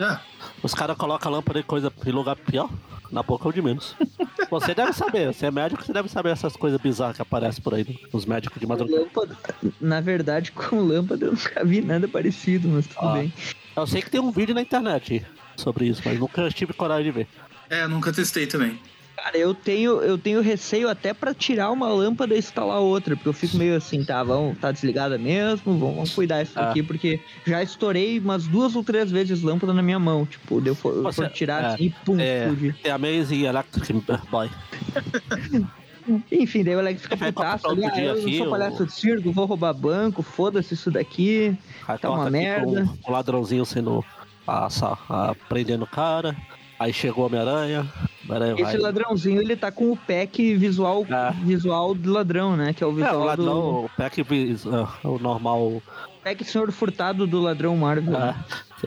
[0.00, 0.20] Ah,
[0.62, 2.70] Os caras colocam a lâmpada em coisa em lugar pior.
[3.12, 3.94] Na boca é o de menos.
[4.50, 7.74] Você deve saber, você é médico, você deve saber essas coisas bizarras que aparecem por
[7.74, 7.94] aí, né?
[8.12, 9.00] os médicos de madrugada.
[9.02, 9.36] Lâmpada.
[9.80, 13.12] Na verdade, com lâmpada eu nunca vi nada parecido, mas tudo Ah.
[13.14, 13.32] bem.
[13.76, 15.24] Eu sei que tem um vídeo na internet
[15.56, 17.28] sobre isso, mas nunca tive coragem de ver.
[17.70, 18.78] é, eu nunca testei também.
[19.24, 23.28] Cara, eu tenho, eu tenho receio até pra tirar uma lâmpada e instalar outra, porque
[23.30, 26.68] eu fico meio assim, tá, vamos, tá desligada mesmo, vamos, vamos cuidar isso Ah.
[26.68, 30.74] aqui, porque já estourei umas duas ou três vezes lâmpada na minha mão, tipo, deu
[30.74, 32.74] for, Você- for tirar é, assim e pum, É, explodiu.
[32.84, 33.92] é Amazing Electric
[34.30, 34.50] Boy.
[36.30, 39.32] Enfim, daí o Alex fica putaço ali, ah, eu não aqui, sou palhaço de circo,
[39.32, 41.56] vou roubar banco, foda-se isso daqui.
[41.88, 42.86] Aí Tá uma com merda.
[43.06, 44.04] O ladrãozinho sendo.
[44.46, 44.68] A,
[45.08, 46.36] a, prendendo o cara.
[46.78, 47.86] Aí chegou Homem-Aranha.
[48.24, 48.72] Homem-Aranha vai.
[48.72, 51.30] Esse ladrãozinho, ele tá com o pack visual, É.
[51.42, 52.72] visual do ladrão, né?
[52.72, 53.84] Que é o É, visual o ladrão, do...
[53.84, 55.82] o pack é, o normal.
[56.22, 58.16] Pack Senhor Furtado do ladrão Marvel.
[58.16, 58.34] É,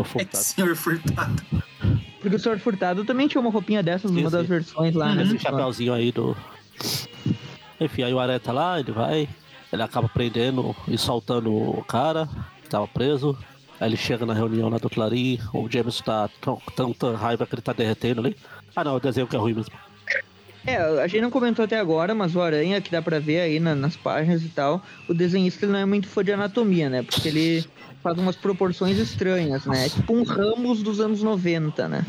[0.04, 1.44] fui É que senhor furtado.
[2.20, 5.24] Porque o Senhor Furtado também tinha uma roupinha dessas numa Sim, das versões lá, né?
[5.24, 6.36] Esse chapéuzinho aí do.
[7.80, 9.30] Enfim, aí o Aranha tá lá, ele vai.
[9.72, 12.28] Ele acaba prendendo e soltando o cara
[12.64, 13.38] que tava preso.
[13.80, 15.40] Aí ele chega na reunião lá do Clarim.
[15.54, 18.36] O James tá tão- tanta raiva que ele tá derretendo ali.
[18.76, 19.74] Ah não, o desenho que é ruim mesmo.
[20.66, 23.60] É, a gente não comentou até agora, mas o Aranha, que dá pra ver aí
[23.60, 27.04] na- nas páginas e tal, o desenhista ele não é muito fã de anatomia, né?
[27.04, 27.66] Porque ele
[28.04, 29.86] faz umas proporções estranhas, né?
[29.86, 32.06] É tipo um Ramos dos anos 90, né?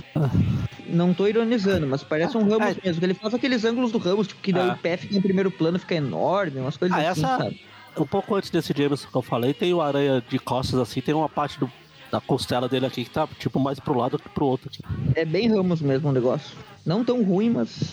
[0.89, 2.87] Não tô ironizando, mas parece um Ramos É.
[2.87, 3.05] mesmo.
[3.05, 4.73] Ele faz aqueles ângulos do Ramos, tipo, que daí Ah.
[4.73, 7.61] o pé fica em primeiro plano, fica enorme, umas coisas Ah, assim, essa- sabe?
[7.99, 11.15] Um pouco antes desse James que eu falei, tem o Aranha de costas assim, tem
[11.15, 11.71] uma parte do,
[12.11, 14.71] da costela dele aqui que tá tipo mais pro lado que pro outro.
[14.73, 14.83] Aqui.
[15.15, 16.57] É bem Ramos mesmo o negócio.
[16.87, 17.93] Não tão ruim, mas,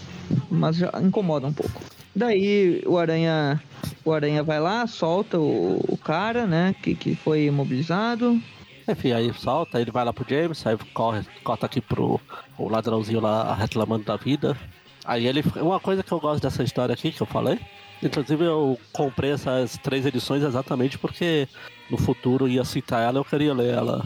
[0.50, 1.82] mas já incomoda um pouco.
[2.16, 3.62] Daí o Aranha,
[4.06, 8.42] o Aranha vai lá, solta o, o cara, né, que, que foi imobilizado.
[8.88, 12.22] Enfim, aí solta, ele vai lá pro James, aí corre, corta aqui pro
[12.58, 14.56] o ladrãozinho lá reclamando da vida.
[15.04, 15.44] Aí ele.
[15.58, 17.60] Uma coisa que eu gosto dessa história aqui que eu falei.
[18.04, 21.48] Inclusive eu comprei essas três edições exatamente porque
[21.90, 24.04] no futuro ia citar ela, eu queria ler ela.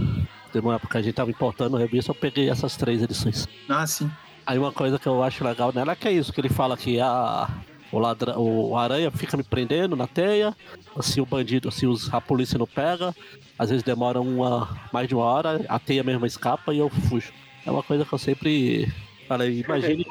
[0.51, 3.47] Teve uma época a gente tava importando a revista, eu peguei essas três edições.
[3.67, 4.09] Ah, sim.
[4.45, 6.75] Aí uma coisa que eu acho legal nela é que é isso, que ele fala
[6.75, 7.47] que a,
[7.91, 10.55] o, ladra, o aranha fica me prendendo na teia,
[11.01, 13.13] se o bandido, se os, a polícia não pega,
[13.57, 17.31] às vezes demora uma, mais de uma hora, a teia mesmo escapa e eu fujo.
[17.65, 18.91] É uma coisa que eu sempre
[19.27, 20.05] falei, imagine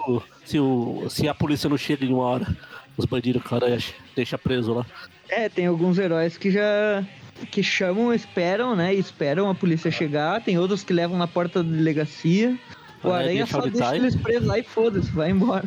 [0.45, 2.57] se, o, se a polícia não chega em uma hora,
[2.99, 3.79] os bandidos que o aranha
[4.15, 4.85] deixa preso lá.
[5.29, 7.05] É, tem alguns heróis que já
[7.53, 10.43] que chamam, esperam, né, e esperam a polícia chegar.
[10.43, 12.59] Tem outros que levam na porta da delegacia.
[13.03, 15.65] O Aranha Aranha deixa só deixa eles presos lá e foda-se, vai embora.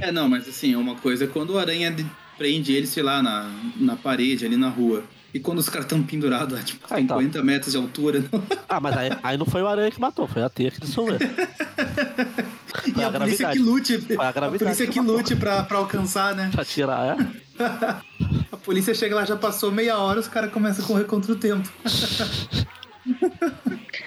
[0.00, 2.06] É, não, mas assim, uma coisa é quando o aranha de-
[2.38, 5.02] prende ele, sei lá, na, na parede, ali na rua.
[5.34, 7.18] E quando os caras estão pendurados a tipo, Ah, então.
[7.18, 8.22] 50 metros de altura.
[8.30, 10.80] não- Ah, mas aí, aí não foi o aranha que matou, foi a teia que
[10.80, 11.18] dissolveu.
[12.96, 14.06] E a, a polícia que lute.
[14.18, 16.50] A A, polícia que lute pra, pra alcançar, né?
[16.52, 17.42] pra tirar, é?
[18.52, 21.36] A polícia chega lá, já passou meia hora, os caras começam a correr contra o
[21.36, 21.68] tempo.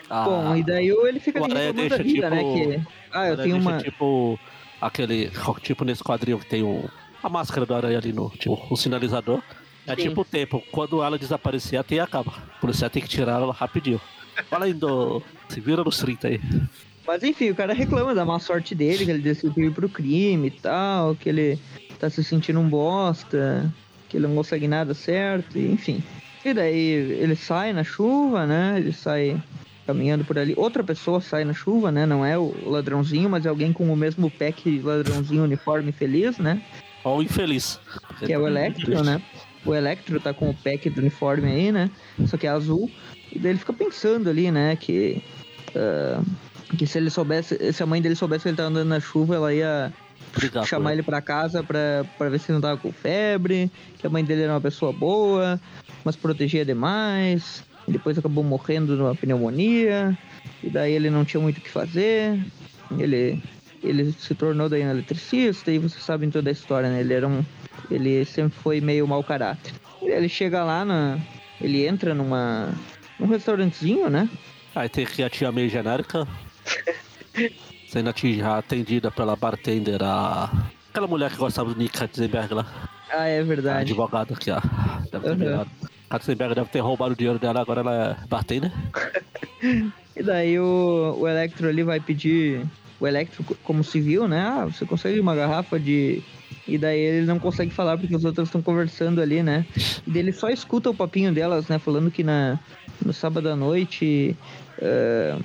[0.10, 2.88] Ah, Bom, e daí o- ele fica ali reclamando da vida, né, tipo, que...
[3.12, 3.78] Ah, eu tenho uma...
[3.80, 4.40] Tipo,
[4.80, 5.32] aquele.
[5.62, 6.88] Tipo nesse quadrinho que tem o,
[7.24, 8.30] a máscara do aranha ali no.
[8.30, 9.42] Tipo, o sinalizador.
[9.88, 10.04] É Sim.
[10.10, 10.62] tipo o tempo.
[10.72, 12.32] Quando ela desaparecer, a teia acaba.
[12.58, 14.00] O policial tem que tirar ela rapidinho.
[14.50, 15.22] Fala aí do.
[15.50, 16.42] Se vira nos 30 aí.
[17.06, 20.48] Mas enfim, o cara reclama da má sorte dele, que ele decidiu ir pro crime
[20.48, 21.60] e tal, que ele,
[22.00, 23.72] tá se sentindo um bosta,
[24.10, 26.04] que ele não consegue nada certo, e, enfim.
[26.44, 28.76] E daí ele sai na chuva, né?
[28.78, 29.42] Ele sai
[29.86, 30.54] caminhando por ali.
[30.58, 32.06] Outra pessoa sai na chuva, né?
[32.06, 36.62] Não é o ladrãozinho, mas é alguém com o mesmo pack ladrãozinho uniforme feliz, né?
[37.04, 37.80] Ou infeliz.
[38.20, 39.22] Que é o Electro, né?
[39.66, 41.90] O Electro tá com o pack do uniforme aí, né?
[42.28, 42.90] Só que é azul.
[43.32, 44.76] E daí ele fica pensando ali, né?
[44.76, 45.22] Que.
[45.76, 46.22] ah,
[46.78, 47.74] que se ele soubesse.
[47.74, 49.94] Se a mãe dele soubesse que ele tá andando na chuva, ela ia
[50.36, 51.04] Brigar com chamar ele.
[51.04, 54.54] pra casa pra ver se ele não tava com febre, que a mãe dele era
[54.54, 55.60] uma pessoa boa,
[56.04, 57.64] mas protegia demais.
[57.88, 60.18] E depois acabou morrendo numa pneumonia.
[60.64, 62.44] E daí ele não tinha muito o que fazer.
[62.98, 63.42] Ele,
[63.84, 67.00] ele se tornou daí um eletricista e vocês sabem toda a história, né?
[67.02, 67.46] Ele era um.
[67.92, 69.74] Ele sempre foi meio mau caráter.
[70.02, 71.20] Ele chega lá na.
[71.62, 72.74] Ele entra numa.
[73.20, 74.28] num restaurantezinho, né?
[74.74, 76.28] Aí tem aqui a tia meio genérica.
[77.88, 80.52] Sendo atendida pela bartender, a...
[80.90, 82.66] aquela mulher que gostava do Nick Katzenberg lá.
[83.12, 83.92] Ah, é A verdade.
[83.92, 84.60] advogada aqui, ó.
[85.12, 85.66] Deve Uhum.
[86.10, 88.72] Katzenberg deve ter roubado o dinheiro dela, agora ela é bartender.
[90.18, 92.66] E daí o, o Electro ali vai pedir.
[93.02, 94.40] O Electro, co- como civil, né?
[94.40, 96.24] Ah, você consegue uma garrafa de.
[96.66, 99.66] E daí ele não consegue falar porque os outros estão conversando ali, né?
[100.08, 101.78] E daí ele só escuta o papinho delas, né?
[101.80, 102.58] Falando que na,
[103.06, 104.38] no sábado à noite
[104.82, 105.38] ah,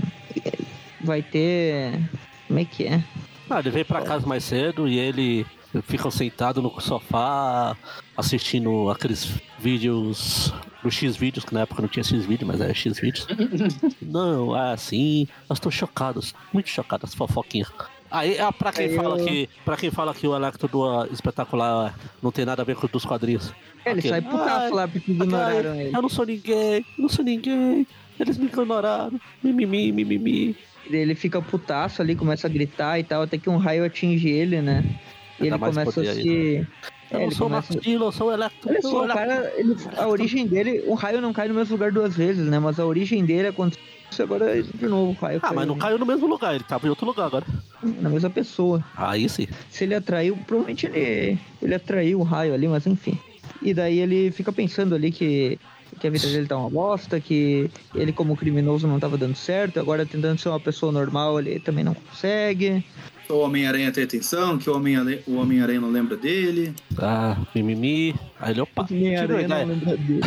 [1.03, 1.99] vai ter.
[2.47, 3.03] Como é que é?
[3.49, 5.45] Ah, ele veio pra casa mais cedo e ele
[5.85, 7.77] fica sentado no sofá
[8.17, 13.27] assistindo aqueles vídeos no X-Vídeos, que na época não tinha X-Vídeo, mas é X-Vídeos.
[14.03, 15.27] não, é assim.
[15.49, 17.67] Nós estou chocados, muito chocados, fofoquinha.
[18.11, 20.85] Aí, ah, pra quem Aí fala eu- que para quem fala que o Electro do
[20.85, 23.53] ah, espetacular não tem nada a ver com os dos quadrinhos.
[23.85, 25.97] É, ele sai putaço lá porque ignoraram "Ai, ele.
[25.97, 27.87] Eu não sou ninguém, eu não sou ninguém.
[28.19, 29.19] Eles me ignoraram.
[29.43, 30.57] Mimimi, mimimi.
[30.91, 34.61] Ele fica putaço ali, começa a gritar e tal, até que um raio atinge ele,
[34.61, 34.85] né?
[35.41, 36.67] E ele começa a aí, se.
[37.11, 37.73] Eu É, não ele sou o começa...
[37.85, 38.71] Eu sou o Electro.
[38.71, 41.91] Olha só, o cara, ele- a origem dele, o raio não cai no mesmo lugar
[41.91, 42.59] duas vezes, né?
[42.61, 43.81] Mas a origem dele aconteceu
[44.21, 46.87] agora de novo, o raio Ah, caiu mas não caiu no mesmo lugar, ele tava
[46.87, 47.45] em outro lugar agora.
[47.83, 48.85] na mesma pessoa.
[48.97, 49.49] Aí sim.
[49.71, 53.19] Se ele atraiu, provavelmente ele, ele atraiu o raio ali, mas enfim.
[53.63, 55.59] E daí ele fica pensando ali que,
[55.99, 59.81] que a vida dele tá uma bosta, que ele como criminoso não tava dando certo,
[59.81, 62.85] agora tentando ser uma pessoa normal ele também não consegue.
[63.29, 66.75] O Homem-Aranha tem atenção, que o Homem-Aranha o Homem-Aranha não lembra dele.
[66.99, 68.15] Ah, mimimi.
[68.41, 70.21] Aí ele, opa, Homem-Aranha não lembra dele.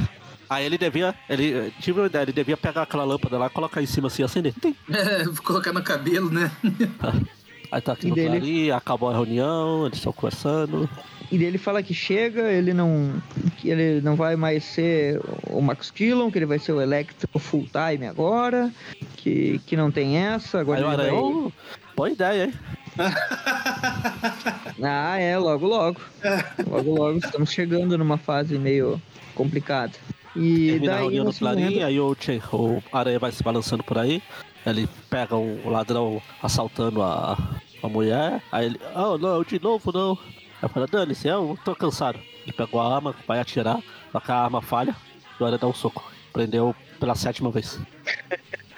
[0.50, 3.86] Aí ele devia, ele tive uma ideia, ele devia pegar aquela lâmpada lá, colocar em
[3.86, 4.54] cima assim, acender.
[4.90, 6.52] É, colocar no cabelo, né?
[7.72, 10.88] Aí tá aqui no dele- ali, acabou a reunião, eles estão conversando.
[11.34, 13.14] E ele fala que chega, ele não.
[13.58, 15.20] que ele não vai mais ser
[15.50, 18.72] o Max Dillon, que ele vai ser o Electro full time agora,
[19.18, 21.06] que, que não tem essa, agora Aí o ele vai.
[21.08, 21.52] Aranha, oh,
[21.96, 22.54] boa ideia, hein?
[24.84, 26.00] Ah, é, logo logo.
[26.68, 29.02] Logo logo, estamos chegando numa fase meio
[29.36, 29.94] complicada.
[30.36, 33.32] E Termina a daí reunião no nesse Clarim, momento, aí o, Che- o Aranha vai
[33.32, 34.22] se balançando por aí.
[34.66, 37.38] Ele pega um ladrão assaltando a,
[37.82, 38.42] a mulher.
[38.52, 40.18] Aí ele, oh não, de novo não.
[40.64, 42.18] Aí fala, dane-se, eu tô cansado.
[42.44, 43.82] Ele pegou a arma, vai atirar,
[44.14, 44.96] só que a arma falha,
[45.38, 46.10] Aranha dá um soco.
[46.32, 47.78] Prendeu pela sétima vez.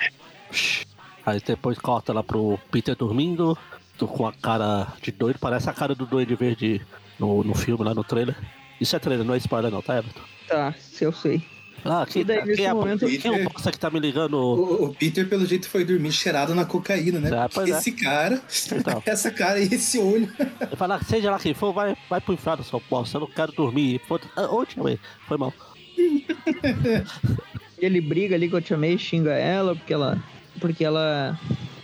[1.24, 3.56] aí depois corta lá pro Peter dormindo,
[4.00, 6.82] tô com a cara de doido, parece a cara do Duende Verde
[7.20, 8.36] no, no filme, lá no trailer.
[8.82, 10.22] Isso é trailer, não é spoiler não, tá, Everton?
[10.48, 11.46] Tá, se eu sei.
[11.86, 14.00] Ah, quem, E daí, quem nesse é, momento- quem é o bosta que tá me
[14.00, 14.34] ligando?
[14.38, 17.30] O, o Peter, pelo jeito, foi dormir cheirado na cocaína, né?
[17.30, 17.78] É, pois é.
[17.78, 19.02] esse cara, Então.
[19.06, 20.28] essa cara e esse olho.
[20.60, 23.18] Ele fala, seja lá quem for, vai, vai pro inferno, seu bosta.
[23.18, 24.02] Eu não quero dormir.
[24.36, 25.54] Ah, Ô, tia May, foi mal.
[27.78, 30.18] Ele briga ali com a Tia May, xinga ela, porque ela.
[30.60, 31.38] Porque ela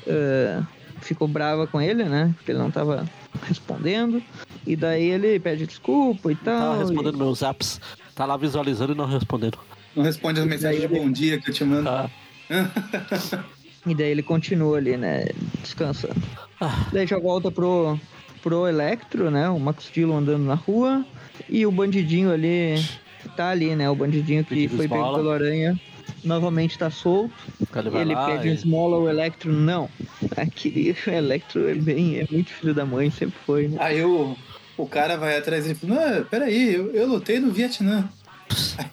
[0.07, 0.61] eh,
[1.01, 2.33] ficou brava com ele, né?
[2.37, 3.05] Porque ele não tava
[3.43, 4.23] respondendo.
[4.65, 6.79] E daí ele pede desculpa e Tá tal.
[6.79, 7.81] respondendo meus zaps.
[8.15, 9.57] Tá lá visualizando e não respondendo.
[9.95, 11.83] Não responde as mensagens de bom dia que eu te mando.
[11.85, 12.09] Tá.
[13.85, 15.25] E, daí ele continua ali, né?
[15.59, 16.13] Descansando.
[16.59, 17.99] Ah, Daí já volta pro,
[18.43, 19.49] pro Electro, né?
[19.49, 21.03] O Max Dillon andando na rua.
[21.49, 22.75] E o bandidinho ali.
[23.35, 23.89] Tá ali, né?
[23.89, 25.17] O bandidinho que Pedido foi pego esmola.
[25.17, 25.81] pelo aranha.
[26.23, 27.33] Novamente tá solto.
[27.99, 29.51] ele lá pede e- esmola ao Electro.
[29.51, 29.89] Não.
[30.37, 32.19] Aquele Electro é bem.
[32.19, 33.77] É muito filho da mãe, sempre foi, né?
[33.79, 34.37] Aí o,
[34.77, 38.07] o cara vai atrás e fala, não, peraí, eu, eu lutei no Vietnã.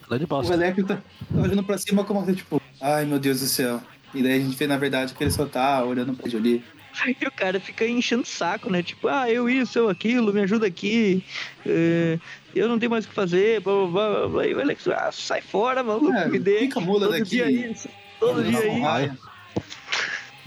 [0.09, 0.55] Grande O bosta.
[0.55, 3.81] Electro tá, tá olhando pra cima como assim, tipo, ai meu Deus do céu.
[4.15, 6.63] E daí a gente vê, na verdade, que ele só tá olhando pra Jolie.
[7.07, 8.83] E o cara fica enchendo o saco, né?
[8.83, 11.23] Tipo, ah, eu isso, eu aquilo, me ajuda aqui.
[11.65, 12.19] é,
[12.57, 13.61] eu não tenho mais o que fazer.
[13.61, 14.47] Blá, blá, blá, blá.
[14.49, 16.61] E o Alex, ah, sai fora, maluco, É, me deixa.
[16.65, 17.31] fica mula todo daqui.
[17.31, 17.89] dia isso.
[18.19, 18.83] Todo dia um isso.
[18.83, 19.19] raio.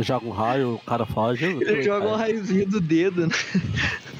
[0.01, 1.45] Joga um raio, o cara foge.
[1.45, 3.33] Ele joga um raiozinho do dedo, né?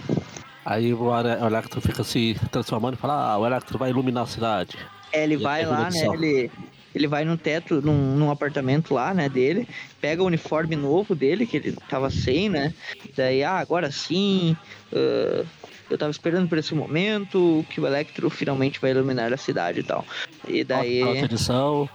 [0.66, 4.28] Aí o o Electro fica se transformando e fala, ah, o Electro vai iluminar a
[4.28, 4.78] cidade.
[5.12, 6.07] É, ele E vai lá, né?
[6.14, 6.51] Ele,
[6.93, 9.68] ele vai no teto, num, num apartamento lá, né, dele,
[9.99, 12.74] pega o uniforme novo dele, que ele tava sem, né?
[13.16, 14.55] Daí, ah, agora sim.
[14.93, 15.45] ah,
[15.89, 19.84] eu tava esperando por esse momento que o Electro finalmente vai iluminar a cidade e
[19.84, 20.05] tal.
[20.47, 21.01] E daí.
[21.01, 21.89] Alta edição,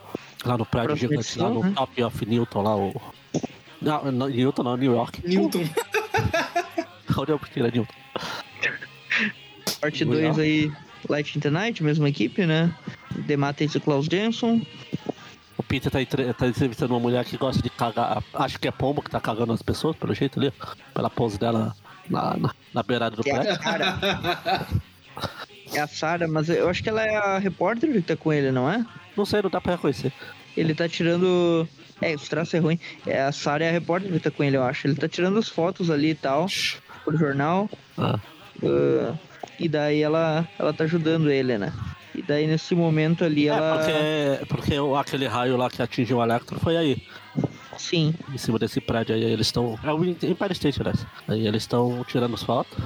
[0.45, 1.73] lá no prédio gigante, lá no né?
[1.75, 3.01] Top of Newton, lá o...
[3.81, 5.27] Não, não, Newton não, New York.
[5.27, 5.65] Newton.
[7.17, 7.95] Onde eu tiro Newton?
[9.81, 10.33] Parte Legal.
[10.35, 10.73] 2 aí,
[11.09, 12.75] Light in the Night, mesma equipe, né?
[13.27, 14.67] Demates e Klaus Jensen.
[15.57, 15.99] O Peter tá,
[16.35, 18.23] tá entrevistando uma mulher que gosta de cagar.
[18.35, 20.53] Acho que é pombo que tá cagando as pessoas, pelo jeito ali.
[20.95, 21.75] Pela pose dela
[22.09, 23.53] na, na, na beirada do Que é prédio.
[23.53, 24.67] a Sarah.
[25.73, 28.51] é a Sarah, mas eu acho que ela é a repórter que tá com ele,
[28.51, 28.85] não é?
[29.17, 30.13] Não sei, não dá pra reconhecer.
[30.57, 31.67] Ele tá tirando.
[32.03, 32.79] É, os traços é ruim.
[33.07, 34.87] É, a Sarah é a repórter que tá com ele, eu acho.
[34.87, 36.47] Ele tá tirando as fotos ali e tal,
[37.05, 37.71] pro jornal.
[37.97, 38.19] Ah,
[38.63, 39.15] ah,
[39.59, 41.73] e daí ela, ela tá ajudando ele, né?
[42.15, 43.77] E daí nesse momento ali É, ela.
[43.79, 47.03] porque, porque aquele raio lá que atingiu o Electro foi aí,
[47.77, 48.15] Sim.
[48.33, 49.23] em cima desse prédio aí.
[49.23, 49.79] Eles estão.
[49.85, 51.07] É o Empire State, aliás.
[51.29, 52.77] Aí eles estão tirando as fotos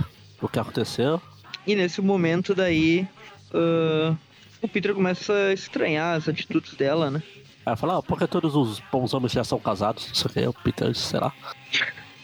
[0.41, 1.21] do que aconteceu.
[1.67, 3.07] E nesse momento daí.
[3.55, 4.15] ah,
[4.63, 7.23] o Peter começa a estranhar as atitudes dela, né?
[7.65, 10.59] Aí fala, ah, porque todos os bons homens já são casados, não sei o que,
[10.59, 11.33] o Peter, sei lá.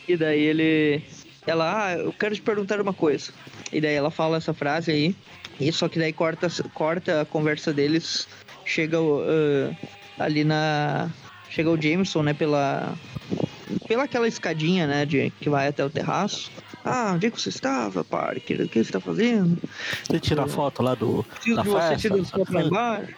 [0.08, 1.02] E daí ele.
[1.46, 3.32] Ela, ah, eu quero te perguntar uma coisa.
[3.72, 5.16] E daí ela fala essa frase aí.
[5.60, 8.26] E só que daí corta, corta a conversa deles.
[8.64, 11.08] Chega ah, ali na.
[11.48, 12.94] Chega o Jameson, né, pela.
[13.86, 16.50] Pela aquela escadinha, né, de, que vai até o terraço.
[16.84, 18.62] Ah, onde é que você estava, Parker?
[18.62, 19.58] O que você está fazendo?
[20.08, 21.24] Ele tira a foto lá do.
[21.24, 23.14] Preciso da de você festa, te não dançar sei o lá embaixo.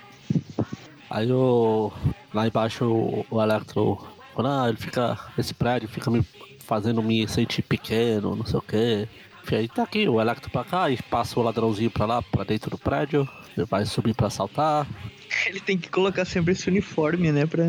[1.10, 1.92] Aí o.
[2.34, 4.06] Lá embaixo o, o Electro.
[4.36, 5.18] Ah, ele fica.
[5.36, 6.24] Esse prédio fica me
[6.68, 9.08] fazendo me sentir pequeno, não sei o que.
[9.50, 12.70] Aí tá aqui, o Electro pra cá e passa o ladrãozinho pra lá, pra dentro
[12.70, 13.26] do prédio.
[13.56, 14.86] Ele vai subir pra assaltar.
[15.48, 17.64] Ele tem que colocar sempre esse uniforme, né, pra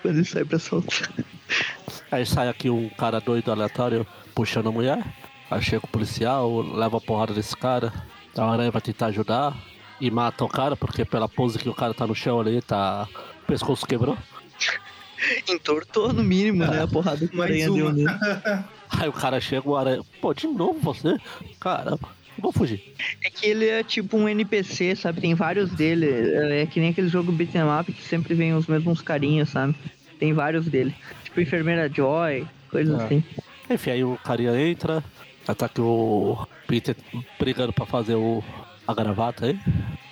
[0.00, 1.10] quando ele sai pra soltar.
[2.10, 5.04] Aí sai aqui um cara doido aleatório puxando a mulher.
[5.50, 7.92] Aí chega o policial, leva a porrada desse cara.
[8.36, 9.56] A aranha vai tentar ajudar.
[10.00, 13.08] E mata o cara, porque pela pose que o cara tá no chão ali, tá.
[13.42, 14.16] O pescoço quebrou.
[15.48, 18.08] Entortou no mínimo, né, a porrada que o Mais aranha deu nele.
[18.90, 20.02] Aí o cara chega, o aranha.
[20.20, 21.16] Pô, de novo você?
[21.60, 22.08] Caramba,
[22.38, 22.94] vou fugir.
[23.24, 25.20] É que ele é tipo um NPC, sabe?
[25.20, 26.06] Tem vários dele.
[26.52, 29.74] É que nem aquele jogo beat'em up que sempre vem os mesmos carinhas, sabe?
[30.18, 30.94] Tem vários dele.
[31.24, 33.04] Tipo Enfermeira Joy, coisas É.
[33.04, 33.24] assim.
[33.70, 35.04] Enfim, aí o carinha entra.
[35.44, 36.94] Tá aqui o Peter
[37.38, 38.42] brigando pra fazer o,
[38.86, 39.58] a gravata aí.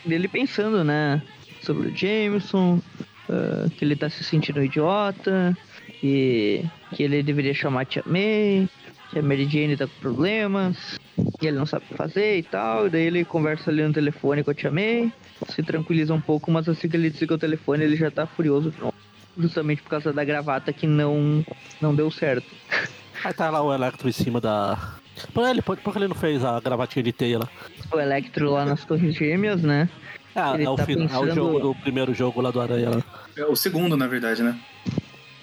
[0.05, 1.23] Dele pensando, né?
[1.63, 2.81] Sobre o Jameson,
[3.29, 5.57] ah, que ele tá se sentindo idiota,
[6.01, 8.68] que, que ele deveria chamar a Tia May,
[9.11, 10.99] que a Mary Jane tá com problemas,
[11.39, 12.87] que ele não sabe o que fazer e tal.
[12.87, 15.12] E daí ele conversa ali no telefone com a Tia May,
[15.49, 18.70] se tranquiliza um pouco, mas assim que ele desliga o telefone, ele já tá furioso
[18.70, 18.95] de novo.
[19.39, 21.45] Justamente por causa da gravata que não,
[21.81, 22.47] não deu certo.
[23.22, 24.79] Aí tá lá o Electro em cima da.
[25.33, 27.49] Por ele, por, por que ele não fez a gravatinha de teia lá?
[27.93, 29.89] O Electro lá nas Torres Gêmeas, né?
[30.37, 32.61] É, Ele é, o, tá final, é o pensando- jogo do primeiro jogo lá do
[32.61, 33.03] Aranha lá.
[33.37, 34.55] É o segundo, na verdade, né?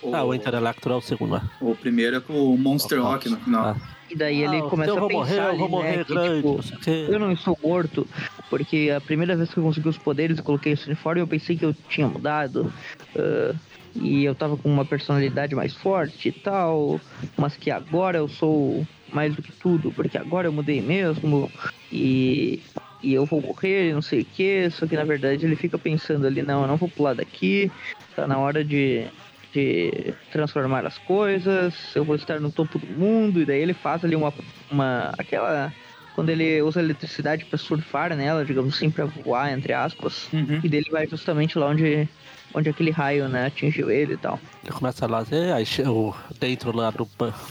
[0.02, 1.42] O, Ah, o Inter Electro é o segundo, é.
[1.62, 3.66] o primeiro é com o Monster O Rock no final.
[3.70, 3.76] Ah.
[4.12, 6.06] E daí ele Ah, começa eu a vou pensar morrer, eu ali, vou né, morrer
[6.06, 7.08] que, grande, tipo, não sei o quê.
[7.10, 8.08] Eu não estou morto,
[8.50, 11.58] porque a primeira vez que eu consegui os poderes e coloquei esse uniforme, eu pensei
[11.58, 12.72] que eu tinha mudado.
[13.18, 13.56] ah,
[13.96, 17.00] e eu tava com uma personalidade mais forte e tal.
[17.38, 21.50] Mas que agora eu sou mais do que tudo, porque agora eu mudei mesmo.
[21.92, 22.60] E,
[23.04, 24.70] e eu vou morrer, e não sei o que.
[24.72, 27.70] Só que na verdade ele fica pensando ali, não, eu não vou pular daqui.
[28.16, 29.06] Tá na hora de,
[29.54, 31.76] de transformar as coisas.
[31.94, 33.42] Eu vou estar no topo do mundo.
[33.42, 34.34] E daí ele faz ali uma.
[34.72, 35.72] uma aquela
[36.14, 40.30] quando ele usa eletricidade pra surfar nela, digamos assim, pra voar, entre aspas.
[40.32, 40.60] Uhum.
[40.64, 42.08] E dele vai justamente lá onde,
[42.54, 44.40] onde aquele raio, né, atingiu ele e tal.
[44.64, 47.06] Ele começa a lazer, aí o- dentro lá do,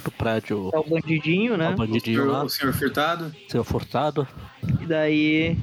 [0.04, 1.74] do prédio, É o bandidinho, o né?
[1.76, 3.34] bandidinho lá, O senhor Furtado.
[3.48, 4.26] seu furtado.
[4.80, 5.58] E daí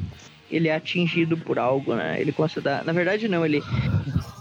[0.51, 2.19] ele é atingido por algo, né?
[2.19, 2.83] Ele começa a dar.
[2.83, 3.61] Na verdade, não, ele.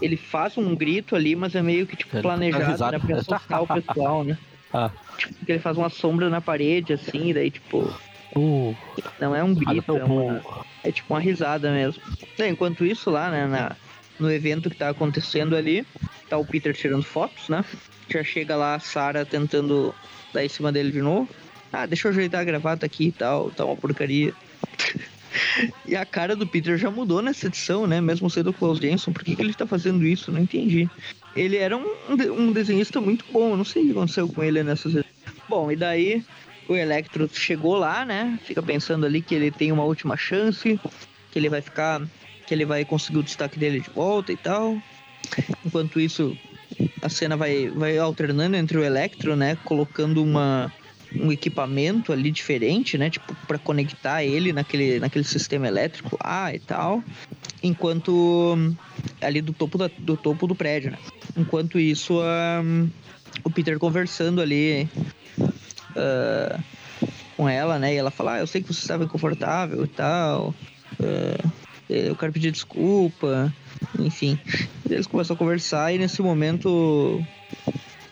[0.01, 2.97] Ele faz um grito ali, mas é meio que tipo Ele planejado, risada.
[2.97, 3.03] né?
[3.05, 4.37] Pra assustar o pessoal, né?
[4.71, 7.91] Ah, Tipo, que ele faz uma sombra na parede, assim, e daí, tipo,
[8.35, 8.75] uh,
[9.19, 10.41] não é um grito, é, uma,
[10.83, 11.99] é tipo uma risada mesmo.
[12.37, 13.75] Enquanto isso, lá, né, na,
[14.19, 15.85] no evento que tá acontecendo ali,
[16.27, 17.63] tá o Peter tirando fotos, né?
[18.09, 19.95] Já chega lá a Sarah tentando
[20.33, 21.29] dar em cima dele de novo.
[21.71, 24.33] Ah, deixa eu ajeitar a gravata aqui e tal, tá uma porcaria.
[25.85, 28.01] e a cara do Peter já mudou nessa edição, né?
[28.01, 30.31] Mesmo sendo o Klaus Jensen, por que, que ele tá fazendo isso?
[30.31, 30.89] Não entendi.
[31.35, 32.15] Ele era um, um
[32.47, 35.03] de- desenhista muito bom, não sei o que aconteceu com ele nessas.
[35.47, 36.23] Bom, e daí
[36.67, 38.37] o Electro chegou lá, né?
[38.43, 40.79] Fica pensando ali que ele tem uma última chance,
[41.31, 42.01] que ele vai ficar,
[42.49, 44.81] que ele vai conseguir o destaque dele de volta e tal.
[45.63, 46.35] Enquanto isso,
[46.99, 49.55] a cena vai, vai alternando entre o Electro, né?
[49.63, 50.73] Colocando uma,
[51.15, 53.11] um equipamento ali diferente, né?
[53.11, 57.03] Tipo, para conectar ele naquele, naquele sistema elétrico lá e tal.
[57.61, 58.57] Enquanto
[59.21, 60.97] ali do topo, da, do topo do prédio, né?
[61.37, 62.89] Enquanto isso, ahn,
[63.43, 64.89] o Peter conversando ali
[65.95, 66.59] ah,
[67.37, 67.93] com ela, né?
[67.93, 70.55] E ela fala, ah, eu sei que você estava inconfortável e tal.
[70.99, 71.59] ah,
[71.89, 73.53] eu quero pedir desculpa.
[73.97, 74.37] Enfim.
[74.89, 77.23] Eles começam a conversar e nesse momento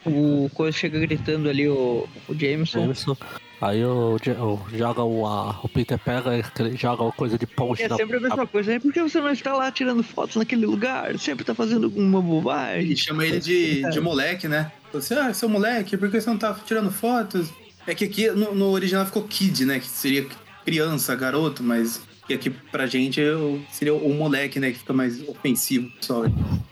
[0.06, 2.82] o Coisa chega gritando ali, o, o Jameson.
[2.82, 3.18] Jameson.
[3.60, 7.82] Aí o, o, joga o, a- o Peter pega e joga uma coisa de ponte
[7.82, 8.80] É sempre a mesma coisa, né?
[8.80, 11.18] Por que você não está lá tirando fotos naquele lugar?
[11.18, 12.92] Sempre tá fazendo uma bobagem.
[12.92, 14.72] E chama ele de, de moleque, né?
[14.92, 17.50] Falou assim, ah, seu moleque, por que você não tá tirando fotos?
[17.88, 19.80] É que aqui no, no original ficou kid, né?
[19.80, 20.28] Que seria
[20.64, 24.72] criança, garoto, mas que aqui pra gente eu- seria o moleque, né?
[24.72, 26.26] Que fica mais ofensivo, pessoal.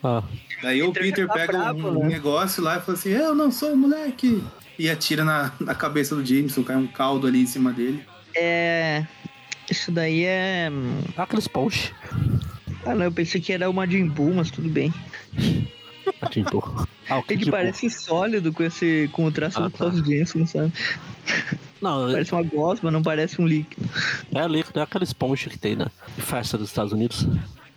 [0.04, 0.22] Ah,
[0.62, 2.10] Daí o Peter Peter tá pega bravo, um, um né?
[2.16, 4.44] negócio lá e fala assim, eu não sou moleque.
[4.78, 8.04] E atira na, na cabeça do Jameson, cai um caldo ali em cima dele.
[8.36, 9.06] É.
[9.72, 10.70] Isso daí é.
[11.18, 11.94] aqueles ponte.
[12.86, 14.94] Ah, não, eu pensei que era o Majin Buu, mas tudo bem.
[16.30, 19.72] Tipo, ah, o que Ele tipo, parece sólido com esse com o traço Ah, do
[19.78, 19.90] tá.
[19.92, 20.72] Jensen, sabe?
[21.82, 23.88] Não, Parece uma gosma, não parece um líquido.
[24.34, 25.86] é líquido, é aqueles ponte que tem na
[26.16, 27.24] de festa dos Estados Unidos.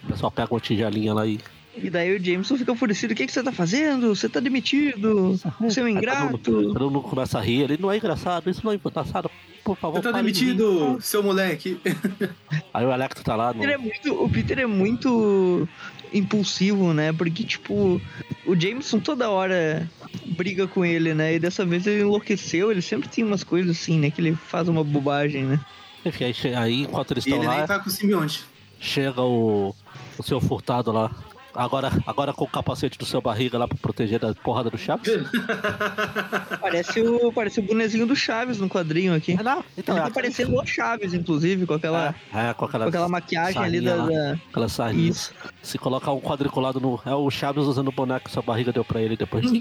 [0.04, 1.38] O pessoal pega uma tigelinha lá e.
[1.82, 3.12] E daí o Jameson fica enfurecido.
[3.12, 4.14] O que, que você tá fazendo?
[4.14, 5.38] Você tá demitido.
[5.60, 6.50] Você é um Aí todo ingrato.
[6.52, 9.30] mundo, todo mundo começa a rir, ele não é engraçado, isso não é engraçado.
[9.64, 11.78] Por favor, Você tá pare de rir." demitido, seu moleque.
[12.72, 13.60] Aí o Electro tá lá no.
[13.60, 15.68] Peter é muito- o Peter é muito
[16.12, 17.12] impulsivo, né?
[17.12, 18.00] Porque, tipo,
[18.46, 19.88] o Jameson toda hora
[20.26, 21.34] briga com ele, né?
[21.34, 22.70] E dessa vez ele enlouqueceu.
[22.70, 24.10] Ele sempre tem umas coisas assim, né?
[24.10, 25.60] Que ele faz uma bobagem, né?
[26.04, 28.44] Enfim, aí, aí enquanto eles E estão ele lá, nem tá com o simbionte.
[28.80, 29.74] chega o,
[30.16, 31.10] o seu furtado lá.
[31.54, 35.08] Agora, agora com o capacete do seu barriga lá pra proteger da porrada do Chaves.
[36.60, 39.32] Parece o, parece o bonezinho do Chaves no quadrinho aqui.
[39.32, 42.84] É, não, então, Ele é tá parecendo o Chaves, inclusive, com aquela, É, com aquela,
[42.84, 43.96] com aquela maquiagem ali da.
[43.96, 45.10] da- Aquela sarrinha.
[45.10, 45.32] Isso.
[45.62, 47.00] Se colocar um quadriculado no.
[47.04, 49.44] É o Chaves usando o boneco que sua barriga deu pra ele depois.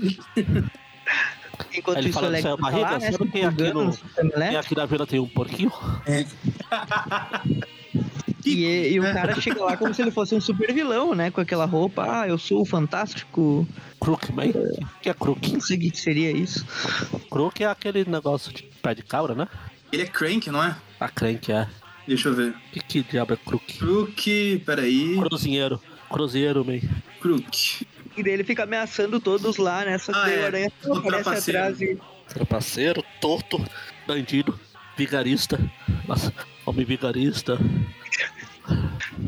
[1.74, 3.06] Enquanto Aí ele isso, fala seu tá barriga, lá, né?
[3.06, 3.18] é aqui
[3.74, 4.60] no- E elétrico.
[4.60, 5.72] aqui na vila tem um porquinho.
[8.56, 11.30] E, e o cara chega lá como se ele fosse um super vilão, né?
[11.32, 13.68] Com aquela roupa, ah, eu sou o fantástico.
[14.00, 14.52] Crookman.
[14.52, 15.52] O que é Crook?
[15.54, 16.66] Não sei o que seria isso.
[17.30, 19.48] Crook é aquele negócio de pé de cabra, né?
[19.92, 20.76] Ele é Crank, não é?
[21.00, 21.68] A crank é.
[22.08, 22.50] Deixa eu ver.
[22.52, 23.78] O que, que diabo é Crook?
[23.80, 25.16] Crook, peraí.
[25.18, 25.82] Cruzinheiro.
[26.10, 26.80] Cruzeiro, man.
[27.22, 27.86] Crook.
[28.16, 29.98] E daí ele fica ameaçando todos lá, né?
[29.98, 30.40] Só que Ah, é.
[30.42, 30.72] o Aranha
[31.20, 31.98] aparece atrás e.
[32.30, 33.64] Trapaceiro, torto,
[34.08, 34.60] bandido,
[34.98, 35.60] vigarista.
[36.08, 36.34] Nossa,
[36.66, 37.58] homem vigarista.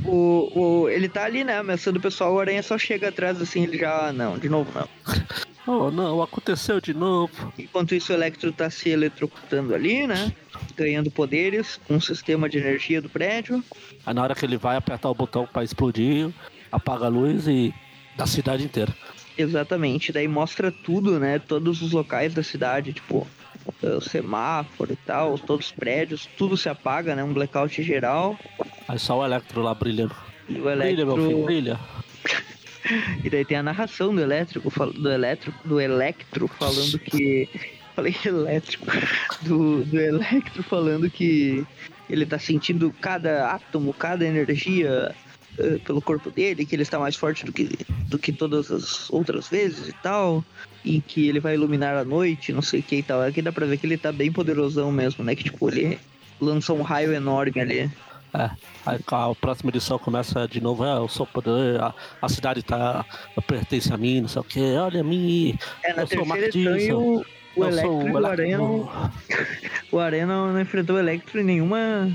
[0.05, 0.51] O,
[0.83, 1.57] o, ele tá ali, né?
[1.57, 4.07] Ameaçando o pessoal, o Aranha só chega atrás assim, ele já.
[4.07, 4.87] ah, Não, de novo não.
[5.67, 7.53] Oh, não, aconteceu de novo.
[7.55, 10.33] Enquanto isso, o Electro tá se eletrocutando ali, né?
[10.75, 13.63] Ganhando poderes com o sistema de energia do prédio.
[14.03, 16.31] Aí na hora que ele vai apertar o botão pra explodir,
[16.71, 17.71] apaga a luz e
[18.17, 18.95] da cidade inteira.
[19.37, 20.11] Exatamente.
[20.11, 21.37] Daí mostra tudo, né?
[21.37, 23.27] Todos os locais da cidade, tipo,
[23.83, 27.23] o semáforo e tal, todos os prédios, tudo se apaga, né?
[27.23, 28.39] Um blackout geral.
[28.89, 30.15] Aí só o Electro lá brilhando.
[30.49, 31.45] E o Brilha, meu filho, Electro.
[31.45, 31.79] brilha.
[33.23, 37.47] E daí tem a narração do elétrico, do elétrico, do Electro falando que.
[37.95, 38.87] Falei elétrico.
[39.43, 41.65] Do, do Electro falando que
[42.09, 45.13] ele tá sentindo cada átomo, cada energia
[45.57, 47.69] eh, pelo corpo dele, que ele está mais forte do que,
[48.07, 50.43] do que todas as outras vezes e tal.
[50.83, 53.21] E que ele vai iluminar a noite, não sei o que e tal.
[53.21, 55.35] Aqui dá pra ver que ele tá bem poderosão mesmo, né?
[55.35, 55.99] Que tipo, ele
[56.39, 57.91] lança um raio enorme ali.
[58.33, 58.51] É.
[58.85, 63.03] Aí a próxima edição começa de novo, é, eu sou poder, a, a cidade tá.
[63.47, 65.57] pertence a mim, não sei o que, olha a mim.
[65.83, 66.93] É, na Eu sou o Mark Dixon.
[66.93, 68.91] o, o eu Electro sou e o não,
[69.91, 72.09] O não, não enfrentou o Electro em nenhuma.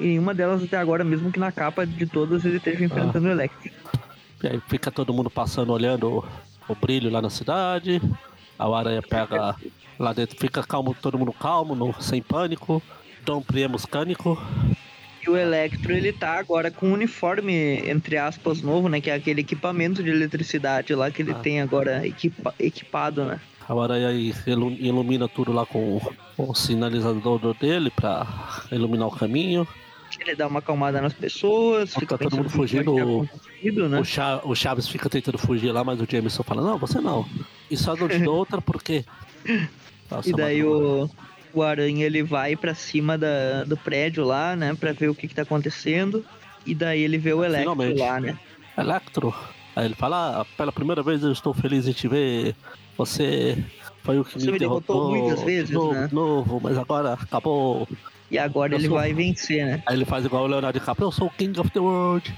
[0.00, 3.30] Em nenhuma delas até agora, mesmo que na capa de todas ele esteja enfrentando o
[3.30, 3.70] Electro.
[4.42, 6.08] E aí fica todo mundo passando, olhando
[6.68, 8.00] o, o brilho lá na cidade.
[8.58, 9.56] A aranha pega
[9.98, 12.80] lá dentro, fica calmo, todo mundo calmo, no- sem pânico.
[13.24, 14.40] Dom Priemos cânico.
[15.28, 17.52] E o Electro ele tá agora com um uniforme,
[17.86, 18.98] entre aspas, novo, né?
[18.98, 21.34] Que é aquele equipamento de eletricidade lá que ele Ah.
[21.34, 23.38] tem agora equipa- equipado, né?
[23.68, 26.00] A aranha aí ilu- ilumina tudo lá com
[26.38, 28.26] o, sinalizador dele pra
[28.72, 29.68] iluminar o caminho.
[30.18, 33.28] Ele dá uma acalmada nas pessoas, Tá fica todo pensando mundo fugindo, o-
[33.90, 34.00] né?
[34.00, 37.26] O, Cha- o Chaves fica tentando fugir lá, mas o Jameson fala, não, você não.
[37.70, 39.04] E só não te dou outra porque.
[40.10, 41.10] Nossa, E daí mano, o,
[41.54, 44.74] o Aranha ele vai pra cima da, do prédio lá, né?
[44.78, 46.24] Pra ver o que, que tá acontecendo.
[46.66, 47.98] E daí ele vê o Electro Finalmente.
[47.98, 48.38] lá, né?
[48.76, 49.34] Electro.
[49.74, 52.54] Aí ele fala, ah, pela primeira vez eu estou feliz em te ver.
[52.96, 53.56] Você
[54.02, 56.06] foi o que Você me me derrotou derrotou muitas vezes, de novo, né?
[56.08, 57.88] de novo, mas agora acabou.
[58.30, 59.82] E agora Eu ele sou- vai vencer, né?
[59.86, 62.34] Aí ele faz igual o Leonardo DiCaprio, eu sou o King of the World.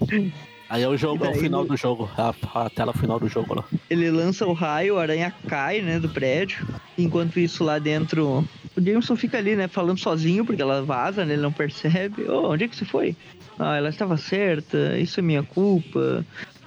[0.68, 3.28] Aí é o jogo, é o final do jogo, é a, a tela final do
[3.28, 3.64] jogo lá.
[3.88, 6.66] Ele lança o raio, o aranha cai, né, do prédio.
[6.98, 8.44] Enquanto isso, lá dentro,
[8.76, 12.24] o Jameson fica ali, né, falando sozinho, porque ela vaza, né, ele não percebe.
[12.24, 13.16] Ô, onde é que você foi?
[13.58, 16.24] Ah, ela estava certa, isso é minha culpa.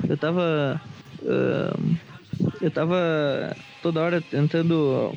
[0.08, 0.82] Eu tava.
[1.24, 1.96] ahn,
[2.62, 5.14] eu tava toda hora tentando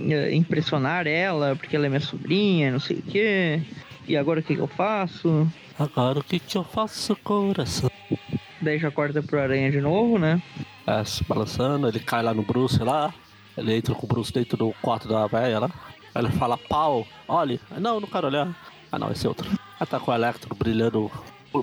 [0.00, 3.62] eh, impressionar ela, porque ela é minha sobrinha, não sei o quê.
[4.06, 5.48] E agora o que, que eu faço?
[5.78, 7.90] Agora o que que eu faço, coração?
[8.60, 10.42] Daí já corta pro aranha de novo, né?
[10.86, 13.12] É, se balançando, ele cai lá no Bruce lá.
[13.56, 15.70] Ele entra com o Bruce dentro do quarto da velha lá.
[16.14, 17.60] Aí ele fala, pau, olhe.
[17.78, 18.54] Não, não quero olhar.
[18.90, 19.48] Ah não, esse é outro.
[19.80, 21.10] Aí tá com o Electro brilhando.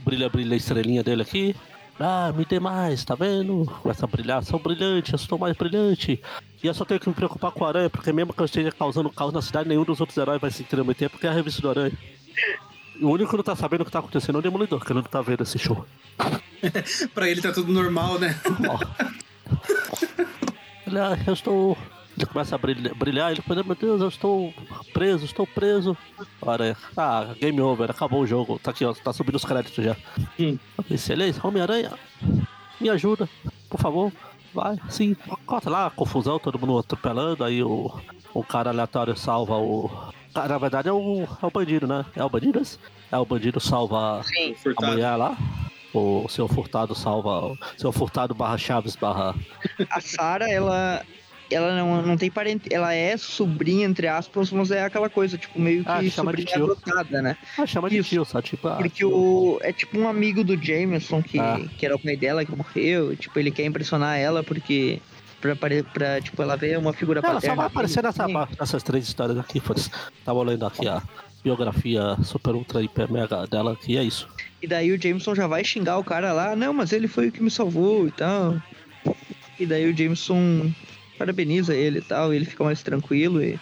[0.03, 1.55] Brilha, brilha a estrelinha dele aqui.
[1.99, 3.65] Ah, me dê mais, tá vendo?
[3.81, 6.19] Começa a brilhar, sou brilhante, eu estou mais brilhante.
[6.63, 8.71] E eu só tenho que me preocupar com o Aranha, porque mesmo que eu esteja
[8.71, 11.61] causando caos na cidade, nenhum dos outros heróis vai se intrometer, porque é a revista
[11.61, 11.91] do Aranha.
[13.01, 15.01] O único que não tá sabendo o que tá acontecendo é o Demolidor, que ele
[15.01, 15.85] não tá vendo esse show.
[17.13, 18.39] Pra ele tá tudo normal, né?
[18.69, 18.77] Ó.
[20.85, 21.77] Ele, ah, eu estou.
[22.17, 24.53] Ele começa a brilhar, brilhar ele fala, meu Deus, eu estou
[24.93, 25.97] preso, estou preso.
[26.41, 28.59] Olha, ah, game over, acabou o jogo.
[28.59, 29.95] Tá aqui, ó, tá subindo os créditos já.
[30.37, 30.57] Hum.
[30.89, 31.93] Excelência, Homem-Aranha,
[32.79, 33.29] me ajuda,
[33.69, 34.11] por favor.
[34.53, 35.15] Vai, sim,
[35.45, 37.89] corta lá, confusão, todo mundo atropelando, aí o,
[38.33, 39.89] o cara aleatório salva o.
[40.33, 42.05] Ah, Na verdade é o, é o bandido, né?
[42.15, 42.77] É o bandido esse?
[43.11, 44.55] É o bandido salva Sim.
[44.77, 45.37] a mulher lá.
[45.93, 47.47] O seu Furtado salva.
[47.51, 49.35] O seu Furtado barra Chaves barra.
[49.89, 51.01] A Sarah, ela.
[51.53, 52.73] Ela não, não tem parente.
[52.73, 56.43] Ela é sobrinha, entre aspas, mas é aquela coisa, tipo, meio que Ah, chama de
[56.43, 56.63] sobrinha tio.
[56.63, 57.35] adotada, né?
[57.57, 58.07] Ah, chama de Isso.
[58.07, 58.69] tio, só tipo.
[58.69, 59.59] Ah, Porque o.
[59.61, 61.59] É tipo um amigo do Jameson, que, Ah.
[61.77, 63.11] que era o pai dela, que morreu.
[63.11, 65.01] e, Tipo, ele quer impressionar ela porque.
[65.41, 67.55] Pra, pra tipo, ela ver uma figura ela só paterna.
[67.55, 68.27] vai aparecer nessa,
[68.59, 69.89] nessas três histórias aqui, foda-se.
[70.23, 71.01] Tava lendo aqui a
[71.43, 74.27] biografia super ultra hiper mega dela, que é isso.
[74.61, 77.31] E daí o Jameson já vai xingar o cara lá, não, mas ele foi o
[77.31, 78.61] que me salvou e tal.
[79.59, 80.71] E daí o Jameson
[81.17, 83.59] parabeniza ele e tal, e ele fica mais tranquilo e.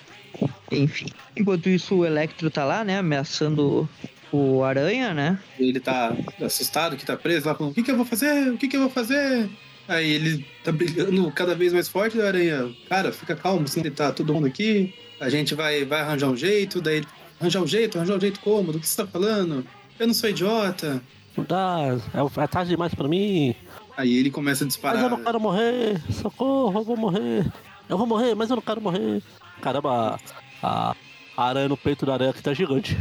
[0.71, 1.07] Enfim.
[1.35, 3.89] Enquanto isso, o Electro tá lá, né, ameaçando
[4.31, 5.39] o Aranha, né?
[5.57, 8.51] Ele tá assustado que tá preso lá, falando: O que, que eu vou fazer?
[8.51, 9.49] O que, que eu vou fazer?
[9.89, 12.71] Aí ele tá brilhando cada vez mais forte da aranha.
[12.87, 14.93] Cara, fica calmo, assim, tá todo mundo aqui.
[15.19, 16.79] A gente vai, vai arranjar um jeito.
[16.79, 17.03] Daí,
[17.41, 17.97] arranjar um jeito?
[17.97, 18.71] Arranjar um jeito como?
[18.71, 19.65] Do que você tá falando?
[19.99, 21.01] Eu não sou idiota.
[21.35, 21.77] Não dá,
[22.13, 23.55] é, é tarde demais pra mim.
[23.97, 25.03] Aí ele começa a Mas disparar.
[25.03, 27.51] eu não quero morrer, socorro, eu vou morrer.
[27.89, 29.23] Eu vou morrer, mas eu não quero morrer.
[29.61, 30.19] Caramba,
[30.61, 30.95] a,
[31.35, 32.95] a aranha no peito da aranha aqui tá gigante.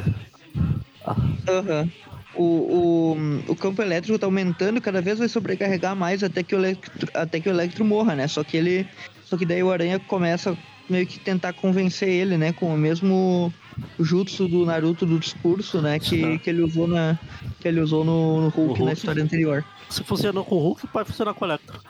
[1.49, 1.91] Aham.
[2.35, 6.59] O, o, o campo elétrico tá aumentando, cada vez vai sobrecarregar mais até que o
[6.59, 8.29] Electro, até que o Electro morra, né?
[8.29, 8.87] Só que ele.
[9.25, 10.57] Só que daí o Aranha começa
[10.89, 12.53] meio que tentar convencer ele, né?
[12.53, 13.53] Com o mesmo
[13.99, 15.99] jutsu do Naruto do discurso, né?
[15.99, 16.39] Que, Uhum.
[16.39, 17.19] que ele usou na.
[17.61, 18.83] Que ele usou no, no Hulk, Hulk.
[18.85, 19.65] na história anterior.
[19.89, 21.81] Se funcionou com o Hulk, pode funcionar com o Electro.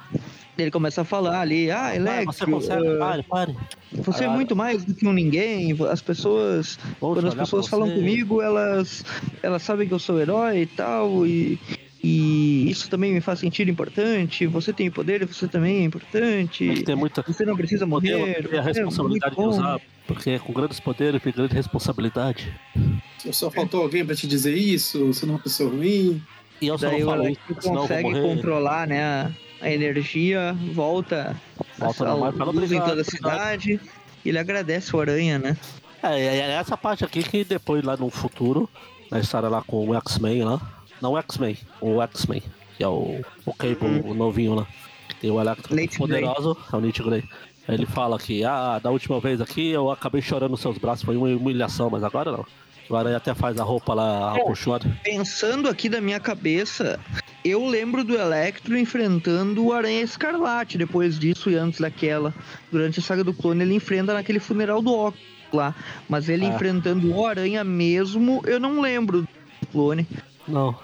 [0.59, 3.57] Ele começa a falar ali, ah, Electro, você consegue, ah, pare, pare.
[3.93, 5.77] você é muito mais do que um ninguém.
[5.89, 9.05] As pessoas Vou quando as pessoas falam comigo, elas,
[9.41, 11.61] elas sabem que eu sou herói e tal, e,
[12.03, 14.49] e isso também me faz sentir importante.
[14.49, 16.83] Você tem poder, você também é importante.
[16.83, 18.49] Tem muita Você não precisa poder, morrer.
[18.49, 19.61] ter a é responsabilidade de muito bom.
[19.61, 22.53] usar, porque com grandes poderes vem grande responsabilidade.
[23.31, 25.07] Só faltou alguém pra te dizer isso?
[25.07, 26.21] Você não é uma pessoa ruim?
[26.61, 29.31] E eu só Daí não o falo isso, consegue controlar né, a,
[29.61, 31.37] a energia, volta,
[31.79, 33.81] Volta a, a luz em "Obrigado, toda a obrigado." cidade.
[34.25, 35.57] Ele agradece o Aranha, né?
[36.03, 38.69] É, é, essa parte aqui que depois lá no futuro,
[39.11, 40.61] na história lá com o X-Men lá.
[41.01, 42.43] Não o X-Men, o X-Men,
[42.77, 44.67] que é o, o Cable, o novinho lá.
[45.09, 47.25] Que tem o Electro Nate poderoso, é o Nate Grey.
[47.69, 51.17] Ele fala que, ah, da última vez aqui eu acabei chorando nos seus braços, foi
[51.17, 52.47] uma humilhação, mas agora não.
[52.89, 54.41] Agora ele até faz a roupa lá, É.
[54.41, 54.91] acolchoada.
[55.05, 56.99] Pensando aqui da minha cabeça,
[57.45, 62.34] eu lembro do Electro enfrentando o Aranha Escarlate depois disso e antes daquela.
[62.72, 65.20] Durante a saga do clone, ele enfrenta naquele funeral do Oculus
[65.53, 65.74] lá.
[66.09, 66.49] Mas ele Ah.
[66.49, 69.28] enfrentando o Aranha mesmo, eu não lembro do
[69.70, 70.07] clone.
[70.47, 70.74] Não.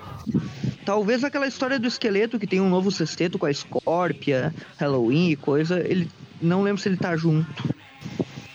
[0.84, 5.36] Talvez aquela história do esqueleto que tem um novo sexteto com a Scorpia, Halloween e
[5.36, 6.10] coisa, ele.
[6.42, 7.74] Não lembro se ele tá junto.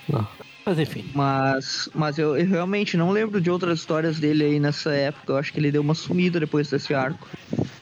[0.08, 0.28] Não.
[0.70, 1.10] Mas enfim.
[1.16, 5.34] Mas, mas eu, eu realmente não lembro de outras histórias dele aí nessa época.
[5.34, 7.28] Eu acho que ele deu uma sumida depois desse arco.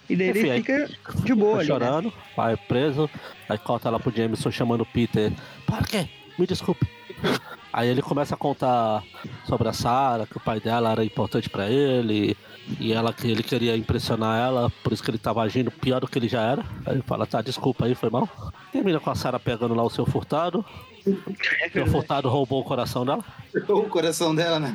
[0.09, 0.87] E daí Enfim, ele aí- fica
[1.23, 1.67] de boa ali.
[1.67, 1.73] né?
[1.73, 3.09] chorando, vai preso,
[3.49, 5.33] aí corta lá pro Jameson chamando o Peter.
[5.65, 6.07] Parker,
[6.39, 6.87] me desculpe.
[7.73, 9.03] Aí ele começa a contar
[9.45, 12.37] sobre a Sarah, que o pai dela era importante pra ele,
[12.79, 16.07] e ela que ele queria impressionar ela, por isso que ele tava agindo pior do
[16.07, 16.61] que ele já era.
[16.85, 18.29] Aí ele fala, tá, desculpa aí, foi mal.
[18.71, 20.65] Termina com a Sarah pegando lá o seu furtado.
[21.07, 23.23] O seu furtado roubou o coração dela.
[23.69, 24.73] O coração dela, né?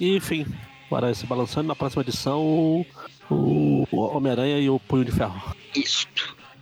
[0.00, 0.46] E enfim,
[0.86, 2.86] agora se balançando na próxima edição o,
[3.30, 5.54] o Homem-Aranha e o Punho de Ferro.
[5.74, 6.06] Isso.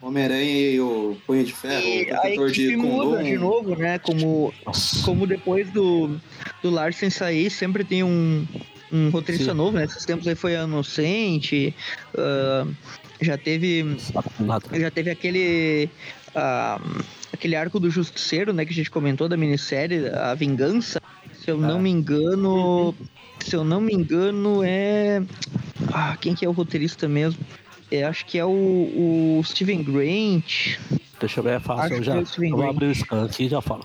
[0.03, 3.23] Homem-Aranha e o Punho de Ferro, E o protetor de Kundum.
[3.23, 3.99] de novo, né?
[3.99, 5.05] Como, Nossa.
[5.05, 6.19] como depois do,
[6.63, 8.47] do Larsen sair, sempre tem um,
[8.91, 9.57] um roteirista Sim.
[9.59, 9.85] novo, né?
[9.85, 11.75] Esses tempos aí foi a Inocente,
[12.17, 12.67] ah,
[13.21, 13.97] já teve
[14.73, 15.89] já teve aquele
[16.35, 16.81] ah,
[17.33, 18.65] aquele arco do Justiceiro, né?
[18.65, 21.01] Que a gente comentou da minissérie, a Vingança.
[21.43, 21.83] Se eu não É.
[21.83, 22.95] me engano,
[23.41, 25.23] se eu não me engano é
[25.93, 27.41] ah, quem que é o roteirista mesmo?
[27.91, 30.79] É, acho que é o, o Steven Grant.
[31.19, 31.97] Deixa eu ver, é fácil.
[31.97, 32.71] Eu já é eu vou Grant.
[32.71, 33.85] abrir o scan aqui e já falo.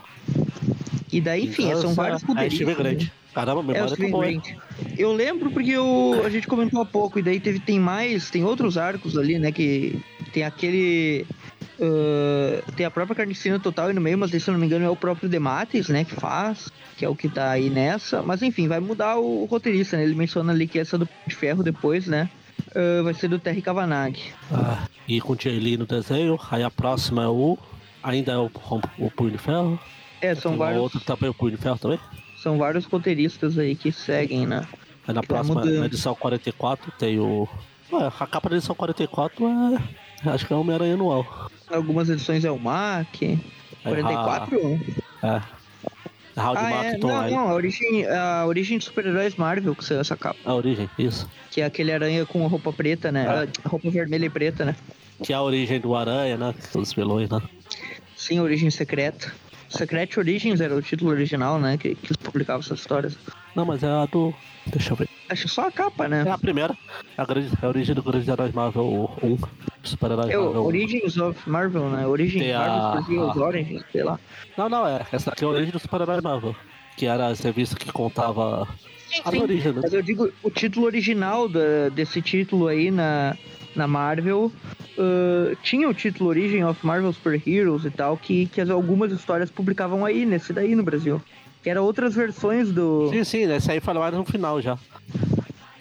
[1.12, 2.74] E daí, enfim, são Vingança, vários É, roteiristas.
[2.74, 3.12] Steven né?
[3.36, 4.28] Caramba, É o memória tá Steven boa.
[4.98, 8.46] Eu lembro porque eu, a gente comentou há pouco, e daí teve, tem mais, tem
[8.46, 9.52] outros arcos ali, né?
[9.52, 11.26] Que tem aquele.
[11.82, 14.86] ah, tem a própria Carnicina Total aí no meio, mas se eu não me engano,
[14.86, 16.06] é o próprio Demates, né?
[16.06, 18.24] Que faz, que é o que tá aí nessa.
[18.24, 20.04] Mas enfim, vai mudar o roteirista, né?
[20.04, 22.30] Ele menciona ali que essa do de Ferro depois, né?
[22.74, 24.16] ah, vai ser do Terry Cavanagh.
[24.50, 26.40] Ah, e com o Lee no desenho.
[26.50, 27.58] Aí a próxima é o.
[28.02, 28.50] Ainda é o,
[28.98, 29.78] o Punho de Ferro.
[30.22, 32.00] É, são vários, outra que é o Punho de Ferro também.
[32.46, 34.68] São vários roteiristas aí que seguem, né?
[35.08, 37.50] Aí na Vai próxima, na edição 44, tem o.
[37.92, 40.30] Ué, a capa da edição 44 é.
[40.30, 41.50] Acho que é Homem-Aranha anual.
[41.68, 43.08] Algumas edições é o Mac.
[43.24, 43.40] Aí
[43.84, 44.80] 44?
[45.24, 45.42] A, é.
[46.40, 50.16] Howdy Ah, é, não, não, a origem, a origem de super-heróis Marvel que saiu essa
[50.16, 50.38] capa.
[50.46, 51.28] A origem, isso.
[51.50, 53.26] Que é aquele aranha com roupa preta, né?
[53.28, 53.48] Ah.
[53.64, 54.76] A roupa vermelha e preta, né?
[55.24, 56.54] Que é a origem do Aranha, né?
[56.76, 57.42] Os vilões, né?
[58.16, 59.34] Sim, origem secreta.
[59.78, 61.78] Secret Origins era o título original, né?
[61.78, 63.18] Que, que publicava essas histórias.
[63.56, 64.34] Não, mas é a do.
[64.68, 65.08] Deixa eu ver.
[65.30, 66.24] Acho só a capa, né?
[66.26, 66.76] É a primeira.
[67.18, 69.38] É a, grande, é a origem do Grande Heróis Marvel 1.
[69.84, 70.66] Super-Heróis É o Marvel 1.
[70.66, 72.08] Origins of Marvel, né?
[72.08, 74.20] Origins Tem a- Marvel a- Origins, sei lá.
[74.58, 75.06] Não, não, é.
[75.12, 76.56] Essa aqui é a origem do Super-Herói Marvel.
[76.98, 78.64] Que era a revista que contava
[79.26, 79.82] as Sim, origens, né?
[79.84, 83.36] Mas eu digo, o título original da- desse título aí na,
[83.76, 84.52] na Marvel
[84.98, 89.12] ah, tinha o título Origin of Marvel Super Heroes e tal, que, que as- algumas
[89.12, 91.22] histórias publicavam aí, nesse daí no Brasil.
[91.62, 93.10] Que eram outras versões do.
[93.12, 94.78] Sim, sim, esse aí foi mais no final já.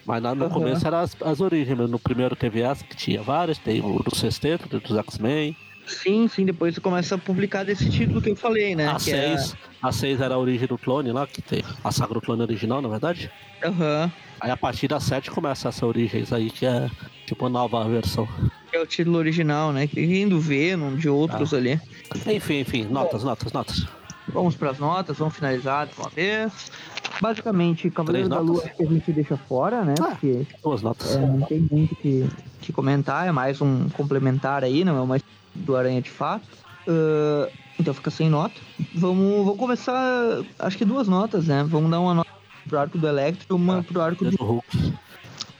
[0.05, 0.53] Mas lá no Aham.
[0.53, 1.77] começo eram as, as origens.
[1.89, 3.57] No primeiro teve essa, que tinha várias.
[3.59, 5.55] Tem o do sexteto, dos X-Men.
[5.87, 8.87] Sim, sim, depois você começa a publicar desse título que eu falei, né?
[8.87, 11.91] A que é- 6, a 6 era a origem do clone lá, que tem a
[11.91, 13.29] saga do clone original, na verdade.
[13.63, 14.11] Aham.
[14.41, 16.89] Aí a partir da 7 começa essa origens aí, que é
[17.25, 18.27] tipo a nova versão.
[18.73, 19.87] É o título original, né?
[19.87, 21.57] Que vem do Venom, de outros Ah.
[21.57, 21.79] ali.
[22.27, 23.85] Enfim, enfim, notas, notas, notas.
[24.27, 26.71] Vamos pras notas, vamos finalizar de uma vez.
[27.21, 28.71] Basicamente, Cavaleiro Três da Lua notas?
[28.75, 29.93] que a gente deixa fora, né?
[30.01, 30.05] Ah.
[30.07, 31.15] Porque Duas notas.
[31.15, 32.27] É, não tem muito que,
[32.61, 36.45] que comentar, é mais um complementar aí, não é uma história do Aranha de fato.
[36.87, 37.49] Ah,
[37.79, 38.55] então fica sem nota.
[38.93, 41.63] Vamos, vamos começar, acho que duas notas, né?
[41.67, 42.29] Vamos dar uma nota
[42.67, 44.31] pro arco do Electro e uma Ah, pro arco do.
[44.31, 44.93] Do Hulk.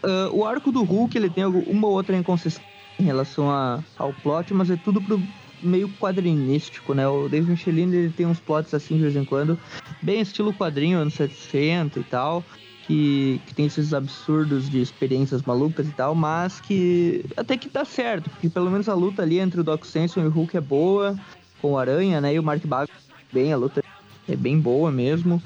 [0.04, 2.64] Ah, o arco do Hulk ele tem uma ou outra inconsistência
[3.00, 5.22] em relação a- ao plot, mas é tudo pro
[5.66, 7.08] meio quadrinístico, né?
[7.08, 9.60] O David Michelin ele tem uns plots assim de vez em quando,
[10.02, 12.44] bem estilo quadrinho, anos 60 e tal.
[12.88, 17.84] Que, que tem esses absurdos de experiências malucas e tal, mas que até que dá
[17.84, 20.62] certo, porque pelo menos a luta ali entre o Doc Samson e o Hulk é
[20.62, 21.20] boa,
[21.60, 22.36] com o Aranha, né?
[22.36, 22.92] E o Mark Bago
[23.34, 23.84] bem, a luta
[24.30, 25.42] é bem boa mesmo.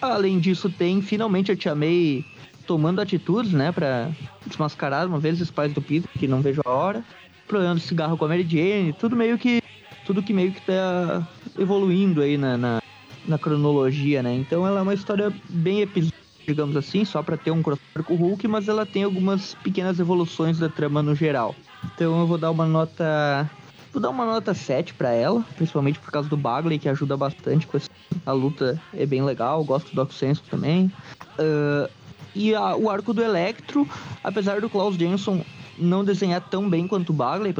[0.00, 2.24] Ah, além disso, tem finalmente a Tia May
[2.66, 4.10] tomando atitudes, né, pra
[4.46, 7.02] desmascarar uma vez os pais do Peter, que não vejo a hora,
[7.48, 9.60] problema cigarro com a Mary Jane, tudo meio que
[10.04, 11.26] tudo que meio que tá
[11.58, 12.78] evoluindo aí na, na,
[13.26, 14.34] na cronologia, né?
[14.34, 16.16] Então ela é uma história bem episódica,
[16.46, 19.98] digamos assim, só pra ter um crossover com o Hulk, mas ela tem algumas pequenas
[20.00, 21.54] evoluções da trama no geral.
[21.94, 23.50] Então eu vou dar uma nota
[23.92, 27.66] Vou dar uma nota 7 pra ela, principalmente por causa do Bagley, que ajuda bastante
[27.66, 27.88] com esse...
[28.26, 30.92] a luta, é bem legal, gosto do Doc Senso também.
[31.38, 31.88] Ah,
[32.34, 33.88] e a- o arco do Electro,
[34.22, 35.42] apesar do Klaus Jensen
[35.78, 37.54] não desenhar tão bem quanto o Bagley,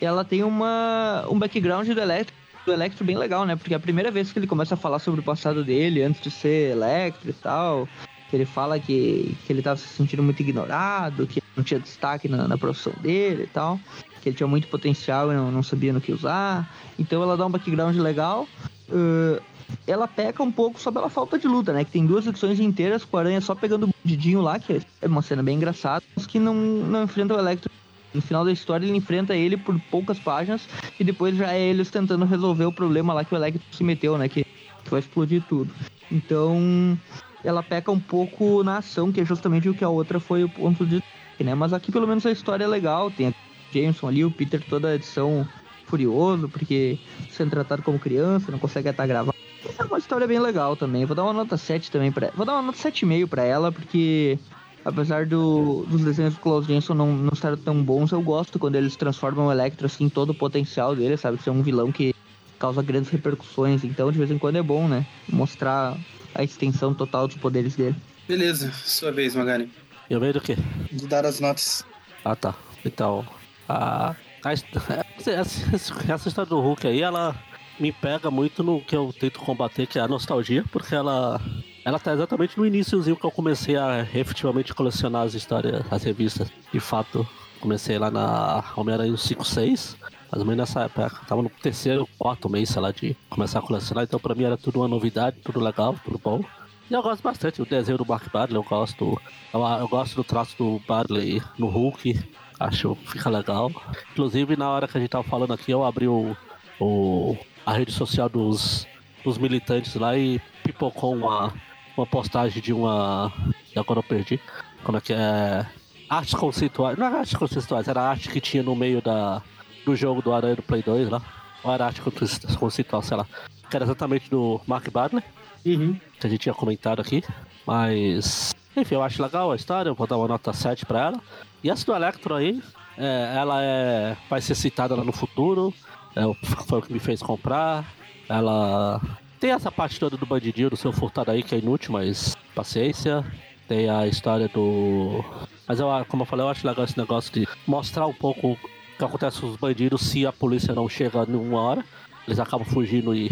[0.00, 3.56] ela tem uma, um background do Electro, do Electro bem legal, né?
[3.56, 6.20] Porque é a primeira vez que ele começa a falar sobre o passado dele, antes
[6.20, 7.88] de ser Electro e tal,
[8.28, 12.28] que ele fala que, que ele tava se sentindo muito ignorado, que não tinha destaque
[12.28, 13.80] na, na profissão dele e tal,
[14.20, 16.72] que ele tinha muito potencial e não, não sabia no que usar.
[16.98, 18.46] Então ela dá um background legal.
[18.88, 19.40] Uh,
[19.86, 21.84] ela peca um pouco só pela falta de luta, né?
[21.84, 25.06] Que tem duas edições inteiras com a aranha só pegando o Didinho lá, que é
[25.06, 27.70] uma cena bem engraçada, mas que não, não enfrenta o Electro.
[28.12, 30.66] No final da história, ele enfrenta ele por poucas páginas
[30.98, 34.16] e depois já é eles tentando resolver o problema lá que o Electro se meteu,
[34.16, 34.28] né?
[34.28, 35.72] Que, que vai explodir tudo.
[36.10, 36.98] Então,
[37.44, 40.48] ela peca um pouco na ação, que é justamente o que a outra foi o
[40.48, 41.02] ponto de.
[41.38, 41.54] Né?
[41.54, 43.34] Mas aqui pelo menos a história é legal, tem a
[43.72, 45.46] Jameson ali, o Peter toda a edição
[45.84, 46.98] furioso, porque
[47.30, 49.34] sendo tratado como criança, não consegue até gravar.
[49.78, 51.04] É uma história bem legal também.
[51.04, 54.38] Vou dar uma nota 7 também para Vou dar uma nota 7,5 para ela, porque
[54.84, 58.76] apesar do, dos desenhos do Klaus Jensen não, não estarem tão bons, eu gosto quando
[58.76, 61.42] eles transformam o Electro assim, todo o potencial dele, sabe?
[61.42, 62.14] Ser um vilão que
[62.58, 63.84] causa grandes repercussões.
[63.84, 65.04] Então, de vez em quando é bom, né?
[65.28, 65.96] Mostrar
[66.34, 67.96] a extensão total dos poderes dele.
[68.26, 69.70] Beleza, sua vez, Magari.
[70.08, 70.56] Eu vejo o quê?
[70.90, 71.84] De dar as notas.
[72.24, 72.54] Ah, tá.
[72.84, 73.24] Então,
[73.68, 74.14] a,
[74.44, 74.52] a
[75.26, 77.34] essa- essa história do Hulk aí, ela
[77.78, 81.40] me pega muito no que eu tento combater, que é a nostalgia, porque ela
[81.84, 86.50] ela tá exatamente no iníciozinho que eu comecei a efetivamente colecionar as histórias, as revistas.
[86.72, 87.26] De fato,
[87.60, 89.96] comecei lá na Homem-Aranha 5, 6,
[90.30, 91.10] mais ou menos nessa época.
[91.26, 94.56] Tava no terceiro, quarto mês, sei lá, de começar a colecionar, então pra mim era
[94.58, 96.44] tudo uma novidade, tudo legal, tudo bom.
[96.90, 99.18] E eu gosto bastante do desenho do Mark Barley, eu gosto.
[99.54, 102.18] Eu, eu gosto do traço do Barley no Hulk,
[102.60, 103.70] acho que fica legal.
[104.12, 106.36] Inclusive, na hora que a gente tava falando aqui, eu abri o,
[106.80, 107.36] o-
[107.68, 108.86] a rede social dos,
[109.24, 111.52] dos militantes lá e pipocou uma,
[111.96, 113.32] uma postagem de uma.
[113.76, 114.40] Agora eu perdi.
[114.82, 115.66] Como é que é?
[116.08, 116.96] Artes conceituais.
[116.96, 119.42] Não era artes conceituais, era a arte que tinha no meio da,
[119.84, 121.20] do jogo do Aranha do Play 2 lá.
[121.62, 123.26] Ou era arte conce- conceitual, sei lá.
[123.68, 125.22] Que era exatamente do Mark Barley
[125.66, 125.98] Uhum.
[126.18, 127.22] que a gente tinha comentado aqui.
[127.66, 131.20] Mas, enfim, eu acho legal a história, eu vou dar uma nota 7 pra ela.
[131.62, 132.62] E essa do Electro aí,
[132.96, 135.74] é, ela é, vai ser citada lá no futuro.
[136.16, 136.22] É,
[136.66, 137.84] foi o que me fez comprar.
[138.28, 139.00] Ela
[139.40, 143.24] tem essa parte toda do bandidinho, do seu furtado aí, que é inútil, mas paciência.
[143.66, 145.24] Tem a história do.
[145.66, 148.58] Mas eu, como eu falei, eu acho legal esse negócio de mostrar um pouco o
[148.96, 151.84] que acontece com os bandidos se a polícia não chega numa hora.
[152.26, 153.30] Eles acabam fugindo e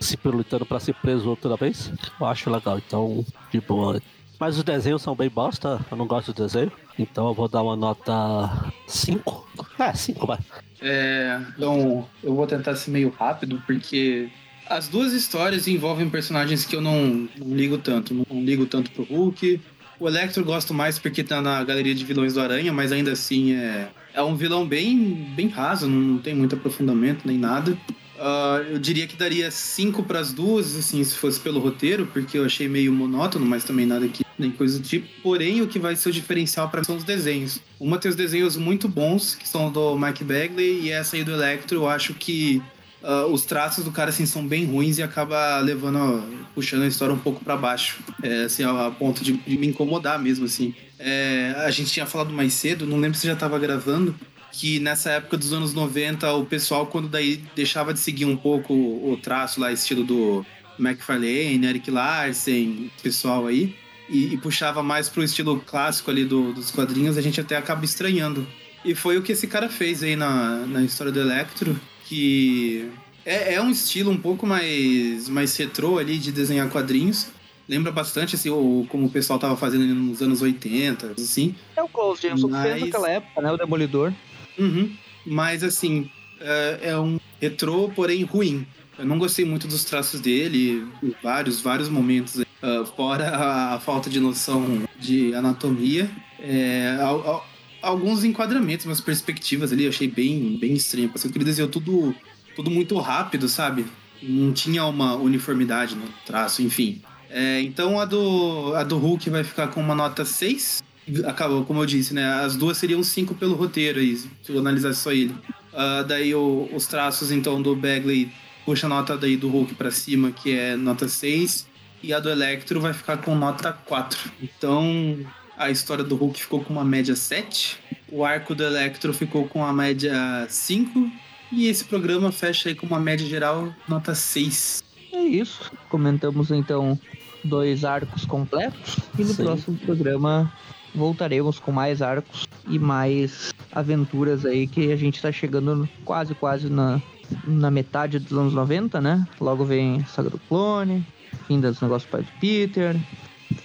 [0.00, 1.92] se pirulitando pra ser preso outra vez.
[2.20, 4.00] Eu acho legal, então, de boa.
[4.38, 6.70] Mas os desenhos são bem bosta, eu não gosto do desenho.
[6.98, 9.48] Então eu vou dar uma nota 5.
[9.78, 10.38] É, 5, vai.
[10.80, 14.30] É, então, eu vou tentar ser meio rápido, porque
[14.68, 18.14] as duas histórias envolvem personagens que eu não, não ligo tanto.
[18.14, 19.60] Não, não ligo tanto pro Hulk.
[19.98, 23.12] O Electro eu gosto mais porque tá na galeria de vilões do Aranha, mas ainda
[23.12, 27.76] assim é, é um vilão bem, bem raso, não tem muito aprofundamento nem nada.
[28.18, 32.38] Ah, eu diria que daria cinco para as duas, assim, se fosse pelo roteiro, porque
[32.38, 35.06] eu achei meio monótono, mas também nada que nem coisa do tipo.
[35.22, 37.60] Porém, o que vai ser o diferencial para são os desenhos.
[37.78, 41.32] Uma tem os desenhos muito bons, que são do Mike Bagley, e essa aí do
[41.32, 42.62] Electro, eu acho que
[43.02, 46.22] ah, os traços do cara assim são bem ruins e acaba levando,
[46.54, 49.68] puxando a história um pouco para baixo, é, assim, a, a ponto de, de me
[49.68, 50.74] incomodar mesmo, assim.
[50.98, 54.14] É, a gente tinha falado mais cedo, não lembro se já estava gravando,
[54.52, 58.72] que nessa época dos anos 90 o pessoal quando daí deixava de seguir um pouco
[58.74, 60.44] o traço lá estilo do
[60.78, 63.74] McFarlane, Eric Larsen, pessoal aí
[64.08, 67.84] e, e puxava mais pro estilo clássico ali do- dos quadrinhos, a gente até acaba
[67.84, 68.46] estranhando.
[68.84, 72.88] E foi o que esse cara fez aí na, na história do Electro, que
[73.26, 77.26] é, é um estilo um pouco mais, mais retrô ali de desenhar quadrinhos.
[77.68, 81.54] Lembra bastante, assim, o, como o pessoal tava fazendo nos anos 80, assim.
[81.76, 83.52] É o Klaus Jensen que fez Mas- naquela época, né?
[83.52, 84.10] O Demolidor.
[84.58, 84.90] Uhum.
[85.26, 86.10] Mas assim,
[86.40, 88.66] é, é um retrô, porém ruim.
[88.98, 90.84] Eu não gostei muito dos traços dele,
[91.22, 92.42] vários, vários momentos.
[92.60, 96.10] Ah, fora a, a falta de noção de anatomia.
[96.40, 97.46] É, al- al-
[97.80, 101.08] alguns enquadramentos, umas perspectivas ali, eu achei bem, bem estranho.
[101.08, 102.12] Porque ele desenhou tudo,
[102.56, 103.86] tudo muito rápido, sabe?
[104.20, 107.00] Não tinha uma uniformidade no traço, enfim.
[107.30, 110.82] É, então a do, a do Hulk vai ficar com uma nota 6.
[111.26, 112.24] Acabou, como eu disse, né?
[112.42, 115.34] As duas seriam 5 pelo roteiro aí, se eu analisasse só ele.
[115.72, 118.30] Ah, daí o- os traços, então, do Bagley
[118.64, 121.66] puxa a nota daí do Hulk pra cima, que é nota 6.
[122.02, 124.30] E a do Electro vai ficar com nota 4.
[124.42, 125.18] Então,
[125.56, 127.76] a história do Hulk ficou com uma média 7.
[128.10, 131.10] O arco do Electro ficou com a média 5.
[131.50, 134.82] E esse programa fecha aí com uma média geral nota 6.
[135.12, 135.72] É isso.
[135.88, 136.98] Comentamos então
[137.42, 138.98] dois arcos completos.
[139.18, 139.42] E no Sim.
[139.44, 140.52] próximo programa
[140.94, 146.68] voltaremos com mais arcos e mais aventuras aí que a gente tá chegando quase, quase
[146.68, 147.00] na,
[147.46, 149.26] na metade dos anos 90, né?
[149.40, 151.06] Logo vem Saga do Clone,
[151.46, 152.96] fim dos negócios do pai do Peter,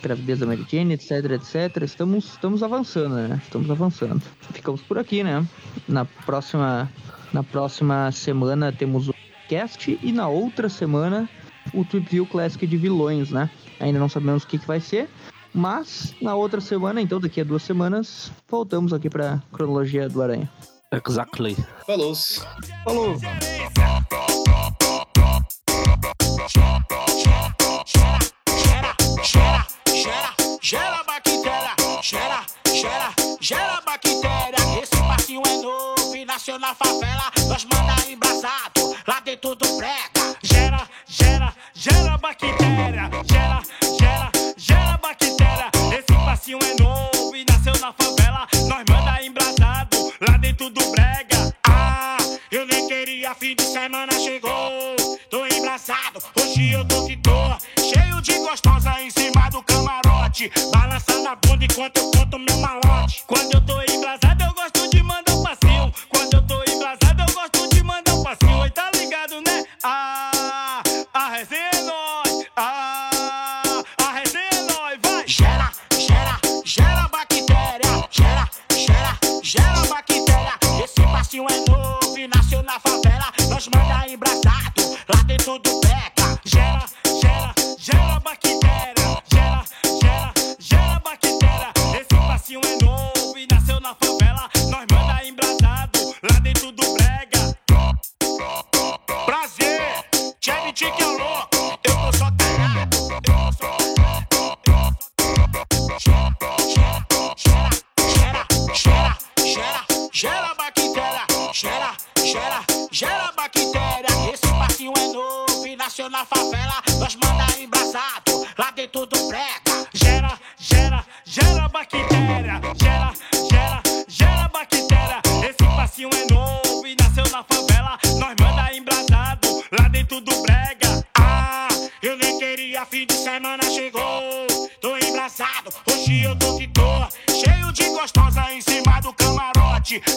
[0.02, 1.84] gravidez da Mary Jane, etc, etc.
[1.84, 3.40] Estamos, estamos avançando, né?
[3.44, 4.22] Estamos avançando.
[4.54, 5.46] Ficamos por aqui, né?
[5.88, 6.90] Na próxima,
[7.32, 9.14] na próxima semana temos o
[9.48, 11.30] cast e na outra semana
[11.74, 13.50] o Trip View Classic de vilões, né?
[13.80, 15.10] Ainda não sabemos o que, que vai ser,
[15.54, 20.50] mas na outra semana, então daqui a duas semanas, voltamos aqui para cronologia do Aranha.
[20.92, 21.56] Exactly.
[21.86, 22.14] Falou.
[22.84, 23.18] Falou.
[29.24, 31.76] Gera, gera, gera bactéria.
[32.02, 34.58] Gera, gera, gera bactéria.
[34.82, 37.32] Esse parquinho é novo e nasceu na favela.
[37.48, 40.38] Nós manda embrasado, lá dentro do prega.
[40.44, 43.10] Gera, gera, gera bactéria.
[43.26, 43.62] Gera,
[54.44, 55.20] chegou.
[55.30, 57.32] Tô embraçado, hoje eu tô que tô.
[57.82, 60.52] Cheio de gostosa em cima do camarote.
[60.72, 62.23] Balançando a bunda enquanto eu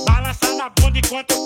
[0.06, 1.45] Balança na bunda enquanto eu